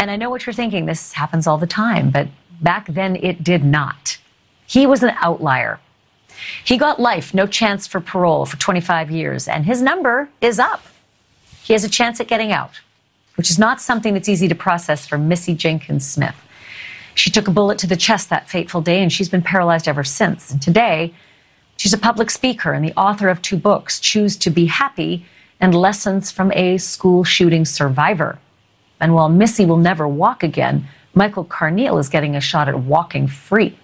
And 0.00 0.10
I 0.10 0.16
know 0.16 0.30
what 0.30 0.46
you're 0.46 0.52
thinking. 0.52 0.86
This 0.86 1.12
happens 1.12 1.46
all 1.46 1.58
the 1.58 1.66
time, 1.66 2.10
but 2.10 2.28
Back 2.60 2.86
then, 2.86 3.16
it 3.16 3.44
did 3.44 3.64
not. 3.64 4.18
He 4.66 4.86
was 4.86 5.02
an 5.02 5.14
outlier. 5.20 5.78
He 6.64 6.76
got 6.76 7.00
life, 7.00 7.34
no 7.34 7.46
chance 7.46 7.86
for 7.86 8.00
parole 8.00 8.46
for 8.46 8.56
25 8.56 9.10
years, 9.10 9.48
and 9.48 9.64
his 9.64 9.80
number 9.82 10.28
is 10.40 10.58
up. 10.58 10.82
He 11.62 11.72
has 11.72 11.84
a 11.84 11.88
chance 11.88 12.20
at 12.20 12.28
getting 12.28 12.52
out, 12.52 12.80
which 13.36 13.50
is 13.50 13.58
not 13.58 13.80
something 13.80 14.14
that's 14.14 14.28
easy 14.28 14.48
to 14.48 14.54
process 14.54 15.06
for 15.06 15.16
Missy 15.16 15.54
Jenkins 15.54 16.06
Smith. 16.06 16.36
She 17.14 17.30
took 17.30 17.48
a 17.48 17.52
bullet 17.52 17.78
to 17.78 17.86
the 17.86 17.96
chest 17.96 18.28
that 18.28 18.48
fateful 18.48 18.82
day, 18.82 19.02
and 19.02 19.12
she's 19.12 19.28
been 19.28 19.42
paralyzed 19.42 19.88
ever 19.88 20.04
since. 20.04 20.50
And 20.50 20.60
today, 20.60 21.14
she's 21.76 21.94
a 21.94 21.98
public 21.98 22.30
speaker 22.30 22.72
and 22.72 22.84
the 22.84 22.92
author 22.94 23.28
of 23.28 23.40
two 23.40 23.56
books 23.56 24.00
Choose 24.00 24.36
to 24.38 24.50
Be 24.50 24.66
Happy 24.66 25.24
and 25.60 25.74
Lessons 25.74 26.30
from 26.30 26.52
a 26.52 26.76
School 26.76 27.24
Shooting 27.24 27.64
Survivor. 27.64 28.38
And 29.00 29.14
while 29.14 29.28
Missy 29.28 29.64
will 29.64 29.78
never 29.78 30.06
walk 30.06 30.42
again, 30.42 30.88
Michael 31.14 31.44
Carneal 31.44 31.98
is 31.98 32.10
getting 32.10 32.36
a 32.36 32.40
shot 32.40 32.68
at 32.68 32.78
walking 32.80 33.26
free. 33.26 33.78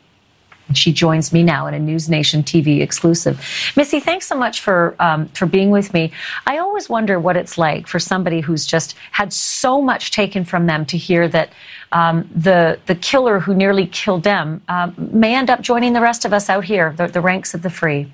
And 0.69 0.79
she 0.79 0.93
joins 0.93 1.33
me 1.33 1.43
now 1.43 1.67
in 1.67 1.75
a 1.75 1.79
News 1.79 2.09
Nation 2.09 2.43
TV 2.43 2.81
exclusive. 2.81 3.45
Missy, 3.77 4.01
thanks 4.01 4.27
so 4.27 4.37
much 4.37 4.61
for 4.61 4.95
um, 4.99 5.27
for 5.29 5.47
being 5.47 5.71
with 5.71 5.93
me. 5.93 6.13
I 6.47 6.59
always 6.59 6.89
wonder 6.89 7.19
what 7.19 7.37
it's 7.37 7.59
like 7.59 7.87
for 7.87 7.99
somebody 7.99 8.41
who's 8.41 8.65
just 8.65 8.97
had 9.11 9.33
so 9.33 9.83
much 9.83 10.13
taken 10.13 10.45
from 10.45 10.67
them 10.67 10.87
to 10.87 10.97
hear 10.97 11.29
that 11.29 11.53
um, 11.91 12.29
the 12.35 12.79
the 12.87 12.95
killer 12.95 13.41
who 13.41 13.55
nearly 13.55 13.87
killed 13.87 14.23
them 14.23 14.63
um, 14.69 14.95
may 15.13 15.35
end 15.35 15.51
up 15.51 15.61
joining 15.61 15.93
the 15.93 16.01
rest 16.01 16.25
of 16.25 16.33
us 16.33 16.49
out 16.49 16.65
here, 16.65 16.95
the, 16.97 17.07
the 17.07 17.21
ranks 17.21 17.55
of 17.55 17.63
the 17.63 17.71
free. 17.71 18.11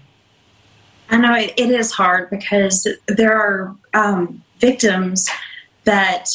I 1.10 1.16
know 1.16 1.34
it, 1.34 1.54
it 1.56 1.70
is 1.70 1.92
hard 1.92 2.28
because 2.30 2.86
there 3.06 3.34
are 3.34 3.74
um, 3.94 4.42
victims 4.58 5.28
that 5.84 6.28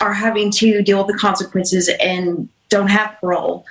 are 0.00 0.12
having 0.12 0.50
to 0.50 0.82
deal 0.82 0.98
with 0.98 1.14
the 1.14 1.18
consequences 1.18 1.90
and 2.00 2.48
don't 2.68 2.88
have 2.88 3.16
parole 3.20 3.64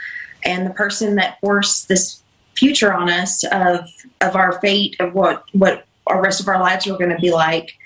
and 0.44 0.66
the 0.66 0.72
person 0.72 1.16
that 1.16 1.40
forced 1.42 1.88
this 1.88 2.22
future 2.56 2.94
on 2.94 3.10
us 3.10 3.44
of 3.46 3.88
of 4.22 4.36
our 4.36 4.60
fate 4.60 4.96
of 5.00 5.14
what 5.14 5.44
what 5.54 5.86
our 6.08 6.22
rest 6.22 6.42
of 6.42 6.48
our 6.48 6.60
lives 6.60 6.88
are 6.88 6.98
going 6.98 7.10
to 7.10 7.18
be 7.18 7.32
like 7.32 7.78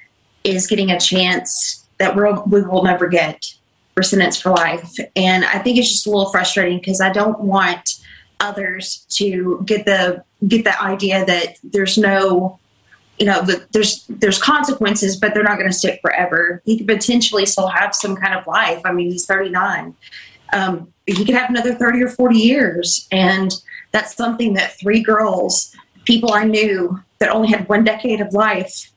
is 0.44 0.68
getting 0.68 0.92
a 0.92 1.00
chance 1.00 1.88
that 2.00 2.16
we'll, 2.16 2.44
we 2.48 2.62
will 2.62 2.84
never 2.84 3.08
get 3.08 3.54
for 3.94 4.02
sentence 4.02 4.40
for 4.42 4.52
life. 4.52 4.96
And 5.16 5.46
i 5.46 5.60
think 5.60 5.78
it's 5.78 5.90
just 5.90 6.08
a 6.08 6.10
little 6.10 6.32
frustrating 6.32 6.80
because 6.80 7.02
i 7.02 7.12
don't 7.12 7.40
want 7.40 8.04
others 8.40 9.06
to 9.10 9.62
get 9.66 9.86
the 9.86 10.24
get 10.48 10.64
the 10.64 10.82
idea 10.82 11.26
that 11.26 11.58
there's 11.64 11.98
no 11.98 12.60
you 13.20 13.26
know 13.26 13.46
there's 13.72 14.06
there's 14.08 14.42
consequences 14.42 15.16
but 15.16 15.34
they're 15.34 15.44
not 15.44 15.58
going 15.58 15.70
to 15.70 15.76
stick 15.76 16.00
forever. 16.02 16.62
He 16.66 16.78
could 16.78 16.88
potentially 16.88 17.46
still 17.46 17.68
have 17.68 17.96
some 17.96 18.16
kind 18.16 18.34
of 18.34 18.46
life. 18.48 18.82
I 18.86 18.92
mean 18.92 19.12
he's 19.12 19.26
39 19.26 19.96
um, 20.52 20.93
he 21.06 21.26
could 21.26 21.36
have 21.36 21.50
another 21.50 21.76
30 21.76 22.04
or 22.04 22.10
40 22.10 22.38
years. 22.38 23.08
And 23.12 23.54
that's 23.92 24.16
something 24.16 24.54
that 24.54 24.80
three 24.80 25.02
girls, 25.02 25.76
people 26.06 26.34
I 26.34 26.44
knew 26.44 27.00
that 27.20 27.30
only 27.30 27.50
had 27.50 27.68
one 27.68 27.84
decade 27.84 28.22
of 28.22 28.34
life, 28.34 28.92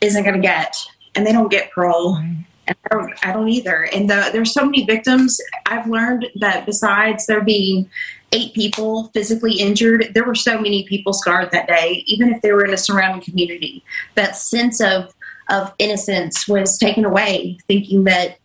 isn't 0.00 0.22
going 0.22 0.36
to 0.36 0.40
get. 0.40 0.76
And 1.14 1.26
they 1.26 1.32
don't 1.32 1.50
get 1.50 1.72
parole. 1.72 2.16
And 2.16 2.44
I 2.68 2.74
don't, 2.90 3.26
I 3.26 3.32
don't 3.32 3.48
either. 3.48 3.88
And 3.92 4.08
the, 4.08 4.30
there's 4.32 4.52
so 4.52 4.64
many 4.64 4.84
victims. 4.84 5.40
I've 5.66 5.88
learned 5.88 6.26
that 6.36 6.66
besides 6.66 7.26
there 7.26 7.40
being 7.40 7.90
eight 8.32 8.52
people 8.52 9.08
physically 9.14 9.54
injured, 9.54 10.10
there 10.14 10.24
were 10.24 10.34
so 10.34 10.60
many 10.60 10.86
people 10.86 11.12
scarred 11.12 11.50
that 11.50 11.66
day, 11.66 12.04
even 12.06 12.32
if 12.32 12.42
they 12.42 12.52
were 12.52 12.64
in 12.64 12.74
a 12.74 12.78
surrounding 12.78 13.22
community. 13.22 13.82
That 14.14 14.36
sense 14.36 14.80
of 14.80 15.14
of 15.50 15.72
innocence 15.78 16.46
was 16.46 16.78
taken 16.78 17.06
away, 17.06 17.58
thinking 17.66 18.04
that 18.04 18.38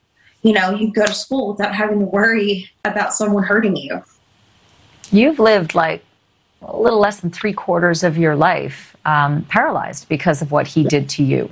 you 0.44 0.54
know, 0.54 0.76
you 0.76 0.92
go 0.92 1.06
to 1.06 1.14
school 1.14 1.54
without 1.54 1.74
having 1.74 2.00
to 2.00 2.06
worry 2.06 2.70
about 2.86 3.14
someone 3.14 3.44
hurting 3.44 3.76
you. 3.76 4.04
You've 5.12 5.40
lived 5.40 5.74
like 5.74 6.04
a 6.62 6.78
little 6.78 7.00
less 7.00 7.20
than 7.22 7.32
three 7.32 7.54
quarters 7.54 8.04
of 8.04 8.18
your 8.18 8.36
life 8.36 8.96
um, 9.06 9.44
paralyzed 9.44 10.08
because 10.10 10.42
of 10.42 10.52
what 10.52 10.68
he 10.68 10.84
did 10.84 11.10
to 11.10 11.24
you. 11.24 11.50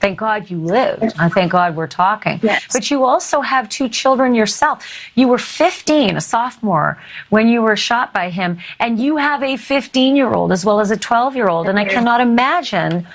Thank 0.00 0.18
God 0.18 0.50
you 0.50 0.58
lived. 0.58 1.14
I 1.16 1.28
thank 1.28 1.52
God 1.52 1.76
we're 1.76 1.86
talking. 1.86 2.40
Yes. 2.42 2.66
But 2.72 2.90
you 2.90 3.04
also 3.04 3.40
have 3.40 3.68
two 3.68 3.88
children 3.88 4.34
yourself. 4.34 4.84
You 5.14 5.28
were 5.28 5.38
15, 5.38 6.16
a 6.16 6.20
sophomore, 6.20 7.00
when 7.30 7.46
you 7.46 7.62
were 7.62 7.76
shot 7.76 8.12
by 8.12 8.28
him, 8.28 8.58
and 8.80 8.98
you 8.98 9.16
have 9.18 9.44
a 9.44 9.56
15 9.56 10.16
year 10.16 10.32
old 10.32 10.50
as 10.50 10.64
well 10.64 10.80
as 10.80 10.90
a 10.90 10.96
12 10.96 11.36
year 11.36 11.48
old. 11.48 11.68
And 11.68 11.78
I 11.78 11.84
cannot 11.84 12.20
imagine 12.20 13.06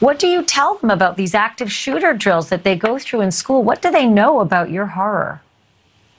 what 0.00 0.18
do 0.18 0.26
you 0.26 0.42
tell 0.42 0.76
them 0.76 0.90
about 0.90 1.16
these 1.16 1.34
active 1.34 1.70
shooter 1.70 2.14
drills 2.14 2.48
that 2.48 2.64
they 2.64 2.76
go 2.76 2.98
through 2.98 3.20
in 3.22 3.30
school? 3.30 3.62
What 3.62 3.82
do 3.82 3.90
they 3.90 4.06
know 4.06 4.40
about 4.40 4.70
your 4.70 4.86
horror? 4.86 5.40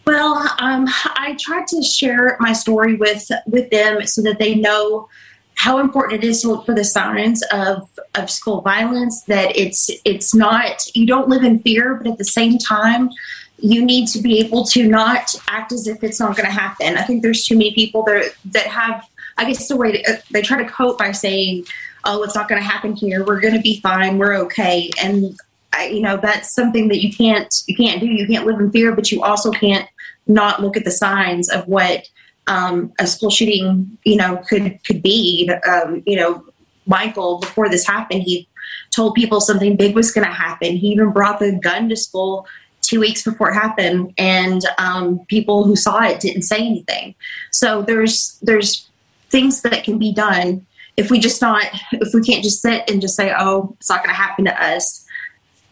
Well, 0.05 0.38
um, 0.59 0.86
I 0.88 1.36
try 1.39 1.66
to 1.68 1.82
share 1.82 2.38
my 2.39 2.53
story 2.53 2.95
with 2.95 3.30
with 3.47 3.70
them 3.72 4.05
so 4.05 4.22
that 4.22 4.38
they 4.39 4.55
know 4.55 5.09
how 5.55 5.80
important 5.80 6.24
it 6.24 6.28
is 6.28 6.41
to 6.41 6.49
look 6.49 6.66
for 6.66 6.76
the 6.76 6.84
signs 6.84 7.41
of, 7.51 7.89
of 8.13 8.30
school 8.30 8.61
violence 8.61 9.24
that 9.24 9.55
it's 9.57 9.89
it's 10.03 10.36
not 10.36 10.86
you 10.95 11.05
don't 11.05 11.28
live 11.28 11.43
in 11.43 11.59
fear 11.59 11.95
but 11.95 12.07
at 12.07 12.18
the 12.18 12.26
same 12.26 12.57
time 12.57 13.09
you 13.57 13.84
need 13.84 14.07
to 14.09 14.22
be 14.22 14.39
able 14.39 14.66
to 14.66 14.86
not 14.88 15.34
act 15.47 15.72
as 15.72 15.88
if 15.88 16.03
it's 16.03 16.20
not 16.20 16.36
going 16.36 16.45
to 16.45 16.51
happen 16.51 16.97
i 16.97 17.01
think 17.01 17.24
there's 17.24 17.45
too 17.45 17.57
many 17.57 17.74
people 17.74 18.03
that 18.03 18.36
that 18.43 18.68
have 18.68 19.07
i 19.38 19.45
guess 19.45 19.68
the 19.68 19.78
way 19.78 19.93
to, 19.93 20.22
they 20.32 20.41
try 20.41 20.61
to 20.61 20.70
cope 20.70 20.99
by 20.99 21.11
saying 21.11 21.66
oh 22.05 22.23
it's 22.23 22.35
not 22.35 22.47
going 22.47 22.61
to 22.61 22.67
happen 22.67 22.93
here 22.93 23.25
we're 23.25 23.39
going 23.39 23.53
to 23.53 23.61
be 23.61 23.79
fine 23.81 24.17
we're 24.17 24.35
okay 24.35 24.89
and 25.01 25.37
I, 25.73 25.87
you 25.87 26.01
know 26.01 26.17
that's 26.17 26.53
something 26.53 26.87
that 26.87 27.01
you 27.01 27.11
can't 27.13 27.53
you 27.67 27.75
can't 27.75 27.99
do 27.99 28.07
you 28.07 28.27
can't 28.27 28.45
live 28.45 28.59
in 28.59 28.71
fear 28.71 28.95
but 28.95 29.11
you 29.11 29.23
also 29.23 29.51
can't 29.51 29.87
not 30.27 30.61
look 30.61 30.77
at 30.77 30.85
the 30.85 30.91
signs 30.91 31.49
of 31.49 31.67
what 31.67 32.07
um, 32.47 32.93
a 32.99 33.07
school 33.07 33.29
shooting, 33.29 33.97
you 34.03 34.17
know, 34.17 34.37
could 34.47 34.83
could 34.85 35.01
be. 35.01 35.49
Um, 35.67 36.03
you 36.05 36.15
know, 36.15 36.45
Michael 36.85 37.39
before 37.39 37.69
this 37.69 37.87
happened, 37.87 38.23
he 38.23 38.47
told 38.91 39.15
people 39.15 39.41
something 39.41 39.75
big 39.75 39.95
was 39.95 40.11
going 40.11 40.27
to 40.27 40.33
happen. 40.33 40.75
He 40.75 40.89
even 40.89 41.11
brought 41.11 41.39
the 41.39 41.53
gun 41.53 41.89
to 41.89 41.95
school 41.95 42.47
two 42.81 42.99
weeks 42.99 43.23
before 43.23 43.49
it 43.49 43.55
happened, 43.55 44.13
and 44.17 44.61
um, 44.77 45.19
people 45.27 45.63
who 45.63 45.75
saw 45.75 46.03
it 46.03 46.19
didn't 46.19 46.43
say 46.43 46.57
anything. 46.57 47.15
So 47.51 47.81
there's 47.81 48.37
there's 48.41 48.87
things 49.29 49.61
that 49.63 49.83
can 49.83 49.97
be 49.97 50.13
done 50.13 50.65
if 50.97 51.11
we 51.11 51.19
just 51.19 51.41
not 51.41 51.63
if 51.91 52.13
we 52.13 52.21
can't 52.21 52.43
just 52.43 52.61
sit 52.61 52.89
and 52.89 53.01
just 53.01 53.15
say, 53.15 53.33
oh, 53.37 53.75
it's 53.79 53.89
not 53.89 54.03
going 54.03 54.09
to 54.09 54.15
happen 54.15 54.45
to 54.45 54.63
us. 54.63 55.05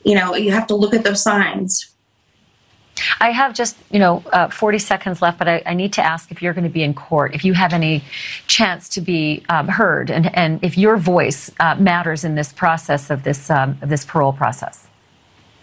You 0.04 0.16
know, 0.16 0.36
you 0.36 0.52
have 0.52 0.68
to 0.68 0.76
look 0.76 0.94
at 0.94 1.04
those 1.04 1.24
signs. 1.24 1.94
I 3.20 3.32
have 3.32 3.54
just, 3.54 3.76
you 3.90 4.00
know, 4.00 4.24
uh, 4.32 4.50
40 4.50 4.78
seconds 4.78 5.22
left, 5.22 5.40
but 5.40 5.48
I, 5.48 5.64
I, 5.66 5.74
need 5.74 5.94
to 5.94 6.06
ask 6.06 6.32
if 6.32 6.44
you're 6.44 6.54
going 6.54 6.66
to 6.66 6.70
be 6.70 6.84
in 6.84 6.94
court, 6.94 7.34
if 7.34 7.44
you 7.44 7.54
have 7.54 7.74
any 7.74 8.04
chance 8.46 8.88
to 8.90 9.02
be 9.02 9.44
um, 9.50 9.68
heard, 9.68 10.12
and, 10.12 10.34
and 10.36 10.64
if 10.64 10.78
your 10.78 10.98
voice 10.98 11.50
uh, 11.60 11.76
matters 11.76 12.24
in 12.24 12.36
this 12.36 12.54
process 12.54 13.10
of 13.10 13.24
this 13.24 13.50
um, 13.50 13.78
of 13.82 13.90
this 13.90 14.06
parole 14.06 14.34
process. 14.34 14.88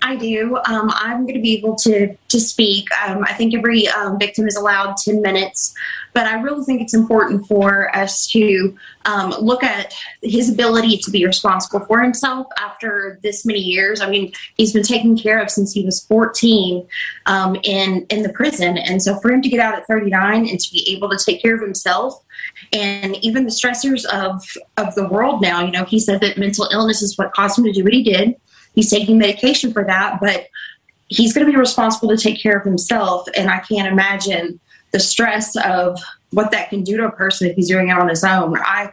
I 0.03 0.17
do. 0.17 0.57
Um, 0.67 0.91
I'm 0.95 1.23
going 1.27 1.35
to 1.35 1.43
be 1.43 1.57
able 1.57 1.77
to 1.77 2.17
to 2.29 2.41
speak. 2.41 2.89
Um, 3.07 3.25
I 3.25 3.35
think 3.35 3.55
every 3.55 3.89
um, 3.89 4.19
victim 4.19 4.47
is 4.47 4.57
allowed 4.57 4.97
10 4.97 5.21
minutes, 5.21 5.75
but 6.15 6.27
I 6.27 6.41
really 6.41 6.65
think 6.65 6.81
it's 6.81 6.95
important 6.95 7.47
for 7.47 7.95
us 7.95 8.27
to 8.29 8.77
um, 9.05 9.31
look 9.41 9.63
at 9.63 9.93
his 10.23 10.49
ability 10.49 10.99
to 10.99 11.11
be 11.11 11.27
responsible 11.27 11.85
for 11.87 12.01
himself 12.01 12.47
after 12.59 13.19
this 13.23 13.45
many 13.45 13.59
years. 13.59 14.01
I 14.01 14.09
mean, 14.09 14.33
he's 14.57 14.73
been 14.73 14.85
taken 14.85 15.19
care 15.19 15.41
of 15.41 15.51
since 15.51 15.73
he 15.73 15.85
was 15.85 16.05
14 16.07 16.87
um, 17.27 17.57
in 17.63 18.07
in 18.09 18.23
the 18.23 18.33
prison, 18.33 18.79
and 18.79 19.03
so 19.03 19.19
for 19.21 19.31
him 19.31 19.43
to 19.43 19.49
get 19.49 19.61
out 19.61 19.75
at 19.75 19.87
39 19.87 20.49
and 20.49 20.59
to 20.59 20.73
be 20.73 20.95
able 20.95 21.11
to 21.11 21.19
take 21.19 21.43
care 21.43 21.55
of 21.55 21.61
himself 21.61 22.25
and 22.73 23.17
even 23.17 23.45
the 23.45 23.51
stressors 23.51 24.07
of 24.07 24.43
of 24.79 24.95
the 24.95 25.09
world 25.09 25.43
now. 25.43 25.65
You 25.65 25.73
know, 25.73 25.85
he 25.85 26.01
said 26.01 26.21
that 26.23 26.39
mental 26.39 26.69
illness 26.73 27.03
is 27.03 27.19
what 27.19 27.35
caused 27.35 27.59
him 27.59 27.65
to 27.65 27.73
do 27.73 27.85
what 27.85 27.93
he 27.93 28.03
did 28.03 28.37
he's 28.75 28.91
taking 28.91 29.19
medication 29.19 29.73
for 29.73 29.85
that, 29.85 30.21
but 30.21 30.49
he's 31.09 31.33
going 31.33 31.47
to 31.47 31.53
be 31.53 31.59
responsible 31.59 32.09
to 32.09 32.17
take 32.17 32.41
care 32.41 32.57
of 32.57 32.65
himself. 32.65 33.27
And 33.37 33.51
I 33.51 33.59
can't 33.61 33.89
imagine 33.89 34.61
the 34.93 35.01
stress 35.01 35.57
of 35.57 35.99
what 36.31 36.51
that 36.53 36.71
can 36.71 36.83
do 36.83 36.97
to 36.97 37.07
a 37.07 37.13
person 37.13 37.49
if 37.49 37.57
he's 37.57 37.69
doing 37.69 37.89
it 37.89 37.99
on 37.99 38.09
his 38.09 38.25
own. 38.25 38.57
I 38.59 38.93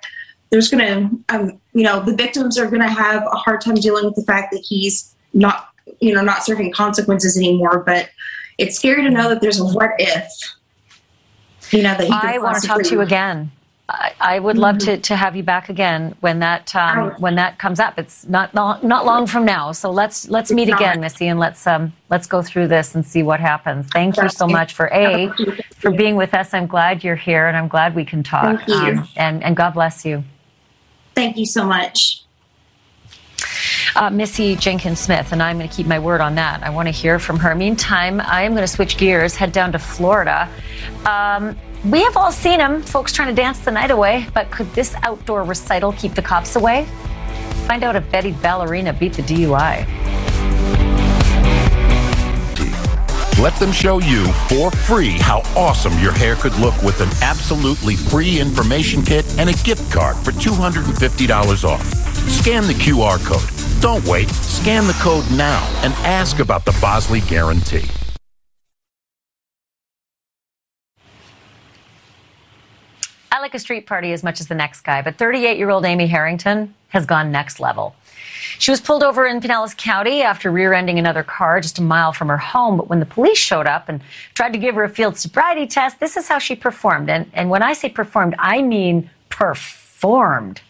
there's 0.49 0.69
going 0.69 0.86
to, 0.86 1.36
um, 1.36 1.59
you 1.73 1.84
know, 1.84 1.99
the 1.99 2.15
victims 2.15 2.57
are 2.57 2.67
going 2.67 2.82
to 2.82 2.88
have 2.88 3.23
a 3.23 3.36
hard 3.36 3.61
time 3.61 3.75
dealing 3.75 4.05
with 4.05 4.15
the 4.15 4.23
fact 4.23 4.51
that 4.53 4.63
he's 4.65 5.13
not, 5.34 5.69
you 5.99 6.13
know, 6.13 6.21
not 6.21 6.45
serving 6.45 6.71
consequences 6.71 7.38
anymore. 7.38 7.84
But 7.86 8.09
it's 8.57 8.78
scary 8.78 9.03
to 9.03 9.09
know 9.09 9.30
that 9.30 9.41
there's 9.41 9.59
a 9.59 9.65
what 9.65 9.91
if. 9.99 10.32
You 11.71 11.84
know, 11.84 11.95
that 11.95 12.07
he. 12.07 12.13
I 12.13 12.38
want 12.38 12.61
to 12.61 12.67
talk 12.67 12.82
to 12.82 12.89
you 12.89 13.01
again. 13.01 13.51
I, 13.90 14.14
I 14.20 14.40
would 14.40 14.58
love 14.58 14.78
mm-hmm. 14.78 14.96
to, 14.96 14.98
to 14.98 15.16
have 15.16 15.38
you 15.38 15.44
back 15.44 15.70
again 15.70 16.14
when 16.20 16.40
that 16.40 16.76
um, 16.76 17.12
when 17.20 17.36
that 17.36 17.58
comes 17.58 17.80
up. 17.80 17.98
It's 17.98 18.28
not, 18.28 18.54
not 18.54 18.84
not 18.84 19.06
long 19.06 19.28
from 19.28 19.46
now, 19.46 19.72
so 19.72 19.92
let's 19.92 20.28
let's 20.28 20.52
meet 20.52 20.68
again, 20.68 21.00
Missy, 21.00 21.28
and 21.28 21.40
let's 21.40 21.66
um 21.66 21.94
let's 22.10 22.28
go 22.28 22.42
through 22.42 22.68
this 22.68 22.96
and 22.96 23.06
see 23.06 23.24
what 23.24 23.40
happens. 23.40 23.88
Thank 23.88 24.18
you 24.18 24.28
so 24.28 24.46
much 24.46 24.74
for 24.74 24.88
a 24.88 25.32
for 25.76 25.92
being 25.92 26.18
with 26.18 26.34
us. 26.34 26.54
I'm 26.54 26.68
glad 26.68 27.04
you're 27.04 27.16
here, 27.16 27.48
and 27.48 27.56
I'm 27.56 27.70
glad 27.70 27.96
we 27.96 28.04
can 28.04 28.24
talk. 28.24 28.58
Thank 28.58 28.68
you. 28.68 29.00
Um, 29.00 29.08
and 29.16 29.44
and 29.44 29.56
God 29.56 29.74
bless 29.74 30.04
you. 30.04 30.24
Thank 31.16 31.38
you 31.38 31.46
so 31.46 31.66
much. 31.66 32.24
Uh, 33.96 34.10
Missy 34.10 34.56
Jenkins 34.58 35.00
Smith, 35.00 35.32
and 35.32 35.42
I'm 35.42 35.58
going 35.58 35.70
to 35.70 35.76
keep 35.76 35.88
my 35.88 35.98
word 35.98 36.22
on 36.22 36.36
that. 36.36 36.62
I 36.62 36.70
want 36.70 36.88
to 36.88 36.92
hear 36.92 37.20
from 37.20 37.40
her. 37.40 37.56
Meantime, 37.56 38.20
I 38.22 38.44
am 38.44 38.52
going 38.52 38.64
to 38.64 38.68
switch 38.68 38.98
gears, 38.98 39.36
head 39.36 39.52
down 39.52 39.72
to 39.72 39.80
Florida. 39.80 40.50
Um, 41.06 41.58
We 41.86 42.01
have 42.01 42.17
all 42.17 42.32
seen 42.32 42.57
them, 42.57 42.82
folks 42.82 43.13
trying 43.13 43.28
to 43.30 43.36
dance 43.36 43.59
the 43.59 43.71
night 43.71 43.91
away, 43.91 44.28
but 44.34 44.49
could 44.49 44.71
this 44.73 44.95
outdoor 45.03 45.43
recital 45.43 45.91
keep 45.93 46.15
the 46.15 46.21
cops 46.21 46.55
away? 46.55 46.86
Find 47.67 47.84
out 47.84 47.95
if 47.95 48.09
Betty 48.11 48.32
Ballerina 48.32 48.93
beat 48.93 49.13
the 49.13 49.21
DUI. 49.21 49.86
Let 53.39 53.53
them 53.57 53.71
show 53.71 53.99
you 53.99 54.25
for 54.49 54.71
free 54.71 55.11
how 55.11 55.41
awesome 55.55 55.93
your 55.99 56.11
hair 56.11 56.36
could 56.36 56.55
look 56.55 56.82
with 56.82 56.99
an 57.01 57.09
absolutely 57.21 57.95
free 57.95 58.39
information 58.39 59.03
kit 59.03 59.25
and 59.38 59.47
a 59.47 59.53
gift 59.63 59.91
card 59.91 60.17
for 60.17 60.32
$250 60.32 61.63
off. 61.63 61.84
Scan 62.28 62.65
the 62.65 62.73
QR 62.73 63.23
code. 63.23 63.82
Don't 63.82 64.03
wait. 64.07 64.30
Scan 64.30 64.88
the 64.88 64.93
code 64.93 65.30
now 65.32 65.63
and 65.84 65.93
ask 66.05 66.39
about 66.39 66.65
the 66.65 66.75
Bosley 66.82 67.21
Guarantee. 67.21 67.86
I 73.32 73.39
like 73.39 73.53
a 73.53 73.59
street 73.59 73.86
party 73.86 74.13
as 74.13 74.23
much 74.23 74.39
as 74.39 74.47
the 74.47 74.55
next 74.55 74.82
guy, 74.82 75.01
but 75.01 75.17
38 75.17 75.57
year 75.57 75.69
old 75.69 75.86
Amy 75.86 76.07
Harrington 76.07 76.73
has 76.89 77.05
gone 77.05 77.32
next 77.32 77.59
level. 77.59 77.95
She 78.59 78.71
was 78.71 78.82
pulled 78.82 79.03
over 79.03 79.28
in 79.28 79.41
Pinellas 79.41 79.75
County 79.75 80.21
after 80.21 80.49
rear 80.51 80.73
ending 80.73 80.97
another 80.97 81.23
car 81.23 81.59
just 81.59 81.78
a 81.78 81.82
mile 81.82 82.13
from 82.13 82.30
her 82.30 82.38
home. 82.38 82.78
But 82.78 82.89
when 82.89 82.99
the 82.99 83.05
police 83.05 83.38
showed 83.38 83.67
up 83.67 83.89
and 83.89 84.01
tried 84.34 84.53
to 84.53 84.59
give 84.59 84.75
her 84.75 84.84
a 84.84 84.89
field 84.89 85.17
sobriety 85.17 85.67
test, 85.67 85.99
this 85.99 86.17
is 86.17 86.28
how 86.28 86.39
she 86.39 86.55
performed. 86.55 87.09
And, 87.09 87.30
and 87.34 87.49
when 87.49 87.61
I 87.61 87.73
say 87.73 87.89
performed, 87.89 88.36
I 88.39 88.61
mean 88.61 89.09
performed. 89.30 90.61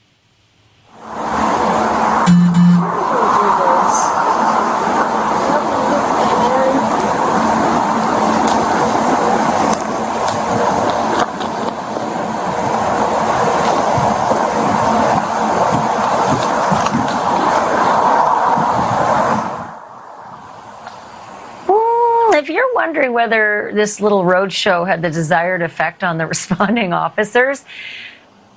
if 22.48 22.54
you're 22.54 22.74
wondering 22.88 23.12
whether 23.12 23.70
this 23.74 24.00
little 24.00 24.24
road 24.24 24.54
show 24.54 24.86
had 24.86 25.02
the 25.02 25.10
desired 25.10 25.62
effect 25.62 26.06
on 26.06 26.18
the 26.18 26.26
responding 26.36 26.94
officers, 26.94 27.66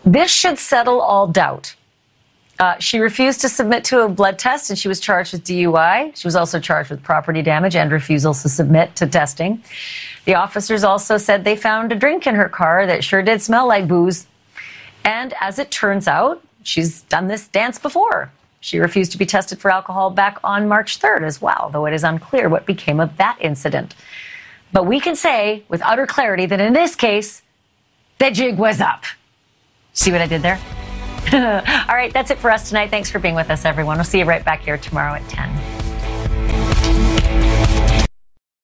this 0.04 0.30
should 0.30 0.56
settle 0.56 1.00
all 1.00 1.26
doubt. 1.26 1.74
Uh, 2.60 2.78
she 2.78 3.00
refused 3.00 3.40
to 3.40 3.48
submit 3.48 3.82
to 3.82 4.04
a 4.04 4.08
blood 4.08 4.38
test 4.38 4.70
and 4.70 4.78
she 4.78 4.86
was 4.86 5.00
charged 5.00 5.32
with 5.32 5.42
DUI. 5.42 6.14
She 6.14 6.28
was 6.28 6.36
also 6.36 6.60
charged 6.60 6.90
with 6.90 7.02
property 7.02 7.42
damage 7.42 7.74
and 7.74 7.90
refusal 7.90 8.32
to 8.34 8.48
submit 8.48 8.94
to 8.96 9.06
testing. 9.06 9.64
The 10.26 10.34
officers 10.36 10.84
also 10.84 11.16
said 11.16 11.42
they 11.42 11.56
found 11.56 11.90
a 11.90 11.96
drink 11.96 12.26
in 12.28 12.36
her 12.36 12.48
car 12.48 12.86
that 12.86 13.02
sure 13.02 13.22
did 13.22 13.42
smell 13.42 13.66
like 13.66 13.88
booze. 13.88 14.28
And 15.04 15.34
as 15.40 15.58
it 15.58 15.72
turns 15.72 16.06
out, 16.06 16.40
she's 16.62 17.02
done 17.02 17.26
this 17.26 17.48
dance 17.48 17.80
before. 17.80 18.30
She 18.60 18.78
refused 18.78 19.12
to 19.12 19.18
be 19.18 19.26
tested 19.26 19.58
for 19.58 19.70
alcohol 19.70 20.10
back 20.10 20.38
on 20.44 20.68
March 20.68 21.00
3rd 21.00 21.22
as 21.22 21.40
well, 21.40 21.70
though 21.72 21.86
it 21.86 21.94
is 21.94 22.04
unclear 22.04 22.48
what 22.48 22.66
became 22.66 23.00
of 23.00 23.16
that 23.16 23.38
incident. 23.40 23.94
But 24.72 24.86
we 24.86 25.00
can 25.00 25.16
say 25.16 25.64
with 25.68 25.82
utter 25.82 26.06
clarity 26.06 26.46
that 26.46 26.60
in 26.60 26.72
this 26.72 26.94
case, 26.94 27.42
the 28.18 28.30
jig 28.30 28.58
was 28.58 28.80
up. 28.80 29.04
See 29.94 30.12
what 30.12 30.20
I 30.20 30.26
did 30.26 30.42
there? 30.42 30.60
All 31.88 31.96
right, 31.96 32.12
that's 32.12 32.30
it 32.30 32.38
for 32.38 32.50
us 32.50 32.68
tonight. 32.68 32.90
Thanks 32.90 33.10
for 33.10 33.18
being 33.18 33.34
with 33.34 33.50
us, 33.50 33.64
everyone. 33.64 33.96
We'll 33.96 34.04
see 34.04 34.18
you 34.18 34.24
right 34.24 34.44
back 34.44 34.60
here 34.60 34.78
tomorrow 34.78 35.14
at 35.14 35.28
10. 35.28 35.79